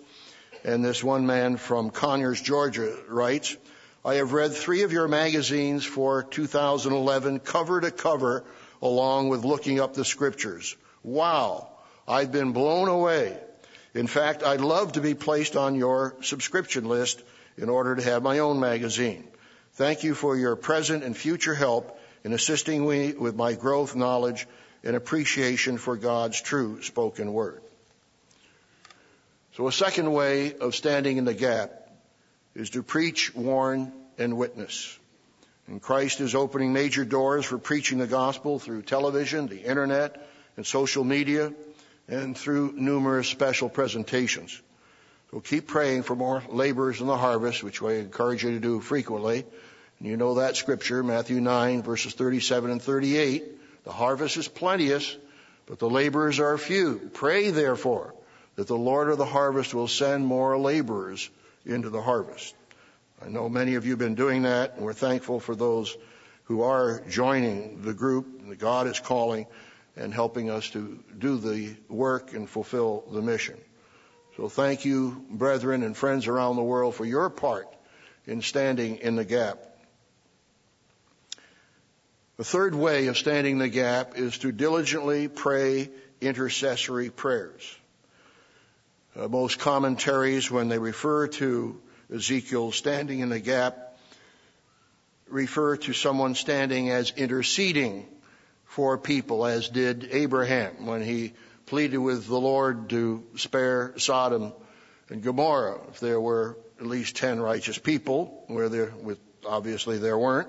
And 0.65 0.85
this 0.85 1.03
one 1.05 1.27
man 1.27 1.59
from 1.59 1.91
Conyers, 1.91 2.43
Georgia 2.43 2.93
writes, 3.09 3.57
I 4.03 4.15
have 4.15 4.33
read 4.33 4.55
three 4.55 4.83
of 4.83 4.93
your 4.93 5.09
magazines 5.09 5.85
for 5.85 6.23
2011 6.23 7.41
cover 7.41 7.83
to 7.83 7.91
cover 7.91 8.45
along 8.81 9.29
with 9.29 9.45
looking 9.45 9.79
up 9.79 9.93
the 9.93 10.07
scriptures. 10.07 10.75
Wow. 11.03 11.69
I've 12.09 12.33
been 12.33 12.53
blown 12.53 12.89
away. 12.89 13.37
In 13.93 14.07
fact, 14.07 14.43
I'd 14.43 14.63
love 14.63 14.93
to 14.93 15.03
be 15.03 15.15
placed 15.15 15.55
on 15.55 15.75
your 15.75 16.17
subscription 16.23 16.87
list 16.87 17.23
in 17.59 17.69
order 17.69 17.95
to 17.95 18.03
have 18.03 18.23
my 18.23 18.39
own 18.39 18.59
magazine. 18.59 19.29
Thank 19.75 20.03
you 20.03 20.15
for 20.15 20.35
your 20.35 20.57
present 20.57 21.05
and 21.05 21.15
future 21.15 21.55
help 21.55 21.99
in 22.25 22.33
assisting 22.33 22.89
me 22.89 23.13
with 23.13 23.37
my 23.37 23.53
growth, 23.53 23.95
knowledge, 23.95 24.49
and 24.83 24.97
appreciation 24.97 25.77
for 25.77 25.97
God's 25.97 26.41
true 26.41 26.83
spoken 26.83 27.35
word. 27.35 27.61
So 29.57 29.69
a 29.69 29.73
second 29.73 30.11
way 30.11 30.55
of 30.55 30.75
standing 30.75 31.19
in 31.19 31.27
the 31.27 31.35
gap 31.35 31.80
is 32.55 32.71
to 32.71 32.83
preach, 32.83 33.35
warn, 33.35 33.93
and 34.19 34.37
witness. 34.37 34.99
And 35.67 35.81
Christ 35.81 36.21
is 36.21 36.35
opening 36.35 36.73
major 36.73 37.05
doors 37.05 37.45
for 37.45 37.59
preaching 37.59 37.99
the 37.99 38.07
gospel 38.07 38.59
through 38.59 38.83
television, 38.83 39.47
the 39.47 39.63
internet, 39.63 40.29
and 40.57 40.67
social 40.67 41.05
media 41.05 41.53
and 42.09 42.37
through 42.37 42.73
numerous 42.73 43.29
special 43.29 43.69
presentations. 43.69 44.61
So 45.31 45.41
keep 45.41 45.69
praying 45.69 46.03
for 46.03 46.17
more 46.17 46.43
laborers 46.49 47.01
in 47.01 47.07
the 47.07 47.17
harvest, 47.17 47.63
which 47.63 47.81
I 47.83 47.93
encourage 47.95 48.43
you 48.43 48.51
to 48.51 48.59
do 48.59 48.81
frequently. 48.81 49.45
And 50.01 50.09
you 50.09 50.17
know 50.17 50.35
that 50.35 50.57
scripture, 50.57 51.05
Matthew 51.05 51.41
9 51.41 51.85
verses 51.85 52.15
37 52.15 52.71
and 52.73 52.83
38. 52.83 53.85
The 53.85 53.93
harvest 53.93 54.37
is 54.37 54.49
plenteous, 54.49 55.17
but 55.67 55.79
the 55.79 55.89
laborers 55.89 56.41
are 56.41 56.59
few. 56.59 57.11
Pray 57.15 57.51
therefore 57.51 58.13
that 58.57 58.67
the 58.67 58.77
Lord 58.77 59.09
of 59.09 59.19
the 59.19 59.25
harvest 59.25 59.73
will 59.73 59.89
send 59.89 60.27
more 60.27 60.59
laborers 60.59 61.31
into 61.65 61.91
the 61.91 62.03
harvest. 62.03 62.55
I 63.23 63.29
know 63.29 63.49
many 63.49 63.75
of 63.75 63.85
you 63.85 63.93
have 63.93 63.99
been 63.99 64.15
doing 64.15 64.43
that, 64.43 64.77
and 64.77 64.85
we're 64.85 64.93
thankful 64.93 65.41
for 65.41 65.55
those 65.55 65.97
who 66.45 66.63
are 66.63 67.03
joining 67.09 67.83
the 67.83 67.95
group 67.95 68.49
that 68.49 68.59
God 68.59 68.87
is 68.87 68.99
calling 68.99 69.47
and 69.97 70.13
helping 70.13 70.51
us 70.51 70.71
to 70.71 71.03
do 71.19 71.39
the 71.39 71.77
work 71.89 72.33
and 72.33 72.49
fulfill 72.49 73.05
the 73.13 73.23
mission. 73.23 73.59
So 74.37 74.49
thank 74.49 74.85
you, 74.85 75.25
brethren 75.29 75.83
and 75.83 75.97
friends 75.97 76.27
around 76.27 76.57
the 76.57 76.63
world, 76.63 76.95
for 76.95 77.05
your 77.05 77.29
part 77.29 77.69
in 78.27 78.43
standing 78.43 78.97
in 78.97 79.17
the 79.17 79.25
gap. 79.25 79.59
The 82.37 82.45
third 82.45 82.75
way 82.75 83.09
of 83.09 83.19
standing 83.19 83.59
the 83.59 83.69
gap 83.69 84.17
is 84.17 84.39
to 84.39 84.51
diligently 84.51 85.29
pray 85.29 85.91
intercessory 86.23 87.11
prayers. 87.11 87.77
Uh, 89.17 89.27
most 89.27 89.59
commentaries, 89.59 90.51
when 90.51 90.69
they 90.69 90.79
refer 90.79 91.27
to 91.27 91.81
Ezekiel 92.15 92.71
standing 92.71 93.21
in 93.21 93.29
the 93.29 93.41
gap, 93.41 93.99
refer 95.29 95.77
to 95.77 95.93
someone 95.93 96.37
standing 96.37 96.91
as 96.91 97.11
interceding 97.17 98.07
for 98.67 98.99
people, 98.99 99.47
as 99.47 99.69
did 99.69 100.09
Abraham 100.13 100.87
when 100.87 101.03
he 101.03 101.33
pleaded 101.67 101.99
with 101.99 102.27
the 102.27 102.39
Lord 102.39 102.89
to 102.91 103.25
spare 103.37 103.95
Sodom 103.97 104.53
and 105.09 105.23
Gomorrah. 105.23 105.81
If 105.91 105.99
there 105.99 106.21
were 106.21 106.57
at 106.79 106.87
least 106.87 107.17
ten 107.17 107.41
righteous 107.41 107.79
people, 107.79 108.45
where 108.47 108.69
there, 108.69 108.93
with, 109.03 109.19
obviously 109.45 109.99
there 109.99 110.19
weren't, 110.19 110.49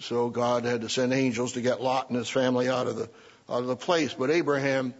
so 0.00 0.30
God 0.30 0.64
had 0.64 0.80
to 0.80 0.88
send 0.88 1.12
angels 1.12 1.52
to 1.52 1.60
get 1.60 1.80
Lot 1.80 2.08
and 2.08 2.18
his 2.18 2.28
family 2.28 2.68
out 2.68 2.88
of 2.88 2.96
the 2.96 3.08
out 3.48 3.60
of 3.60 3.66
the 3.66 3.76
place. 3.76 4.14
But 4.14 4.30
Abraham 4.30 4.94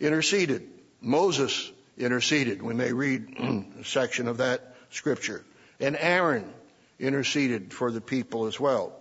interceded. 0.00 0.68
Moses 1.00 1.70
interceded. 1.98 2.62
We 2.62 2.74
may 2.74 2.92
read 2.92 3.36
a 3.80 3.84
section 3.84 4.28
of 4.28 4.38
that 4.38 4.74
scripture. 4.90 5.44
And 5.80 5.96
Aaron 5.98 6.52
interceded 6.98 7.72
for 7.72 7.90
the 7.90 8.00
people 8.00 8.46
as 8.46 8.58
well. 8.58 8.92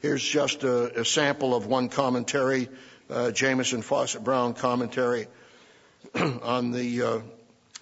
Here's 0.00 0.22
just 0.22 0.64
a, 0.64 1.00
a 1.00 1.04
sample 1.04 1.54
of 1.54 1.66
one 1.66 1.88
commentary, 1.88 2.68
uh, 3.10 3.30
Jamieson 3.30 3.82
Fausset 3.82 4.22
Brown 4.22 4.54
commentary 4.54 5.28
on 6.14 6.72
the 6.72 7.02
uh, 7.02 7.20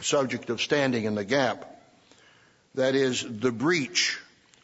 subject 0.00 0.50
of 0.50 0.60
standing 0.60 1.04
in 1.04 1.14
the 1.14 1.24
gap. 1.24 1.66
That 2.74 2.94
is 2.94 3.24
the 3.28 3.50
breach, 3.50 4.18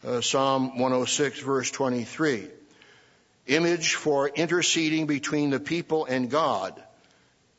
uh, 0.06 0.20
Psalm 0.20 0.78
106 0.78 1.40
verse 1.40 1.70
23. 1.70 2.48
Image 3.46 3.94
for 3.94 4.28
interceding 4.28 5.06
between 5.06 5.50
the 5.50 5.60
people 5.60 6.04
and 6.04 6.30
God, 6.30 6.82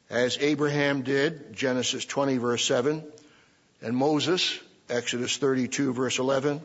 as 0.10 0.38
Abraham 0.40 1.02
did, 1.02 1.54
Genesis 1.54 2.06
20 2.06 2.38
verse 2.38 2.66
7, 2.66 3.04
and 3.82 3.96
Moses, 3.96 4.58
Exodus 4.90 5.38
32 5.38 5.94
verse 5.94 6.20
11, 6.20 6.62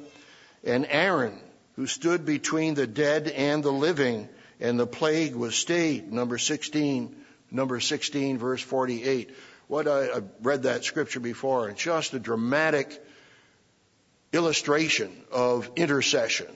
and 0.64 0.86
Aaron, 0.88 1.40
who 1.76 1.86
stood 1.86 2.24
between 2.24 2.74
the 2.74 2.86
dead 2.86 3.28
and 3.28 3.62
the 3.62 3.72
living, 3.72 4.28
and 4.60 4.78
the 4.78 4.86
plague 4.86 5.34
was 5.34 5.54
stayed. 5.54 6.12
Number 6.12 6.38
16, 6.38 7.16
number 7.50 7.80
16, 7.80 8.38
verse 8.38 8.62
48. 8.62 9.34
What 9.66 9.88
I, 9.88 10.06
I 10.06 10.20
read 10.42 10.64
that 10.64 10.84
scripture 10.84 11.20
before, 11.20 11.68
and 11.68 11.76
just 11.76 12.14
a 12.14 12.18
dramatic 12.18 13.02
illustration 14.32 15.10
of 15.32 15.70
intercession. 15.76 16.46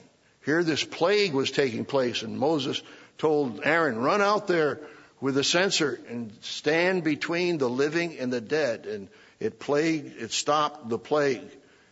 Here 0.45 0.63
this 0.63 0.85
plague 0.85 1.33
was 1.33 1.51
taking 1.51 1.85
place 1.85 2.23
and 2.23 2.39
Moses 2.39 2.81
told 3.19 3.61
Aaron, 3.65 3.99
run 3.99 4.23
out 4.23 4.47
there 4.47 4.81
with 5.21 5.37
a 5.39 5.45
censer 5.45 5.99
and 6.09 6.33
stand 6.43 7.05
between 7.05 7.59
the 7.59 7.69
living 7.69 8.19
and 8.19 8.33
the 8.33 8.41
dead. 8.41 8.87
And 8.87 9.09
it 9.41 9.59
plagued, 9.59 10.21
it 10.21 10.33
stopped 10.33 10.89
the 10.89 10.99
plague. 10.99 11.49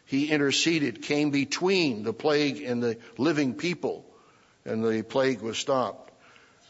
He 0.06 0.30
interceded, 0.30 1.02
came 1.02 1.30
between 1.30 2.02
the 2.02 2.12
plague 2.12 2.62
and 2.62 2.82
the 2.82 2.98
living 3.16 3.54
people, 3.54 4.04
and 4.64 4.84
the 4.84 5.02
plague 5.02 5.40
was 5.40 5.56
stopped. 5.56 6.12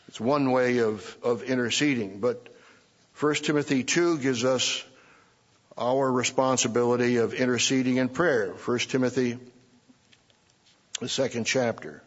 It's 0.09 0.21
one 0.21 0.53
way 0.53 0.79
of, 0.79 1.17
of 1.23 1.43
interceding. 1.43 2.21
But 2.21 2.49
1 3.19 3.35
Timothy 3.37 3.83
2 3.83 4.19
gives 4.19 4.45
us 4.45 4.85
our 5.77 6.11
responsibility 6.11 7.17
of 7.17 7.35
interceding 7.35 7.97
in 7.97 8.09
prayer. 8.09 8.53
1 8.53 8.79
Timothy, 8.79 9.39
the 11.01 11.09
second 11.09 11.45
chapter. 11.45 12.03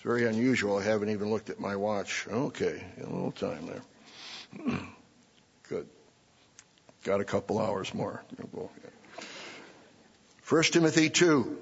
It's 0.00 0.06
very 0.06 0.24
unusual. 0.24 0.78
I 0.78 0.82
haven't 0.82 1.10
even 1.10 1.30
looked 1.30 1.50
at 1.50 1.60
my 1.60 1.76
watch. 1.76 2.26
Okay, 2.26 2.82
a 3.02 3.04
little 3.04 3.32
time 3.32 3.66
there. 3.66 3.82
Good. 5.68 5.86
Got 7.04 7.20
a 7.20 7.24
couple 7.24 7.58
hours 7.58 7.92
more. 7.92 8.22
1 10.48 10.62
Timothy 10.62 11.10
2. 11.10 11.54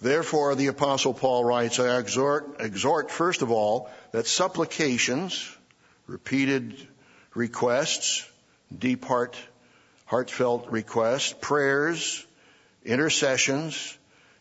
Therefore, 0.00 0.54
the 0.54 0.68
apostle 0.68 1.14
Paul 1.14 1.44
writes, 1.44 1.80
I 1.80 1.98
exhort, 1.98 2.60
exhort 2.60 3.10
first 3.10 3.42
of 3.42 3.50
all 3.50 3.90
that 4.12 4.28
supplications, 4.28 5.44
repeated 6.06 6.76
requests, 7.34 8.24
deep 8.72 9.04
heart, 9.04 9.36
heartfelt 10.04 10.70
requests, 10.70 11.34
prayers, 11.40 12.24
intercessions, 12.84 13.98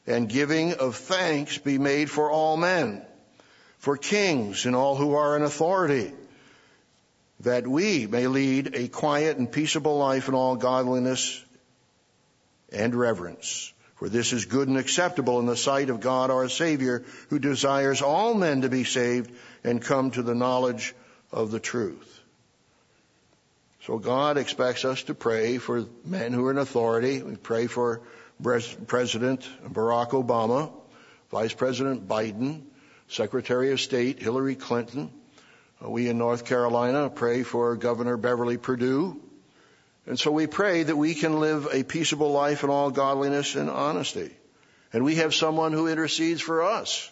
and 0.08 0.28
giving 0.28 0.74
of 0.74 0.95
thanks 0.95 1.58
be 1.58 1.78
made 1.78 2.10
for 2.10 2.32
all 2.32 2.58
men, 2.58 3.06
for 3.78 3.97
kings 3.97 4.66
and 4.66 4.76
all 4.76 4.95
who 4.95 5.16
are 5.16 5.36
in 5.36 5.43
authority, 5.43 6.12
that 7.41 7.68
we 7.68 8.08
may 8.08 8.28
lead 8.28 8.76
a 8.76 8.88
quiet 8.88 9.38
and 9.38 9.52
peaceable 9.52 9.97
life 9.97 10.28
in 10.28 10.34
all 10.34 10.56
godliness 10.56 11.43
and 12.72 12.95
reverence. 12.95 13.74
For 13.95 14.10
this 14.10 14.34
is 14.34 14.45
good 14.45 14.68
and 14.68 14.78
acceptable 14.78 15.39
in 15.39 15.45
the 15.45 15.56
sight 15.56 15.91
of 15.91 15.99
God 15.99 16.32
our 16.32 16.49
Savior, 16.49 17.04
who 17.30 17.38
desires 17.38 18.02
all 18.02 18.34
men 18.34 18.62
to 18.62 18.70
be 18.70 18.84
saved 18.84 19.32
and 19.64 19.82
come 19.82 20.10
to 20.12 20.24
the 20.24 20.34
knowledge 20.34 20.95
of 21.32 21.52
the 21.52 21.60
truth. 21.60 22.20
So 23.86 23.97
God 23.97 24.38
expects 24.38 24.86
us 24.86 25.04
to 25.04 25.14
pray 25.14 25.58
for 25.58 25.86
men 26.06 26.34
who 26.34 26.45
are 26.47 26.52
in 26.52 26.58
authority. 26.58 27.22
We 27.22 27.36
pray 27.36 27.68
for 27.68 28.02
President 28.42 29.48
Barack 29.64 30.10
Obama, 30.10 30.72
Vice 31.32 31.54
President 31.54 32.08
Biden, 32.08 32.64
Secretary 33.08 33.72
of 33.72 33.80
State 33.80 34.22
Hillary 34.22 34.56
Clinton. 34.56 35.12
Uh, 35.84 35.89
we 35.89 36.08
in 36.10 36.18
North 36.18 36.46
Carolina 36.46 37.10
pray 37.10 37.44
for 37.44 37.76
Governor 37.76 38.18
Beverly 38.18 38.58
Perdue. 38.58 39.20
And 40.08 40.20
so 40.20 40.32
we 40.32 40.48
pray 40.48 40.84
that 40.84 40.96
we 40.96 41.14
can 41.14 41.39
live 41.39 41.68
a 41.72 41.84
peaceable 41.84 42.32
life 42.32 42.64
in 42.64 42.70
all 42.70 42.89
godliness 42.89 43.56
and 43.56 43.70
honesty. 43.70 44.32
And 44.94 45.04
we 45.04 45.16
have 45.16 45.34
someone 45.34 45.74
who 45.74 45.88
intercedes 45.88 46.42
for 46.42 46.64
us. 46.64 47.10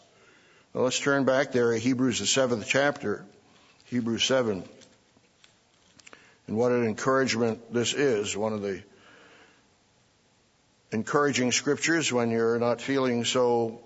Well, 0.74 0.84
let's 0.84 1.00
turn 1.00 1.26
back 1.26 1.52
there 1.52 1.74
Hebrews, 1.74 2.20
the 2.20 2.26
seventh 2.26 2.68
chapter, 2.68 3.26
Hebrews 3.86 4.24
7. 4.24 4.64
And 6.48 6.58
what 6.58 6.72
an 6.72 6.86
encouragement 6.86 7.74
this 7.74 7.94
is, 7.94 8.36
one 8.36 8.54
of 8.54 8.62
the 8.62 8.82
encouraging 10.92 11.52
scriptures 11.52 12.12
when 12.12 12.32
you're 12.32 12.60
not 12.60 12.82
feeling 12.82 13.26
so 13.26 13.80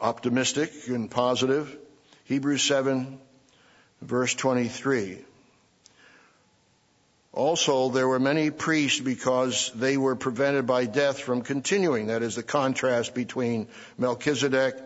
optimistic 0.00 0.72
and 0.88 1.10
positive. 1.10 1.76
Hebrews 2.24 2.62
7 2.62 3.18
verse 4.02 4.34
23. 4.34 5.18
Also, 7.32 7.90
there 7.90 8.08
were 8.08 8.18
many 8.18 8.50
priests 8.50 8.98
because 8.98 9.70
they 9.74 9.98
were 9.98 10.16
prevented 10.16 10.66
by 10.66 10.86
death 10.86 11.18
from 11.18 11.42
continuing. 11.42 12.06
That 12.06 12.22
is 12.22 12.34
the 12.34 12.42
contrast 12.42 13.14
between 13.14 13.68
Melchizedek, 13.98 14.76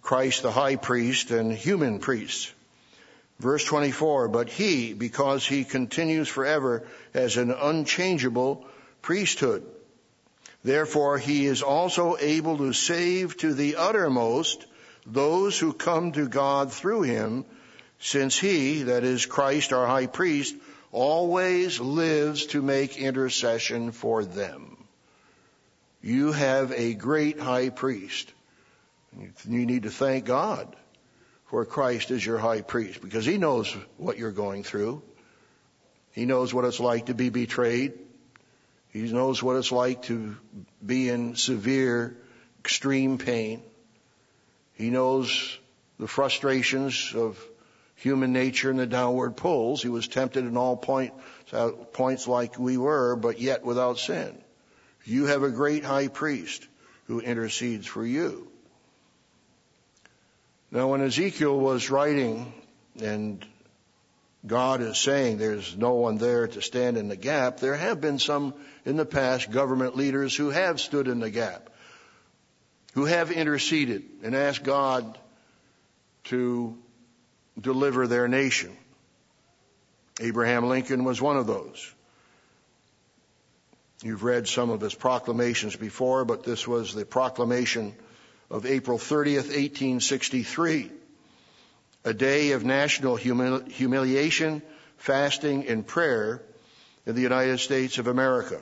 Christ 0.00 0.42
the 0.42 0.52
high 0.52 0.76
priest, 0.76 1.32
and 1.32 1.52
human 1.52 1.98
priests. 1.98 2.52
Verse 3.40 3.64
24, 3.64 4.28
but 4.28 4.48
he, 4.48 4.92
because 4.92 5.44
he 5.44 5.64
continues 5.64 6.28
forever, 6.28 6.86
as 7.14 7.36
an 7.36 7.50
unchangeable 7.50 8.64
priesthood. 9.02 9.66
Therefore, 10.64 11.18
he 11.18 11.46
is 11.46 11.62
also 11.62 12.16
able 12.18 12.58
to 12.58 12.72
save 12.72 13.36
to 13.38 13.52
the 13.52 13.76
uttermost 13.76 14.64
those 15.04 15.58
who 15.58 15.72
come 15.72 16.12
to 16.12 16.28
God 16.28 16.72
through 16.72 17.02
him, 17.02 17.44
since 17.98 18.38
he, 18.38 18.84
that 18.84 19.04
is 19.04 19.26
Christ 19.26 19.72
our 19.72 19.86
high 19.86 20.06
priest, 20.06 20.54
always 20.92 21.80
lives 21.80 22.46
to 22.46 22.62
make 22.62 22.96
intercession 22.96 23.90
for 23.90 24.24
them. 24.24 24.76
You 26.02 26.32
have 26.32 26.72
a 26.72 26.94
great 26.94 27.40
high 27.40 27.70
priest. 27.70 28.32
You 29.48 29.66
need 29.66 29.84
to 29.84 29.90
thank 29.90 30.24
God 30.24 30.74
for 31.46 31.64
Christ 31.64 32.10
as 32.10 32.24
your 32.24 32.38
high 32.38 32.62
priest 32.62 33.00
because 33.00 33.26
he 33.26 33.38
knows 33.38 33.74
what 33.96 34.18
you're 34.18 34.32
going 34.32 34.62
through. 34.62 35.02
He 36.12 36.24
knows 36.24 36.52
what 36.52 36.64
it's 36.64 36.80
like 36.80 37.06
to 37.06 37.14
be 37.14 37.30
betrayed. 37.30 37.92
He 38.92 39.00
knows 39.10 39.42
what 39.42 39.56
it's 39.56 39.72
like 39.72 40.02
to 40.02 40.36
be 40.84 41.08
in 41.08 41.34
severe, 41.34 42.16
extreme 42.60 43.16
pain. 43.16 43.62
He 44.74 44.90
knows 44.90 45.58
the 45.98 46.06
frustrations 46.06 47.12
of 47.14 47.42
human 47.94 48.32
nature 48.32 48.68
and 48.68 48.78
the 48.78 48.86
downward 48.86 49.36
pulls. 49.36 49.82
He 49.82 49.88
was 49.88 50.08
tempted 50.08 50.44
in 50.44 50.56
all 50.56 50.76
point, 50.76 51.14
uh, 51.52 51.70
points 51.70 52.28
like 52.28 52.58
we 52.58 52.76
were, 52.76 53.16
but 53.16 53.40
yet 53.40 53.64
without 53.64 53.98
sin. 53.98 54.36
You 55.04 55.26
have 55.26 55.42
a 55.42 55.50
great 55.50 55.84
high 55.84 56.08
priest 56.08 56.66
who 57.06 57.20
intercedes 57.20 57.86
for 57.86 58.04
you. 58.04 58.48
Now, 60.70 60.88
when 60.88 61.02
Ezekiel 61.02 61.58
was 61.58 61.90
writing 61.90 62.52
and 63.00 63.44
God 64.44 64.80
is 64.80 64.98
saying 64.98 65.38
there's 65.38 65.76
no 65.76 65.94
one 65.94 66.18
there 66.18 66.48
to 66.48 66.62
stand 66.62 66.96
in 66.96 67.08
the 67.08 67.16
gap, 67.16 67.60
there 67.60 67.76
have 67.76 68.00
been 68.00 68.18
some 68.18 68.54
in 68.84 68.96
the 68.96 69.06
past 69.06 69.50
government 69.50 69.96
leaders 69.96 70.34
who 70.34 70.50
have 70.50 70.80
stood 70.80 71.06
in 71.06 71.20
the 71.20 71.30
gap, 71.30 71.70
who 72.94 73.04
have 73.04 73.30
interceded 73.30 74.02
and 74.24 74.34
asked 74.34 74.64
God 74.64 75.16
to 76.24 76.76
deliver 77.60 78.06
their 78.06 78.26
nation. 78.26 78.76
Abraham 80.20 80.68
Lincoln 80.68 81.04
was 81.04 81.22
one 81.22 81.36
of 81.36 81.46
those. 81.46 81.94
You've 84.02 84.24
read 84.24 84.48
some 84.48 84.70
of 84.70 84.80
his 84.80 84.94
proclamations 84.94 85.76
before, 85.76 86.24
but 86.24 86.42
this 86.42 86.66
was 86.66 86.92
the 86.92 87.06
proclamation 87.06 87.94
of 88.50 88.66
April 88.66 88.98
30th, 88.98 89.48
1863 89.54 90.90
a 92.04 92.14
day 92.14 92.52
of 92.52 92.64
national 92.64 93.16
humili- 93.16 93.68
humiliation, 93.68 94.62
fasting, 94.96 95.66
and 95.68 95.86
prayer 95.86 96.42
in 97.06 97.14
the 97.14 97.20
United 97.20 97.58
States 97.58 97.98
of 97.98 98.06
America. 98.06 98.60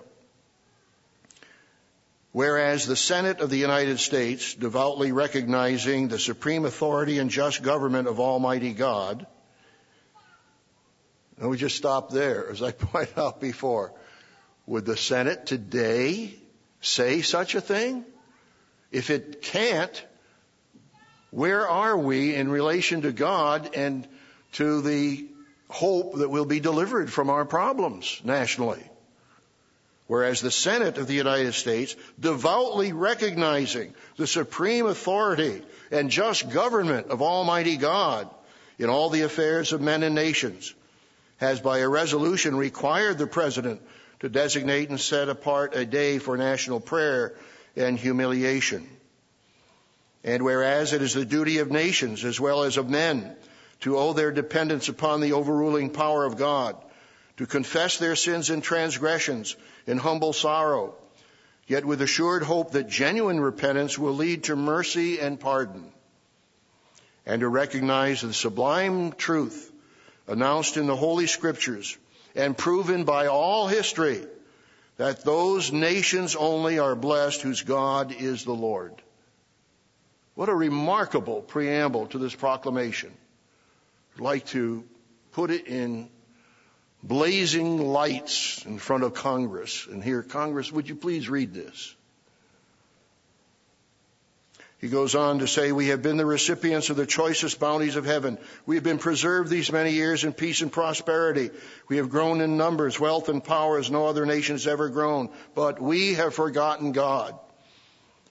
Whereas 2.32 2.86
the 2.86 2.96
Senate 2.96 3.40
of 3.40 3.50
the 3.50 3.56
United 3.56 3.98
States, 3.98 4.54
devoutly 4.54 5.10
recognizing 5.10 6.08
the 6.08 6.18
supreme 6.18 6.64
authority 6.64 7.18
and 7.18 7.28
just 7.28 7.62
government 7.62 8.06
of 8.06 8.20
Almighty 8.20 8.72
God, 8.72 9.26
and 11.38 11.48
we 11.48 11.56
just 11.56 11.76
stop 11.76 12.10
there, 12.10 12.48
as 12.50 12.62
I 12.62 12.70
pointed 12.90 13.18
out 13.18 13.40
before. 13.40 13.92
Would 14.66 14.84
the 14.84 14.96
Senate 14.96 15.46
today 15.46 16.34
say 16.80 17.22
such 17.22 17.54
a 17.54 17.60
thing? 17.60 18.04
If 18.92 19.10
it 19.10 19.42
can't, 19.42 20.04
where 21.30 21.68
are 21.68 21.96
we 21.96 22.34
in 22.34 22.50
relation 22.50 23.02
to 23.02 23.12
God 23.12 23.74
and 23.74 24.06
to 24.52 24.80
the 24.82 25.26
hope 25.68 26.16
that 26.16 26.28
we'll 26.28 26.44
be 26.44 26.60
delivered 26.60 27.12
from 27.12 27.30
our 27.30 27.44
problems 27.44 28.20
nationally? 28.24 28.82
Whereas 30.08 30.40
the 30.40 30.50
Senate 30.50 30.98
of 30.98 31.06
the 31.06 31.14
United 31.14 31.54
States, 31.54 31.94
devoutly 32.18 32.92
recognizing 32.92 33.94
the 34.16 34.26
supreme 34.26 34.86
authority 34.86 35.62
and 35.92 36.10
just 36.10 36.50
government 36.50 37.08
of 37.08 37.22
Almighty 37.22 37.76
God 37.76 38.28
in 38.76 38.90
all 38.90 39.10
the 39.10 39.22
affairs 39.22 39.72
of 39.72 39.80
men 39.80 40.02
and 40.02 40.16
nations, 40.16 40.74
has 41.36 41.60
by 41.60 41.78
a 41.78 41.88
resolution 41.88 42.56
required 42.56 43.18
the 43.18 43.28
President 43.28 43.80
to 44.18 44.28
designate 44.28 44.90
and 44.90 45.00
set 45.00 45.28
apart 45.28 45.76
a 45.76 45.86
day 45.86 46.18
for 46.18 46.36
national 46.36 46.80
prayer 46.80 47.34
and 47.76 47.96
humiliation. 47.96 48.88
And 50.22 50.42
whereas 50.42 50.92
it 50.92 51.02
is 51.02 51.14
the 51.14 51.24
duty 51.24 51.58
of 51.58 51.70
nations 51.70 52.24
as 52.24 52.38
well 52.38 52.64
as 52.64 52.76
of 52.76 52.90
men 52.90 53.36
to 53.80 53.98
owe 53.98 54.12
their 54.12 54.32
dependence 54.32 54.88
upon 54.88 55.20
the 55.20 55.32
overruling 55.32 55.90
power 55.90 56.24
of 56.24 56.36
God, 56.36 56.76
to 57.38 57.46
confess 57.46 57.96
their 57.96 58.16
sins 58.16 58.50
and 58.50 58.62
transgressions 58.62 59.56
in 59.86 59.96
humble 59.96 60.34
sorrow, 60.34 60.94
yet 61.66 61.86
with 61.86 62.02
assured 62.02 62.42
hope 62.42 62.72
that 62.72 62.88
genuine 62.88 63.40
repentance 63.40 63.98
will 63.98 64.14
lead 64.14 64.44
to 64.44 64.56
mercy 64.56 65.18
and 65.18 65.40
pardon, 65.40 65.90
and 67.24 67.40
to 67.40 67.48
recognize 67.48 68.20
the 68.20 68.34
sublime 68.34 69.12
truth 69.12 69.72
announced 70.26 70.76
in 70.76 70.86
the 70.86 70.96
Holy 70.96 71.26
Scriptures 71.26 71.96
and 72.34 72.56
proven 72.56 73.04
by 73.04 73.26
all 73.26 73.66
history 73.66 74.22
that 74.98 75.24
those 75.24 75.72
nations 75.72 76.36
only 76.36 76.78
are 76.78 76.94
blessed 76.94 77.40
whose 77.40 77.62
God 77.62 78.14
is 78.18 78.44
the 78.44 78.52
Lord. 78.52 78.92
What 80.34 80.48
a 80.48 80.54
remarkable 80.54 81.42
preamble 81.42 82.06
to 82.08 82.18
this 82.18 82.34
proclamation. 82.34 83.12
I'd 84.14 84.22
like 84.22 84.46
to 84.46 84.84
put 85.32 85.50
it 85.50 85.66
in 85.66 86.08
blazing 87.02 87.78
lights 87.78 88.64
in 88.64 88.78
front 88.78 89.04
of 89.04 89.14
Congress. 89.14 89.86
And 89.90 90.02
here, 90.02 90.22
Congress, 90.22 90.70
would 90.70 90.88
you 90.88 90.96
please 90.96 91.28
read 91.28 91.54
this? 91.54 91.94
He 94.80 94.88
goes 94.88 95.14
on 95.14 95.40
to 95.40 95.46
say, 95.46 95.72
We 95.72 95.88
have 95.88 96.00
been 96.00 96.16
the 96.16 96.24
recipients 96.24 96.88
of 96.88 96.96
the 96.96 97.04
choicest 97.04 97.60
bounties 97.60 97.96
of 97.96 98.06
heaven. 98.06 98.38
We 98.64 98.76
have 98.76 98.84
been 98.84 98.98
preserved 98.98 99.50
these 99.50 99.70
many 99.70 99.92
years 99.92 100.24
in 100.24 100.32
peace 100.32 100.62
and 100.62 100.72
prosperity. 100.72 101.50
We 101.88 101.98
have 101.98 102.08
grown 102.08 102.40
in 102.40 102.56
numbers, 102.56 102.98
wealth, 102.98 103.28
and 103.28 103.44
power 103.44 103.78
as 103.78 103.90
no 103.90 104.06
other 104.06 104.24
nation 104.24 104.54
has 104.54 104.66
ever 104.66 104.88
grown. 104.88 105.28
But 105.54 105.82
we 105.82 106.14
have 106.14 106.34
forgotten 106.34 106.92
God. 106.92 107.38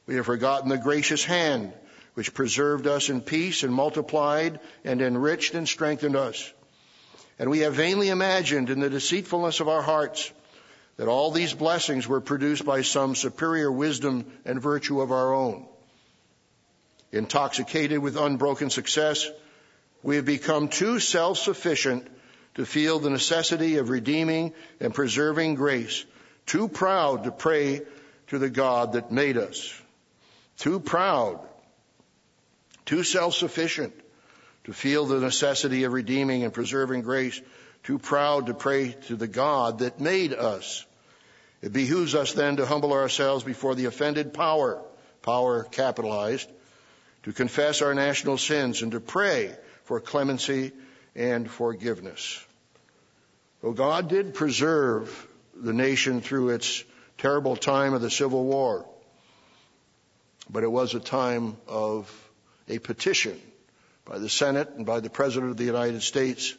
We 0.08 0.16
have 0.16 0.26
forgotten 0.26 0.70
the 0.70 0.78
gracious 0.78 1.24
hand 1.24 1.72
which 2.20 2.34
preserved 2.34 2.86
us 2.86 3.08
in 3.08 3.22
peace 3.22 3.64
and 3.64 3.74
multiplied 3.74 4.60
and 4.84 5.02
enriched 5.02 5.54
and 5.54 5.66
strengthened 5.70 6.18
us. 6.18 6.52
And 7.40 7.50
we 7.50 7.60
have 7.60 7.76
vainly 7.76 8.10
imagined 8.10 8.70
in 8.70 8.82
the 8.82 8.90
deceitfulness 8.90 9.62
of 9.62 9.70
our 9.70 9.82
hearts 9.82 10.30
that 10.98 11.08
all 11.08 11.32
these 11.32 11.54
blessings 11.54 12.10
were 12.10 12.20
produced 12.20 12.66
by 12.66 12.82
some 12.82 13.16
superior 13.16 13.72
wisdom 13.72 14.26
and 14.44 14.62
virtue 14.62 15.00
of 15.00 15.14
our 15.14 15.34
own. 15.34 15.66
Intoxicated 17.14 18.00
with 18.00 18.18
unbroken 18.18 18.70
success, 18.70 19.26
we 20.04 20.18
have 20.18 20.26
become 20.26 20.68
too 20.68 21.00
self-sufficient 21.00 22.06
to 22.56 22.66
feel 22.66 23.00
the 23.00 23.10
necessity 23.10 23.78
of 23.78 23.90
redeeming 23.90 24.52
and 24.82 24.94
preserving 24.94 25.56
grace, 25.56 26.04
too 26.46 26.68
proud 26.68 27.24
to 27.24 27.32
pray 27.32 27.80
to 28.28 28.40
the 28.40 28.50
God 28.50 28.92
that 28.92 29.10
made 29.10 29.38
us, 29.38 29.74
too 30.58 30.82
proud, 30.82 31.40
too 32.90 33.04
self-sufficient 33.04 33.94
to 34.64 34.74
feel 34.74 35.06
the 35.06 35.20
necessity 35.20 35.84
of 35.84 35.94
redeeming 35.94 36.44
and 36.44 36.52
preserving 36.52 37.04
grace, 37.04 37.40
too 37.84 38.00
proud 38.00 38.48
to 38.48 38.56
pray 38.56 38.94
to 39.08 39.16
the 39.16 39.28
God 39.28 39.80
that 39.80 40.00
made 40.00 40.34
us. 40.34 40.84
It 41.62 41.72
behooves 41.72 42.16
us 42.16 42.34
then 42.34 42.56
to 42.58 42.66
humble 42.66 42.92
ourselves 42.94 43.44
before 43.44 43.76
the 43.76 43.86
offended 43.86 44.34
power, 44.34 44.82
power 45.22 45.66
capitalized, 45.66 46.50
to 47.24 47.32
confess 47.32 47.84
our 47.84 47.94
national 47.94 48.40
sins 48.40 48.82
and 48.82 48.94
to 48.94 49.00
pray 49.00 49.56
for 49.84 50.00
clemency 50.00 50.72
and 51.16 51.48
forgiveness. 51.48 52.44
Well, 53.62 53.74
God 53.74 54.10
did 54.10 54.34
preserve 54.34 55.28
the 55.56 55.74
nation 55.74 56.22
through 56.22 56.50
its 56.50 56.84
terrible 57.20 57.56
time 57.56 57.94
of 57.94 58.02
the 58.02 58.10
Civil 58.10 58.46
War, 58.46 58.84
but 60.50 60.64
it 60.64 60.72
was 60.72 60.96
a 60.96 61.00
time 61.00 61.56
of 61.68 62.26
a 62.70 62.80
petition 62.80 63.40
by 64.06 64.20
the 64.20 64.30
Senate 64.30 64.70
and 64.76 64.86
by 64.86 65.00
the 65.00 65.10
President 65.10 65.52
of 65.52 65.58
the 65.58 65.66
United 65.66 66.02
States 66.02 66.56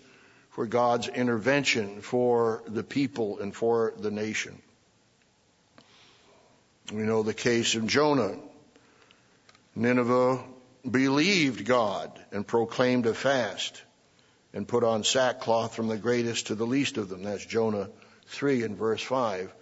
for 0.50 0.66
God's 0.66 1.08
intervention 1.08 2.00
for 2.00 2.62
the 2.66 2.82
people 2.82 3.38
and 3.38 3.54
for 3.54 3.94
the 3.96 4.10
nation. 4.10 4.60
We 6.92 7.02
know 7.02 7.22
the 7.22 7.34
case 7.34 7.76
of 7.76 7.86
Jonah. 7.86 8.36
Nineveh 9.76 10.42
believed 10.88 11.64
God 11.64 12.18
and 12.32 12.46
proclaimed 12.46 13.06
a 13.06 13.14
fast 13.14 13.82
and 14.52 14.66
put 14.66 14.82
on 14.82 15.04
sackcloth 15.04 15.74
from 15.74 15.86
the 15.86 15.96
greatest 15.96 16.48
to 16.48 16.56
the 16.56 16.66
least 16.66 16.96
of 16.96 17.08
them. 17.08 17.22
That's 17.22 17.46
Jonah 17.46 17.88
3 18.26 18.64
and 18.64 18.76
verse 18.76 19.02
5. 19.02 19.52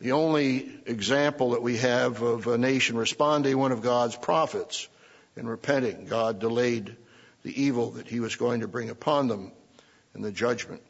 The 0.00 0.12
only 0.12 0.80
example 0.86 1.50
that 1.50 1.62
we 1.62 1.76
have 1.76 2.22
of 2.22 2.48
a 2.48 2.58
nation 2.58 2.96
responding, 2.96 3.52
to 3.52 3.58
one 3.58 3.70
of 3.70 3.82
God's 3.82 4.16
prophets, 4.16 4.88
in 5.36 5.46
repenting. 5.46 6.06
God 6.06 6.38
delayed 6.38 6.96
the 7.42 7.62
evil 7.62 7.92
that 7.92 8.08
he 8.08 8.20
was 8.20 8.36
going 8.36 8.60
to 8.60 8.68
bring 8.68 8.90
upon 8.90 9.28
them 9.28 9.52
in 10.14 10.22
the 10.22 10.32
judgment. 10.32 10.82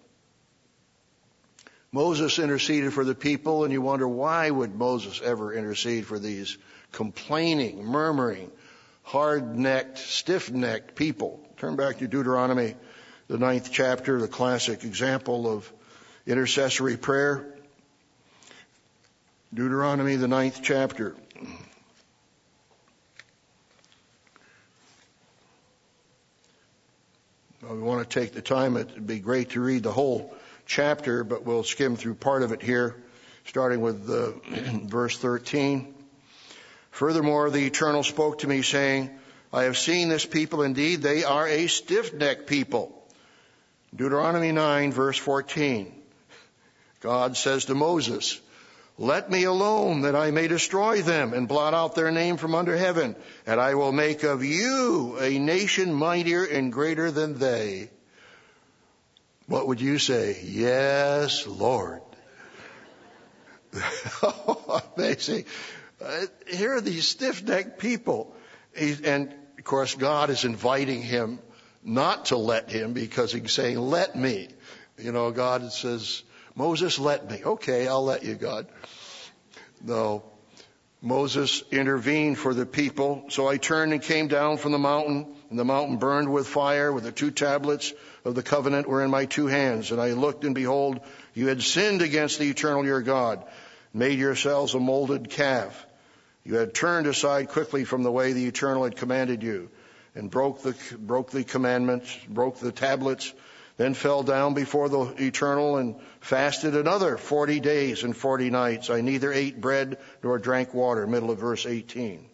Moses 1.92 2.38
interceded 2.38 2.92
for 2.92 3.04
the 3.04 3.14
people, 3.14 3.64
and 3.64 3.72
you 3.72 3.82
wonder 3.82 4.08
why 4.08 4.48
would 4.48 4.74
Moses 4.74 5.20
ever 5.22 5.52
intercede 5.52 6.06
for 6.06 6.18
these 6.18 6.56
complaining, 6.90 7.84
murmuring, 7.84 8.50
hard-necked, 9.02 9.98
stiff-necked 9.98 10.94
people? 10.94 11.40
Turn 11.58 11.76
back 11.76 11.98
to 11.98 12.08
Deuteronomy, 12.08 12.76
the 13.28 13.38
ninth 13.38 13.70
chapter, 13.70 14.20
the 14.20 14.28
classic 14.28 14.84
example 14.84 15.50
of 15.50 15.70
intercessory 16.26 16.96
prayer. 16.96 17.46
Deuteronomy, 19.52 20.16
the 20.16 20.28
ninth 20.28 20.60
chapter. 20.62 21.14
We 27.70 27.78
want 27.78 28.08
to 28.08 28.20
take 28.20 28.32
the 28.32 28.42
time. 28.42 28.76
It'd 28.76 29.06
be 29.06 29.20
great 29.20 29.50
to 29.50 29.60
read 29.60 29.84
the 29.84 29.92
whole 29.92 30.34
chapter, 30.66 31.22
but 31.22 31.44
we'll 31.44 31.62
skim 31.62 31.94
through 31.94 32.14
part 32.16 32.42
of 32.42 32.50
it 32.50 32.60
here, 32.60 32.96
starting 33.44 33.80
with 33.80 34.04
verse 34.90 35.16
13. 35.16 35.94
Furthermore, 36.90 37.50
the 37.50 37.64
Eternal 37.64 38.02
spoke 38.02 38.40
to 38.40 38.48
me 38.48 38.62
saying, 38.62 39.10
I 39.52 39.64
have 39.64 39.78
seen 39.78 40.08
this 40.08 40.26
people 40.26 40.62
indeed. 40.62 41.02
They 41.02 41.22
are 41.22 41.46
a 41.46 41.68
stiff-necked 41.68 42.48
people. 42.48 43.00
Deuteronomy 43.94 44.50
9 44.50 44.90
verse 44.90 45.18
14. 45.18 45.94
God 46.98 47.36
says 47.36 47.66
to 47.66 47.76
Moses, 47.76 48.40
let 49.02 49.28
me 49.28 49.42
alone 49.42 50.02
that 50.02 50.14
I 50.14 50.30
may 50.30 50.46
destroy 50.46 51.02
them 51.02 51.34
and 51.34 51.48
blot 51.48 51.74
out 51.74 51.96
their 51.96 52.12
name 52.12 52.36
from 52.36 52.54
under 52.54 52.76
heaven, 52.76 53.16
and 53.44 53.60
I 53.60 53.74
will 53.74 53.90
make 53.90 54.22
of 54.22 54.44
you 54.44 55.18
a 55.18 55.40
nation 55.40 55.92
mightier 55.92 56.44
and 56.44 56.72
greater 56.72 57.10
than 57.10 57.36
they. 57.36 57.90
What 59.48 59.66
would 59.66 59.80
you 59.80 59.98
say? 59.98 60.40
Yes, 60.44 61.48
Lord. 61.48 62.00
Amazing. 64.96 65.46
Uh, 66.00 66.26
here 66.46 66.76
are 66.76 66.80
these 66.80 67.08
stiff-necked 67.08 67.80
people. 67.80 68.36
And 68.76 69.34
of 69.58 69.64
course, 69.64 69.96
God 69.96 70.30
is 70.30 70.44
inviting 70.44 71.02
him 71.02 71.40
not 71.82 72.26
to 72.26 72.36
let 72.36 72.70
him 72.70 72.92
because 72.92 73.32
he's 73.32 73.50
saying, 73.50 73.78
let 73.78 74.14
me. 74.14 74.46
You 74.96 75.10
know, 75.10 75.32
God 75.32 75.72
says, 75.72 76.22
Moses, 76.54 76.98
let 76.98 77.30
me. 77.30 77.42
Okay, 77.44 77.88
I'll 77.88 78.04
let 78.04 78.24
you, 78.24 78.34
God. 78.34 78.66
No. 79.82 80.24
Moses 81.00 81.64
intervened 81.72 82.38
for 82.38 82.54
the 82.54 82.64
people. 82.64 83.24
So 83.28 83.48
I 83.48 83.56
turned 83.56 83.92
and 83.92 84.00
came 84.00 84.28
down 84.28 84.56
from 84.56 84.70
the 84.70 84.78
mountain, 84.78 85.34
and 85.50 85.58
the 85.58 85.64
mountain 85.64 85.96
burned 85.96 86.32
with 86.32 86.46
fire, 86.46 86.92
with 86.92 87.02
the 87.02 87.10
two 87.10 87.32
tablets 87.32 87.92
of 88.24 88.36
the 88.36 88.42
covenant 88.42 88.88
were 88.88 89.02
in 89.02 89.10
my 89.10 89.24
two 89.24 89.48
hands. 89.48 89.90
And 89.90 90.00
I 90.00 90.12
looked, 90.12 90.44
and 90.44 90.54
behold, 90.54 91.00
you 91.34 91.48
had 91.48 91.60
sinned 91.60 92.02
against 92.02 92.38
the 92.38 92.48
eternal 92.48 92.84
your 92.84 93.02
God, 93.02 93.44
made 93.92 94.18
yourselves 94.18 94.74
a 94.74 94.78
molded 94.78 95.28
calf. 95.30 95.86
You 96.44 96.56
had 96.56 96.72
turned 96.72 97.08
aside 97.08 97.48
quickly 97.48 97.84
from 97.84 98.04
the 98.04 98.12
way 98.12 98.32
the 98.32 98.46
eternal 98.46 98.84
had 98.84 98.96
commanded 98.96 99.42
you, 99.42 99.70
and 100.14 100.30
broke 100.30 100.62
the, 100.62 100.76
broke 100.98 101.32
the 101.32 101.42
commandments, 101.42 102.16
broke 102.28 102.58
the 102.58 102.72
tablets, 102.72 103.32
then 103.76 103.94
fell 103.94 104.22
down 104.22 104.54
before 104.54 104.88
the 104.88 105.14
eternal 105.18 105.76
and 105.76 105.96
fasted 106.20 106.76
another 106.76 107.16
40 107.16 107.60
days 107.60 108.04
and 108.04 108.16
40 108.16 108.50
nights. 108.50 108.90
I 108.90 109.00
neither 109.00 109.32
ate 109.32 109.60
bread 109.60 109.98
nor 110.22 110.38
drank 110.38 110.74
water. 110.74 111.06
Middle 111.06 111.30
of 111.30 111.38
verse 111.38 111.66
18. 111.66 112.26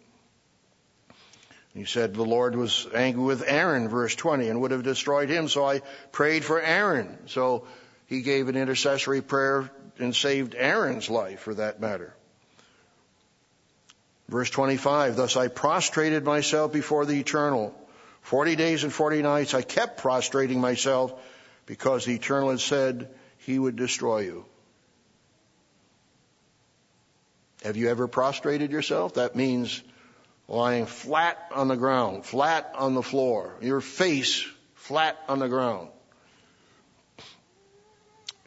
He 1.73 1.85
said 1.85 2.13
the 2.13 2.25
Lord 2.25 2.55
was 2.55 2.87
angry 2.93 3.23
with 3.23 3.43
Aaron, 3.45 3.87
verse 3.87 4.15
20, 4.15 4.49
and 4.49 4.61
would 4.61 4.71
have 4.71 4.83
destroyed 4.83 5.29
him. 5.29 5.47
So 5.47 5.65
I 5.65 5.79
prayed 6.11 6.43
for 6.43 6.59
Aaron. 6.59 7.17
So 7.27 7.65
he 8.07 8.21
gave 8.21 8.49
an 8.49 8.57
intercessory 8.57 9.21
prayer 9.21 9.69
and 9.97 10.15
saved 10.15 10.55
Aaron's 10.57 11.09
life 11.09 11.41
for 11.41 11.53
that 11.53 11.79
matter. 11.79 12.13
Verse 14.27 14.49
25, 14.49 15.15
thus 15.15 15.37
I 15.37 15.47
prostrated 15.47 16.23
myself 16.23 16.71
before 16.71 17.05
the 17.05 17.19
eternal. 17.19 17.73
Forty 18.21 18.55
days 18.55 18.83
and 18.83 18.93
forty 18.93 19.21
nights 19.21 19.53
I 19.53 19.61
kept 19.61 20.01
prostrating 20.01 20.61
myself 20.61 21.13
because 21.69 22.03
the 22.03 22.15
eternal 22.15 22.49
had 22.49 22.59
said 22.59 23.07
he 23.37 23.59
would 23.59 23.75
destroy 23.75 24.21
you. 24.21 24.43
Have 27.63 27.77
you 27.77 27.89
ever 27.89 28.07
prostrated 28.07 28.71
yourself? 28.71 29.13
That 29.13 29.35
means 29.35 29.83
lying 30.47 30.87
flat 30.87 31.37
on 31.53 31.67
the 31.67 31.75
ground, 31.77 32.25
flat 32.25 32.73
on 32.75 32.95
the 32.95 33.03
floor, 33.03 33.55
your 33.61 33.81
face 33.81 34.47
flat 34.73 35.15
on 35.27 35.37
the 35.37 35.47
ground. 35.47 35.89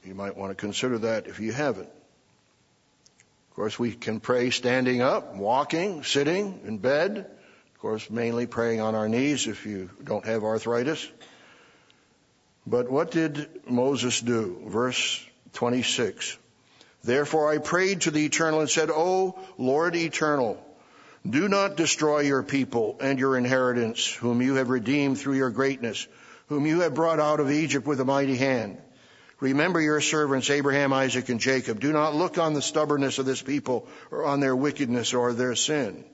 You 0.04 0.16
might 0.16 0.36
want 0.36 0.50
to 0.50 0.56
consider 0.56 0.98
that 0.98 1.28
if 1.28 1.38
you 1.38 1.52
haven't. 1.52 1.90
Of 3.50 3.54
course, 3.54 3.78
we 3.78 3.92
can 3.92 4.18
pray 4.18 4.50
standing 4.50 5.00
up, 5.00 5.36
walking, 5.36 6.02
sitting, 6.02 6.62
in 6.64 6.78
bed. 6.78 7.18
Of 7.18 7.80
course, 7.80 8.10
mainly 8.10 8.48
praying 8.48 8.80
on 8.80 8.96
our 8.96 9.08
knees 9.08 9.46
if 9.46 9.64
you 9.64 9.90
don't 10.02 10.26
have 10.26 10.42
arthritis. 10.42 11.08
But 12.66 12.90
what 12.90 13.10
did 13.10 13.48
Moses 13.68 14.20
do? 14.20 14.62
Verse 14.66 15.24
26. 15.54 16.38
Therefore 17.04 17.52
I 17.52 17.58
prayed 17.58 18.02
to 18.02 18.10
the 18.10 18.24
eternal 18.24 18.60
and 18.60 18.70
said, 18.70 18.90
O 18.90 19.38
Lord 19.58 19.96
eternal, 19.96 20.64
do 21.28 21.48
not 21.48 21.76
destroy 21.76 22.20
your 22.20 22.42
people 22.42 22.96
and 23.00 23.18
your 23.18 23.36
inheritance, 23.36 24.06
whom 24.06 24.42
you 24.42 24.56
have 24.56 24.70
redeemed 24.70 25.18
through 25.18 25.34
your 25.34 25.50
greatness, 25.50 26.06
whom 26.46 26.66
you 26.66 26.80
have 26.80 26.94
brought 26.94 27.20
out 27.20 27.40
of 27.40 27.50
Egypt 27.50 27.86
with 27.86 28.00
a 28.00 28.04
mighty 28.04 28.36
hand. 28.36 28.78
Remember 29.40 29.80
your 29.80 30.00
servants, 30.00 30.50
Abraham, 30.50 30.92
Isaac, 30.92 31.28
and 31.28 31.40
Jacob. 31.40 31.80
Do 31.80 31.92
not 31.92 32.14
look 32.14 32.38
on 32.38 32.54
the 32.54 32.62
stubbornness 32.62 33.18
of 33.18 33.26
this 33.26 33.42
people 33.42 33.88
or 34.12 34.24
on 34.24 34.38
their 34.38 34.54
wickedness 34.54 35.14
or 35.14 35.32
their 35.32 35.56
sin. 35.56 36.04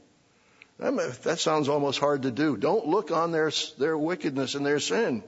That 0.79 1.39
sounds 1.39 1.69
almost 1.69 1.99
hard 1.99 2.23
to 2.23 2.31
do. 2.31 2.57
Don't 2.57 2.87
look 2.87 3.11
on 3.11 3.33
their, 3.33 3.51
their 3.79 3.99
wickedness 3.99 4.55
and 4.55 4.65
their 4.65 4.81
sin. 4.81 5.23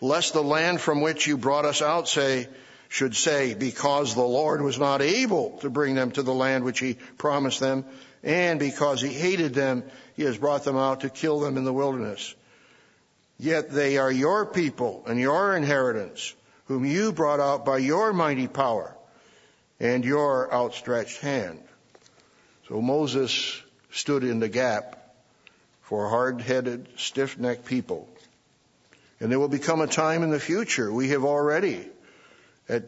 Lest 0.00 0.32
the 0.32 0.42
land 0.42 0.80
from 0.80 1.00
which 1.00 1.26
you 1.26 1.38
brought 1.38 1.64
us 1.64 1.80
out 1.80 2.08
say, 2.08 2.48
should 2.88 3.16
say, 3.16 3.54
because 3.54 4.14
the 4.14 4.22
Lord 4.22 4.62
was 4.62 4.78
not 4.78 5.02
able 5.02 5.58
to 5.58 5.70
bring 5.70 5.94
them 5.94 6.10
to 6.12 6.22
the 6.22 6.34
land 6.34 6.64
which 6.64 6.78
he 6.78 6.94
promised 7.18 7.60
them, 7.60 7.84
and 8.22 8.60
because 8.60 9.00
he 9.00 9.12
hated 9.12 9.54
them, 9.54 9.82
he 10.14 10.22
has 10.22 10.38
brought 10.38 10.64
them 10.64 10.76
out 10.76 11.00
to 11.00 11.10
kill 11.10 11.40
them 11.40 11.56
in 11.56 11.64
the 11.64 11.72
wilderness. 11.72 12.34
Yet 13.38 13.70
they 13.70 13.98
are 13.98 14.10
your 14.10 14.46
people 14.46 15.04
and 15.06 15.18
your 15.18 15.56
inheritance, 15.56 16.34
whom 16.66 16.84
you 16.84 17.12
brought 17.12 17.40
out 17.40 17.64
by 17.64 17.78
your 17.78 18.12
mighty 18.12 18.48
power 18.48 18.96
and 19.78 20.04
your 20.04 20.52
outstretched 20.52 21.20
hand. 21.20 21.62
So 22.68 22.80
Moses 22.80 23.60
stood 23.90 24.24
in 24.24 24.40
the 24.40 24.48
gap 24.48 25.14
for 25.82 26.08
hard-headed, 26.08 26.88
stiff-necked 26.96 27.64
people. 27.66 28.08
And 29.20 29.30
there 29.32 29.38
will 29.38 29.48
become 29.48 29.80
a 29.80 29.86
time 29.86 30.22
in 30.22 30.30
the 30.30 30.40
future, 30.40 30.92
we 30.92 31.08
have 31.08 31.24
already, 31.24 31.88
at 32.68 32.84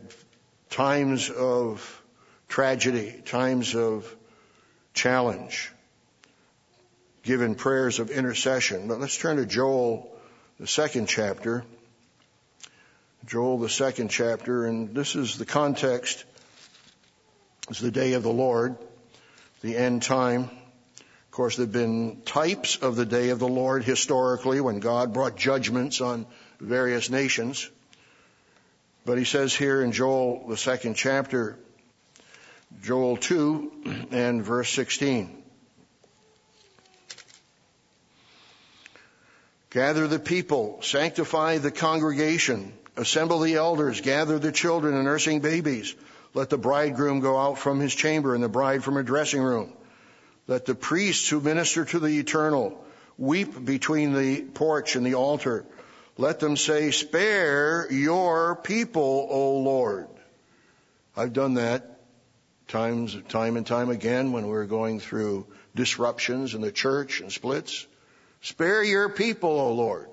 times 0.70 1.30
of 1.30 2.02
tragedy, 2.48 3.22
times 3.24 3.74
of 3.74 4.14
challenge, 4.92 5.72
given 7.22 7.54
prayers 7.54 7.98
of 7.98 8.10
intercession. 8.10 8.88
But 8.88 9.00
let's 9.00 9.16
turn 9.16 9.36
to 9.38 9.46
Joel 9.46 10.10
the 10.60 10.66
second 10.66 11.06
chapter. 11.08 11.64
Joel, 13.26 13.58
the 13.58 13.68
second 13.68 14.08
chapter, 14.08 14.66
and 14.66 14.94
this 14.94 15.14
is 15.14 15.38
the 15.38 15.44
context. 15.44 16.24
It's 17.68 17.80
the 17.80 17.90
day 17.90 18.14
of 18.14 18.22
the 18.22 18.32
Lord, 18.32 18.76
the 19.60 19.76
end 19.76 20.02
time. 20.02 20.50
Of 21.38 21.40
course, 21.40 21.56
there 21.56 21.66
have 21.66 21.72
been 21.72 22.22
types 22.22 22.74
of 22.78 22.96
the 22.96 23.06
day 23.06 23.28
of 23.28 23.38
the 23.38 23.46
Lord 23.46 23.84
historically 23.84 24.60
when 24.60 24.80
God 24.80 25.12
brought 25.12 25.36
judgments 25.36 26.00
on 26.00 26.26
various 26.58 27.10
nations. 27.10 27.70
But 29.06 29.18
he 29.18 29.24
says 29.24 29.54
here 29.54 29.80
in 29.80 29.92
Joel, 29.92 30.48
the 30.48 30.56
second 30.56 30.94
chapter, 30.94 31.56
Joel 32.82 33.18
2 33.18 34.08
and 34.10 34.44
verse 34.44 34.68
16. 34.70 35.40
Gather 39.70 40.08
the 40.08 40.18
people, 40.18 40.80
sanctify 40.82 41.58
the 41.58 41.70
congregation, 41.70 42.72
assemble 42.96 43.38
the 43.38 43.54
elders, 43.54 44.00
gather 44.00 44.40
the 44.40 44.50
children 44.50 44.94
and 44.94 45.04
nursing 45.04 45.38
babies. 45.38 45.94
Let 46.34 46.50
the 46.50 46.58
bridegroom 46.58 47.20
go 47.20 47.38
out 47.38 47.60
from 47.60 47.78
his 47.78 47.94
chamber 47.94 48.34
and 48.34 48.42
the 48.42 48.48
bride 48.48 48.82
from 48.82 48.94
her 48.94 49.04
dressing 49.04 49.40
room. 49.40 49.72
Let 50.48 50.64
the 50.64 50.74
priests 50.74 51.28
who 51.28 51.40
minister 51.40 51.84
to 51.84 51.98
the 51.98 52.18
eternal 52.18 52.82
weep 53.18 53.64
between 53.64 54.14
the 54.14 54.40
porch 54.40 54.96
and 54.96 55.04
the 55.04 55.14
altar. 55.14 55.66
Let 56.16 56.40
them 56.40 56.56
say, 56.56 56.90
spare 56.90 57.86
your 57.92 58.56
people, 58.56 59.28
O 59.30 59.58
Lord. 59.58 60.08
I've 61.14 61.34
done 61.34 61.54
that 61.54 62.00
times, 62.66 63.16
time 63.28 63.56
and 63.56 63.66
time 63.66 63.90
again 63.90 64.32
when 64.32 64.46
we're 64.46 64.64
going 64.64 65.00
through 65.00 65.46
disruptions 65.74 66.54
in 66.54 66.62
the 66.62 66.72
church 66.72 67.20
and 67.20 67.30
splits. 67.30 67.86
Spare 68.40 68.82
your 68.82 69.10
people, 69.10 69.50
O 69.50 69.74
Lord. 69.74 70.08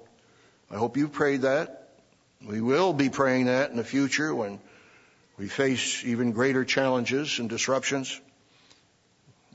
I 0.70 0.76
hope 0.76 0.98
you 0.98 1.08
prayed 1.08 1.44
that. 1.44 1.90
We 2.46 2.60
will 2.60 2.92
be 2.92 3.10
praying 3.10 3.46
that 3.46 3.72
in 3.72 3.78
the 3.78 3.84
future 3.84 4.36
when 4.36 4.60
we 5.38 5.48
face 5.48 6.04
even 6.04 6.34
greater 6.34 6.66
challenges 6.66 7.40
and 7.40 7.50
disruptions. 7.50 8.20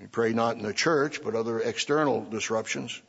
We 0.00 0.06
pray 0.06 0.32
not 0.32 0.56
in 0.56 0.62
the 0.62 0.72
church, 0.72 1.22
but 1.22 1.34
other 1.34 1.60
external 1.60 2.24
disruptions. 2.24 3.00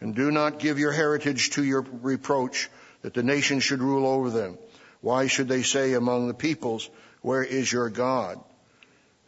And 0.00 0.14
do 0.14 0.30
not 0.30 0.58
give 0.58 0.78
your 0.78 0.92
heritage 0.92 1.50
to 1.50 1.64
your 1.64 1.82
reproach 1.82 2.70
that 3.02 3.12
the 3.12 3.22
nations 3.22 3.62
should 3.62 3.82
rule 3.82 4.06
over 4.06 4.30
them. 4.30 4.58
Why 5.02 5.26
should 5.26 5.48
they 5.48 5.62
say 5.62 5.92
among 5.92 6.26
the 6.26 6.34
peoples, 6.34 6.88
where 7.20 7.42
is 7.42 7.70
your 7.70 7.90
God? 7.90 8.40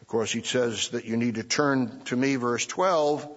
Of 0.01 0.07
course, 0.07 0.31
he 0.31 0.41
says 0.41 0.89
that 0.89 1.05
you 1.05 1.17
need 1.17 1.35
to 1.35 1.43
turn 1.43 2.01
to 2.05 2.15
me, 2.15 2.35
verse 2.35 2.65
12, 2.65 3.29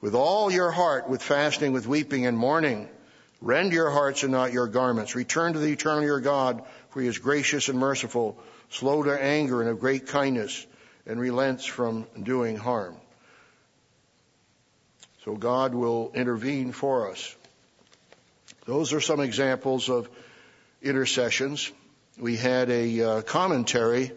with 0.00 0.14
all 0.14 0.50
your 0.50 0.70
heart, 0.70 1.08
with 1.08 1.22
fasting, 1.22 1.72
with 1.72 1.86
weeping 1.86 2.26
and 2.26 2.38
mourning. 2.38 2.88
Rend 3.40 3.72
your 3.72 3.90
hearts 3.90 4.22
and 4.22 4.32
not 4.32 4.52
your 4.52 4.68
garments. 4.68 5.16
Return 5.16 5.54
to 5.54 5.58
the 5.58 5.72
eternal 5.72 6.04
your 6.04 6.20
God, 6.20 6.62
for 6.90 7.00
he 7.02 7.08
is 7.08 7.18
gracious 7.18 7.68
and 7.68 7.78
merciful, 7.78 8.38
slow 8.70 9.02
to 9.02 9.22
anger 9.22 9.60
and 9.60 9.68
of 9.68 9.80
great 9.80 10.06
kindness, 10.06 10.66
and 11.06 11.20
relents 11.20 11.64
from 11.64 12.06
doing 12.22 12.56
harm. 12.56 12.96
So 15.24 15.34
God 15.34 15.74
will 15.74 16.12
intervene 16.14 16.72
for 16.72 17.10
us. 17.10 17.34
Those 18.66 18.92
are 18.92 19.00
some 19.00 19.20
examples 19.20 19.88
of 19.88 20.08
intercessions. 20.82 21.70
We 22.18 22.36
had 22.36 22.70
a 22.70 23.00
uh, 23.02 23.22
commentary 23.22 24.12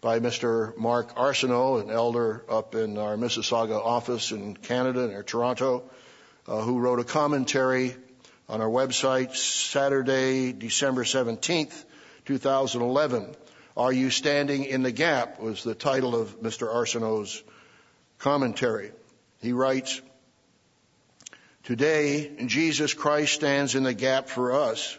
by 0.00 0.20
Mr. 0.20 0.76
Mark 0.78 1.14
Arsenault, 1.16 1.82
an 1.82 1.90
elder 1.90 2.44
up 2.48 2.74
in 2.74 2.96
our 2.96 3.16
Mississauga 3.16 3.78
office 3.78 4.32
in 4.32 4.56
Canada, 4.56 5.08
near 5.08 5.22
Toronto, 5.22 5.84
uh, 6.46 6.62
who 6.62 6.78
wrote 6.78 7.00
a 7.00 7.04
commentary 7.04 7.94
on 8.48 8.60
our 8.60 8.68
website 8.68 9.36
Saturday, 9.36 10.52
December 10.52 11.04
17th, 11.04 11.84
2011. 12.24 13.34
Are 13.80 13.94
You 13.94 14.10
Standing 14.10 14.66
in 14.66 14.82
the 14.82 14.92
Gap 14.92 15.40
was 15.40 15.64
the 15.64 15.74
title 15.74 16.14
of 16.14 16.42
Mr. 16.42 16.68
Arsenault's 16.68 17.42
commentary. 18.18 18.92
He 19.40 19.54
writes, 19.54 20.02
Today, 21.64 22.30
Jesus 22.44 22.92
Christ 22.92 23.32
stands 23.32 23.74
in 23.74 23.82
the 23.82 23.94
gap 23.94 24.28
for 24.28 24.52
us 24.52 24.98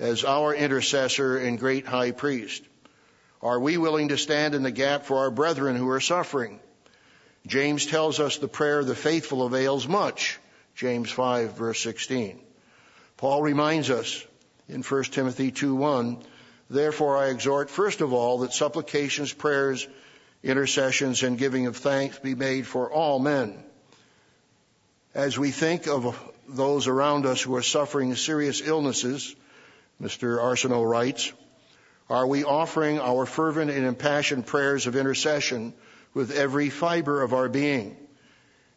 as 0.00 0.24
our 0.24 0.52
intercessor 0.52 1.38
and 1.38 1.60
great 1.60 1.86
high 1.86 2.10
priest. 2.10 2.64
Are 3.40 3.60
we 3.60 3.76
willing 3.76 4.08
to 4.08 4.18
stand 4.18 4.56
in 4.56 4.64
the 4.64 4.72
gap 4.72 5.06
for 5.06 5.18
our 5.18 5.30
brethren 5.30 5.76
who 5.76 5.88
are 5.88 6.00
suffering? 6.00 6.58
James 7.46 7.86
tells 7.86 8.18
us 8.18 8.38
the 8.38 8.48
prayer 8.48 8.80
of 8.80 8.88
the 8.88 8.96
faithful 8.96 9.46
avails 9.46 9.86
much. 9.86 10.40
James 10.74 11.08
5 11.08 11.56
verse 11.56 11.80
16. 11.82 12.40
Paul 13.16 13.42
reminds 13.42 13.90
us 13.90 14.26
in 14.68 14.82
1 14.82 15.04
Timothy 15.04 15.52
2:1, 15.52 16.24
therefore 16.70 17.16
I 17.16 17.28
exhort 17.28 17.70
first 17.70 18.00
of 18.00 18.12
all 18.12 18.38
that 18.38 18.52
supplications, 18.52 19.32
prayers, 19.32 19.86
intercessions 20.42 21.22
and 21.22 21.38
giving 21.38 21.66
of 21.66 21.76
thanks 21.76 22.18
be 22.18 22.34
made 22.34 22.66
for 22.66 22.90
all 22.90 23.18
men. 23.18 23.62
As 25.14 25.38
we 25.38 25.50
think 25.50 25.88
of 25.88 26.18
those 26.48 26.86
around 26.86 27.26
us 27.26 27.42
who 27.42 27.56
are 27.56 27.62
suffering 27.62 28.14
serious 28.14 28.60
illnesses, 28.60 29.34
Mr. 30.00 30.38
Arsenault 30.38 30.88
writes, 30.88 31.32
are 32.10 32.26
we 32.26 32.44
offering 32.44 32.98
our 32.98 33.26
fervent 33.26 33.70
and 33.70 33.84
impassioned 33.84 34.46
prayers 34.46 34.86
of 34.86 34.96
intercession 34.96 35.74
with 36.14 36.30
every 36.30 36.70
fiber 36.70 37.22
of 37.22 37.34
our 37.34 37.48
being? 37.48 37.96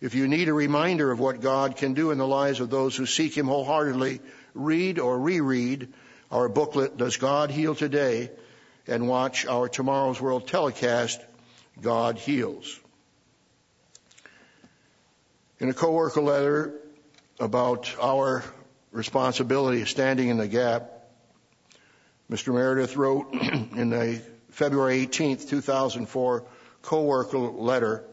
If 0.01 0.15
you 0.15 0.27
need 0.27 0.49
a 0.49 0.53
reminder 0.53 1.11
of 1.11 1.19
what 1.19 1.41
God 1.41 1.77
can 1.77 1.93
do 1.93 2.11
in 2.11 2.17
the 2.17 2.27
lives 2.27 2.59
of 2.59 2.69
those 2.69 2.95
who 2.95 3.05
seek 3.05 3.37
Him 3.37 3.47
wholeheartedly, 3.47 4.19
read 4.53 4.99
or 4.99 5.17
reread 5.17 5.93
our 6.31 6.47
booklet, 6.49 6.97
Does 6.97 7.17
God 7.17 7.51
Heal 7.51 7.75
Today? 7.75 8.31
and 8.87 9.07
watch 9.07 9.45
our 9.45 9.69
Tomorrow's 9.69 10.19
World 10.19 10.47
telecast, 10.47 11.21
God 11.81 12.17
Heals. 12.17 12.79
In 15.59 15.69
a 15.69 15.73
co-worker 15.73 16.21
letter 16.21 16.73
about 17.39 17.93
our 18.01 18.43
responsibility 18.91 19.81
of 19.83 19.89
standing 19.89 20.29
in 20.29 20.37
the 20.37 20.47
gap, 20.47 20.91
Mr. 22.29 22.53
Meredith 22.53 22.95
wrote 22.95 23.33
in 23.33 23.93
a 23.93 24.19
February 24.49 25.01
18, 25.01 25.37
2004 25.37 26.43
co-worker 26.81 27.37
letter, 27.37 28.03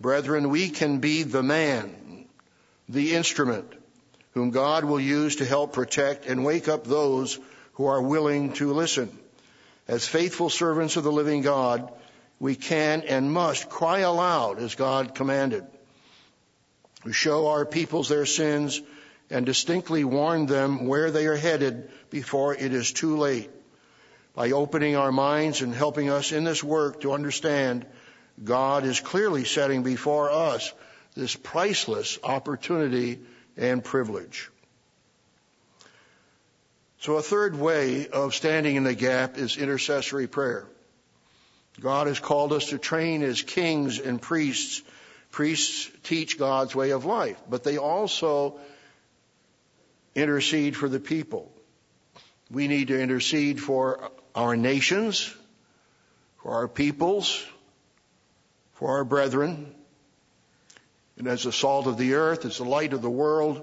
Brethren, 0.00 0.48
we 0.48 0.70
can 0.70 0.98
be 0.98 1.24
the 1.24 1.42
man, 1.42 2.24
the 2.88 3.14
instrument, 3.14 3.70
whom 4.32 4.50
God 4.50 4.84
will 4.84 5.00
use 5.00 5.36
to 5.36 5.44
help 5.44 5.72
protect 5.72 6.26
and 6.26 6.44
wake 6.44 6.68
up 6.68 6.84
those 6.84 7.38
who 7.74 7.86
are 7.86 8.02
willing 8.02 8.52
to 8.54 8.72
listen. 8.72 9.10
As 9.88 10.06
faithful 10.06 10.50
servants 10.50 10.96
of 10.96 11.04
the 11.04 11.12
living 11.12 11.42
God, 11.42 11.92
we 12.38 12.54
can 12.54 13.02
and 13.02 13.32
must 13.32 13.68
cry 13.68 14.00
aloud 14.00 14.58
as 14.58 14.74
God 14.74 15.14
commanded. 15.14 15.64
We 17.04 17.12
show 17.12 17.48
our 17.48 17.64
peoples 17.64 18.08
their 18.08 18.26
sins 18.26 18.80
and 19.30 19.46
distinctly 19.46 20.04
warn 20.04 20.46
them 20.46 20.86
where 20.86 21.10
they 21.10 21.26
are 21.26 21.36
headed 21.36 21.90
before 22.10 22.54
it 22.54 22.72
is 22.72 22.92
too 22.92 23.16
late. 23.16 23.50
By 24.34 24.52
opening 24.52 24.96
our 24.96 25.12
minds 25.12 25.60
and 25.60 25.74
helping 25.74 26.08
us 26.08 26.32
in 26.32 26.44
this 26.44 26.62
work 26.62 27.00
to 27.00 27.12
understand, 27.12 27.86
God 28.42 28.84
is 28.84 29.00
clearly 29.00 29.44
setting 29.44 29.82
before 29.82 30.30
us 30.30 30.72
this 31.14 31.34
priceless 31.36 32.18
opportunity 32.22 33.20
and 33.60 33.84
privilege. 33.84 34.50
So 37.00 37.16
a 37.16 37.22
third 37.22 37.58
way 37.58 38.08
of 38.08 38.34
standing 38.34 38.76
in 38.76 38.84
the 38.84 38.94
gap 38.94 39.38
is 39.38 39.56
intercessory 39.56 40.26
prayer. 40.26 40.66
God 41.80 42.08
has 42.08 42.18
called 42.18 42.52
us 42.52 42.70
to 42.70 42.78
train 42.78 43.22
as 43.22 43.40
kings 43.42 44.00
and 44.00 44.20
priests. 44.20 44.82
Priests 45.30 45.88
teach 46.02 46.38
God's 46.38 46.74
way 46.74 46.90
of 46.90 47.04
life, 47.04 47.38
but 47.48 47.62
they 47.62 47.78
also 47.78 48.58
intercede 50.14 50.76
for 50.76 50.88
the 50.88 51.00
people. 51.00 51.50
We 52.50 52.66
need 52.66 52.88
to 52.88 53.00
intercede 53.00 53.60
for 53.60 54.10
our 54.34 54.56
nations, 54.56 55.32
for 56.42 56.52
our 56.52 56.68
peoples, 56.68 57.42
for 58.72 58.96
our 58.96 59.04
brethren. 59.04 59.74
And 61.20 61.28
as 61.28 61.42
the 61.42 61.52
salt 61.52 61.86
of 61.86 61.98
the 61.98 62.14
earth, 62.14 62.46
as 62.46 62.56
the 62.56 62.64
light 62.64 62.94
of 62.94 63.02
the 63.02 63.10
world, 63.10 63.62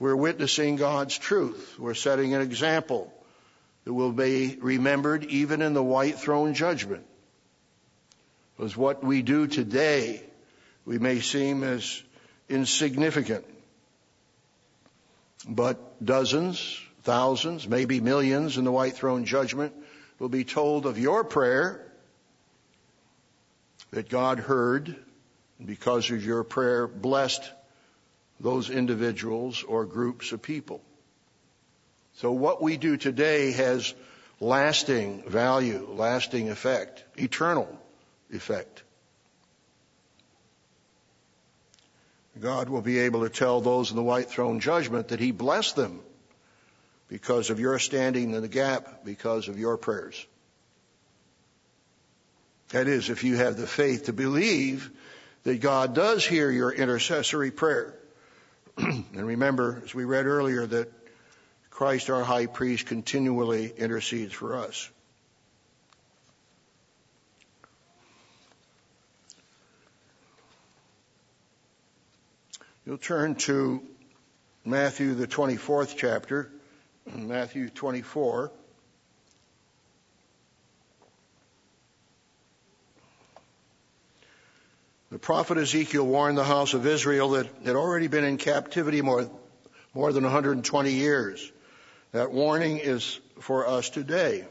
we're 0.00 0.16
witnessing 0.16 0.74
God's 0.74 1.16
truth. 1.16 1.76
We're 1.78 1.94
setting 1.94 2.34
an 2.34 2.40
example 2.40 3.14
that 3.84 3.94
will 3.94 4.10
be 4.10 4.58
remembered 4.60 5.22
even 5.26 5.62
in 5.62 5.72
the 5.72 5.84
white 5.84 6.18
throne 6.18 6.52
judgment. 6.52 7.06
Because 8.56 8.76
what 8.76 9.04
we 9.04 9.22
do 9.22 9.46
today, 9.46 10.24
we 10.84 10.98
may 10.98 11.20
seem 11.20 11.62
as 11.62 12.02
insignificant. 12.48 13.44
But 15.48 16.04
dozens, 16.04 16.76
thousands, 17.04 17.68
maybe 17.68 18.00
millions 18.00 18.58
in 18.58 18.64
the 18.64 18.72
white 18.72 18.96
throne 18.96 19.26
judgment 19.26 19.74
will 20.18 20.28
be 20.28 20.42
told 20.42 20.86
of 20.86 20.98
your 20.98 21.22
prayer 21.22 21.86
that 23.92 24.08
God 24.08 24.40
heard 24.40 24.96
because 25.62 26.10
of 26.10 26.24
your 26.24 26.44
prayer 26.44 26.86
blessed 26.86 27.50
those 28.40 28.70
individuals 28.70 29.62
or 29.62 29.84
groups 29.84 30.32
of 30.32 30.42
people. 30.42 30.80
So 32.14 32.32
what 32.32 32.62
we 32.62 32.76
do 32.76 32.96
today 32.96 33.52
has 33.52 33.94
lasting 34.40 35.24
value, 35.26 35.86
lasting 35.90 36.50
effect, 36.50 37.04
eternal 37.16 37.68
effect. 38.30 38.82
God 42.40 42.68
will 42.68 42.82
be 42.82 43.00
able 43.00 43.22
to 43.22 43.28
tell 43.28 43.60
those 43.60 43.90
in 43.90 43.96
the 43.96 44.02
white 44.02 44.28
throne 44.28 44.60
judgment 44.60 45.08
that 45.08 45.20
He 45.20 45.30
blessed 45.30 45.76
them 45.76 46.00
because 47.08 47.50
of 47.50 47.60
your 47.60 47.78
standing 47.78 48.34
in 48.34 48.42
the 48.42 48.48
gap, 48.48 49.04
because 49.04 49.48
of 49.48 49.58
your 49.58 49.76
prayers. 49.76 50.26
That 52.70 52.88
is, 52.88 53.08
if 53.08 53.22
you 53.22 53.36
have 53.36 53.56
the 53.56 53.68
faith 53.68 54.06
to 54.06 54.12
believe 54.12 54.90
that 55.44 55.60
God 55.60 55.94
does 55.94 56.26
hear 56.26 56.50
your 56.50 56.72
intercessory 56.72 57.50
prayer. 57.50 57.94
and 58.78 59.26
remember, 59.26 59.82
as 59.84 59.94
we 59.94 60.04
read 60.04 60.26
earlier, 60.26 60.66
that 60.66 60.92
Christ 61.70 62.10
our 62.10 62.24
high 62.24 62.46
priest 62.46 62.86
continually 62.86 63.72
intercedes 63.76 64.32
for 64.32 64.56
us. 64.56 64.90
You'll 72.86 72.98
turn 72.98 73.34
to 73.36 73.82
Matthew, 74.64 75.14
the 75.14 75.26
24th 75.26 75.94
chapter, 75.96 76.50
Matthew 77.14 77.70
24. 77.70 78.50
The 85.14 85.20
prophet 85.20 85.58
Ezekiel 85.58 86.04
warned 86.04 86.36
the 86.36 86.42
house 86.42 86.74
of 86.74 86.88
Israel 86.88 87.30
that 87.30 87.46
had 87.64 87.76
already 87.76 88.08
been 88.08 88.24
in 88.24 88.36
captivity 88.36 89.00
more, 89.00 89.30
more 89.94 90.12
than 90.12 90.24
120 90.24 90.90
years. 90.90 91.52
That 92.10 92.32
warning 92.32 92.78
is 92.78 93.20
for 93.38 93.64
us 93.64 93.90
today. 93.90 94.44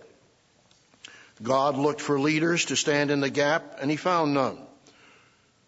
God 1.42 1.76
looked 1.76 2.00
for 2.00 2.18
leaders 2.18 2.64
to 2.68 2.78
stand 2.78 3.12
in 3.12 3.20
the 3.20 3.30
gap 3.30 3.80
and 3.82 3.92
he 3.92 3.98
found 3.98 4.34
none. 4.34 4.58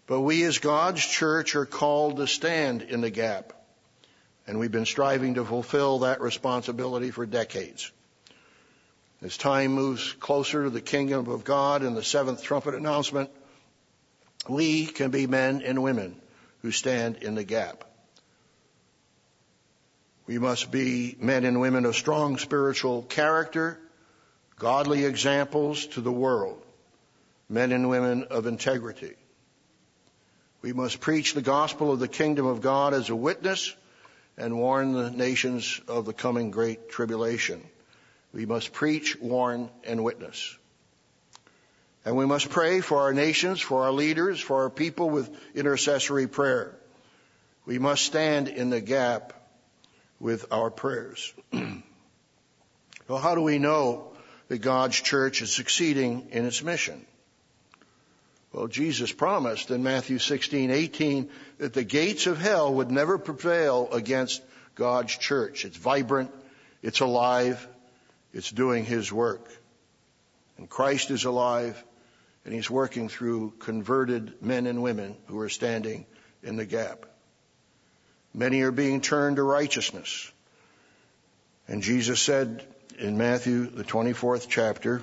But 0.07 0.21
we 0.21 0.45
as 0.45 0.59
God's 0.59 1.05
church 1.05 1.57
are 1.57 1.65
called 1.65 2.15
to 2.15 2.25
stand 2.25 2.81
in 2.81 3.01
the 3.01 3.09
gap. 3.09 3.51
And 4.47 4.59
we've 4.59 4.71
been 4.71 4.85
striving 4.85 5.33
to 5.33 5.43
fulfill 5.43 5.99
that 5.99 6.21
responsibility 6.21 7.11
for 7.11 7.25
decades. 7.25 7.91
As 9.21 9.35
time 9.35 9.73
moves 9.73 10.13
closer 10.13 10.63
to 10.63 10.69
the 10.69 10.79
kingdom 10.79 11.27
of 11.27 11.43
God 11.43 11.81
and 11.81 11.97
the 11.97 12.03
seventh 12.03 12.43
trumpet 12.43 12.75
announcement, 12.75 13.29
we 14.47 14.85
can 14.85 15.11
be 15.11 15.27
men 15.27 15.61
and 15.61 15.81
women 15.81 16.15
who 16.61 16.71
stand 16.71 17.17
in 17.17 17.35
the 17.35 17.43
gap. 17.43 17.83
We 20.27 20.39
must 20.39 20.71
be 20.71 21.15
men 21.19 21.45
and 21.45 21.61
women 21.61 21.85
of 21.85 21.95
strong 21.95 22.37
spiritual 22.37 23.03
character, 23.03 23.79
godly 24.57 25.05
examples 25.05 25.85
to 25.87 26.01
the 26.01 26.11
world, 26.11 26.61
men 27.47 27.71
and 27.71 27.89
women 27.89 28.23
of 28.25 28.47
integrity. 28.47 29.13
We 30.61 30.73
must 30.73 30.99
preach 30.99 31.35
the 31.35 31.43
gospel 31.43 31.91
of 31.91 31.99
the 31.99 32.07
kingdom 32.07 32.47
of 32.47 32.61
God 32.61 32.95
as 32.95 33.09
a 33.11 33.15
witness 33.15 33.75
and 34.35 34.57
warn 34.57 34.93
the 34.93 35.11
nations 35.11 35.79
of 35.87 36.05
the 36.05 36.13
coming 36.13 36.49
great 36.49 36.89
tribulation. 36.89 37.61
We 38.33 38.47
must 38.47 38.73
preach, 38.73 39.15
warn, 39.21 39.69
and 39.83 40.03
witness. 40.03 40.57
And 42.05 42.15
we 42.15 42.27
must 42.27 42.51
pray 42.51 42.81
for 42.81 42.99
our 43.01 43.13
nations, 43.13 43.59
for 43.59 43.83
our 43.83 43.91
leaders, 43.91 44.39
for 44.39 44.63
our 44.63 44.69
people 44.69 45.09
with 45.09 45.35
intercessory 45.55 46.27
prayer. 46.27 46.75
We 47.65 47.79
must 47.79 48.03
stand 48.03 48.47
in 48.47 48.69
the 48.69 48.79
gap 48.79 49.33
with 50.19 50.45
our 50.51 50.69
prayers. 50.69 51.33
well, 51.51 53.19
how 53.19 53.33
do 53.33 53.41
we 53.41 53.57
know 53.57 54.13
that 54.49 54.59
God's 54.59 55.01
church 55.01 55.41
is 55.41 55.51
succeeding 55.51 56.27
in 56.29 56.45
its 56.45 56.61
mission? 56.61 57.03
Well, 58.53 58.67
Jesus 58.67 59.11
promised 59.11 59.71
in 59.71 59.83
Matthew 59.83 60.19
16, 60.19 60.69
18 60.69 61.29
that 61.57 61.73
the 61.73 61.83
gates 61.83 62.27
of 62.27 62.37
hell 62.37 62.73
would 62.75 62.91
never 62.91 63.17
prevail 63.17 63.89
against 63.91 64.43
God's 64.75 65.17
church. 65.17 65.65
It's 65.65 65.75
vibrant, 65.75 66.31
it's 66.83 66.99
alive, 66.99 67.67
it's 68.31 68.51
doing 68.51 68.85
His 68.85 69.11
work. 69.11 69.49
And 70.57 70.69
Christ 70.69 71.11
is 71.11 71.25
alive, 71.25 71.83
and 72.45 72.53
He's 72.53 72.69
working 72.69 73.09
through 73.09 73.53
converted 73.59 74.41
men 74.41 74.67
and 74.67 74.81
women 74.81 75.17
who 75.27 75.39
are 75.39 75.49
standing 75.49 76.05
in 76.43 76.55
the 76.55 76.65
gap. 76.65 77.07
Many 78.33 78.61
are 78.61 78.71
being 78.71 79.01
turned 79.01 79.37
to 79.37 79.43
righteousness. 79.43 80.31
And 81.67 81.81
Jesus 81.81 82.21
said 82.21 82.63
in 82.99 83.17
Matthew, 83.17 83.65
the 83.65 83.83
24th 83.83 84.47
chapter, 84.47 85.01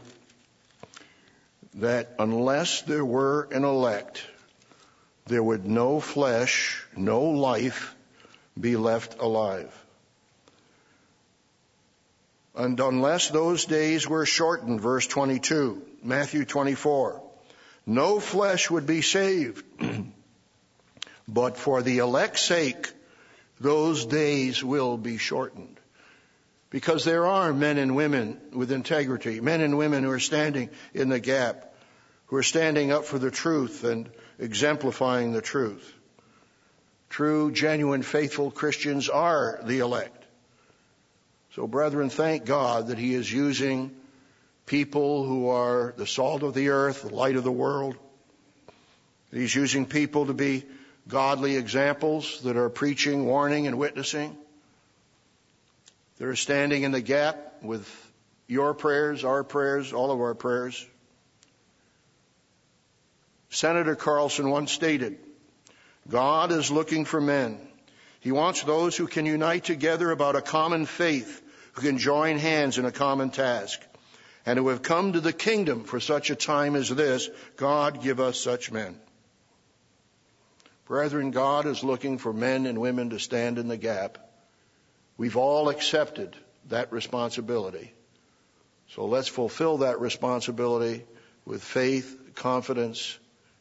that 1.74 2.14
unless 2.18 2.82
there 2.82 3.04
were 3.04 3.48
an 3.50 3.64
elect, 3.64 4.24
there 5.26 5.42
would 5.42 5.66
no 5.66 5.98
flesh, 5.98 6.84
no 6.96 7.22
life 7.22 7.94
be 8.58 8.76
left 8.76 9.18
alive. 9.18 9.76
And 12.54 12.78
unless 12.78 13.30
those 13.30 13.64
days 13.64 14.06
were 14.06 14.26
shortened, 14.26 14.80
verse 14.80 15.06
22, 15.06 15.82
Matthew 16.02 16.44
24, 16.44 17.22
no 17.86 18.20
flesh 18.20 18.70
would 18.70 18.86
be 18.86 19.02
saved. 19.02 19.64
but 21.28 21.56
for 21.56 21.82
the 21.82 21.98
elect's 21.98 22.42
sake, 22.42 22.92
those 23.60 24.06
days 24.06 24.62
will 24.62 24.96
be 24.96 25.18
shortened. 25.18 25.78
Because 26.70 27.04
there 27.04 27.26
are 27.26 27.52
men 27.52 27.76
and 27.78 27.94
women 27.94 28.40
with 28.52 28.72
integrity, 28.72 29.40
men 29.40 29.60
and 29.60 29.76
women 29.76 30.04
who 30.04 30.10
are 30.10 30.20
standing 30.20 30.70
in 30.94 31.10
the 31.10 31.20
gap, 31.20 31.74
who 32.26 32.36
are 32.36 32.42
standing 32.42 32.90
up 32.90 33.04
for 33.04 33.18
the 33.18 33.30
truth 33.30 33.84
and 33.84 34.08
exemplifying 34.38 35.32
the 35.32 35.42
truth. 35.42 35.92
True, 37.10 37.52
genuine, 37.52 38.02
faithful 38.02 38.50
Christians 38.50 39.10
are 39.10 39.60
the 39.64 39.80
elect. 39.80 40.24
So 41.54 41.66
brethren, 41.66 42.08
thank 42.08 42.46
God 42.46 42.86
that 42.86 42.96
He 42.96 43.12
is 43.12 43.30
using 43.30 43.94
people 44.66 45.24
who 45.24 45.48
are 45.48 45.94
the 45.96 46.06
salt 46.06 46.42
of 46.42 46.54
the 46.54 46.70
earth, 46.70 47.02
the 47.02 47.14
light 47.14 47.36
of 47.36 47.44
the 47.44 47.52
world. 47.52 47.96
He's 49.32 49.54
using 49.54 49.86
people 49.86 50.26
to 50.26 50.34
be 50.34 50.64
godly 51.08 51.56
examples 51.56 52.40
that 52.42 52.56
are 52.56 52.68
preaching, 52.68 53.26
warning, 53.26 53.66
and 53.66 53.78
witnessing. 53.78 54.36
They're 56.18 56.36
standing 56.36 56.82
in 56.82 56.92
the 56.92 57.00
gap 57.00 57.62
with 57.62 57.88
your 58.46 58.74
prayers, 58.74 59.24
our 59.24 59.42
prayers, 59.42 59.92
all 59.92 60.10
of 60.10 60.20
our 60.20 60.34
prayers. 60.34 60.86
Senator 63.50 63.96
Carlson 63.96 64.50
once 64.50 64.72
stated, 64.72 65.18
God 66.08 66.52
is 66.52 66.70
looking 66.70 67.04
for 67.04 67.20
men. 67.20 67.58
He 68.20 68.32
wants 68.32 68.62
those 68.62 68.96
who 68.96 69.06
can 69.06 69.26
unite 69.26 69.64
together 69.64 70.10
about 70.10 70.36
a 70.36 70.42
common 70.42 70.86
faith, 70.86 71.42
who 71.72 71.82
can 71.82 71.98
join 71.98 72.38
hands 72.38 72.78
in 72.78 72.84
a 72.84 72.92
common 72.92 73.30
task, 73.30 73.80
and 74.44 74.58
who 74.58 74.68
have 74.68 74.82
come 74.82 75.12
to 75.12 75.20
the 75.20 75.32
kingdom 75.32 75.84
for 75.84 76.00
such 76.00 76.30
a 76.30 76.34
time 76.34 76.74
as 76.74 76.88
this. 76.88 77.28
God 77.56 78.02
give 78.02 78.20
us 78.20 78.38
such 78.40 78.72
men. 78.72 78.98
Brethren, 80.86 81.30
God 81.30 81.66
is 81.66 81.84
looking 81.84 82.18
for 82.18 82.32
men 82.32 82.66
and 82.66 82.78
women 82.78 83.10
to 83.10 83.18
stand 83.18 83.58
in 83.58 83.68
the 83.68 83.76
gap. 83.76 84.18
We've 85.16 85.36
all 85.36 85.68
accepted 85.68 86.36
that 86.68 86.92
responsibility. 86.92 87.92
So 88.88 89.06
let's 89.06 89.28
fulfill 89.28 89.78
that 89.78 90.00
responsibility 90.00 91.04
with 91.44 91.62
faith, 91.62 92.34
confidence, 92.34 93.18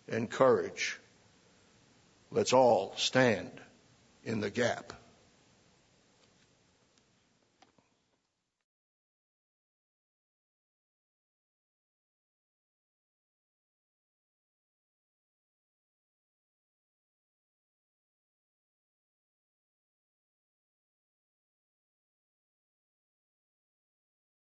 and 0.07 0.29
courage. 0.29 0.99
Let's 2.31 2.53
all 2.53 2.93
stand 2.97 3.51
in 4.23 4.39
the 4.39 4.49
gap. 4.49 4.93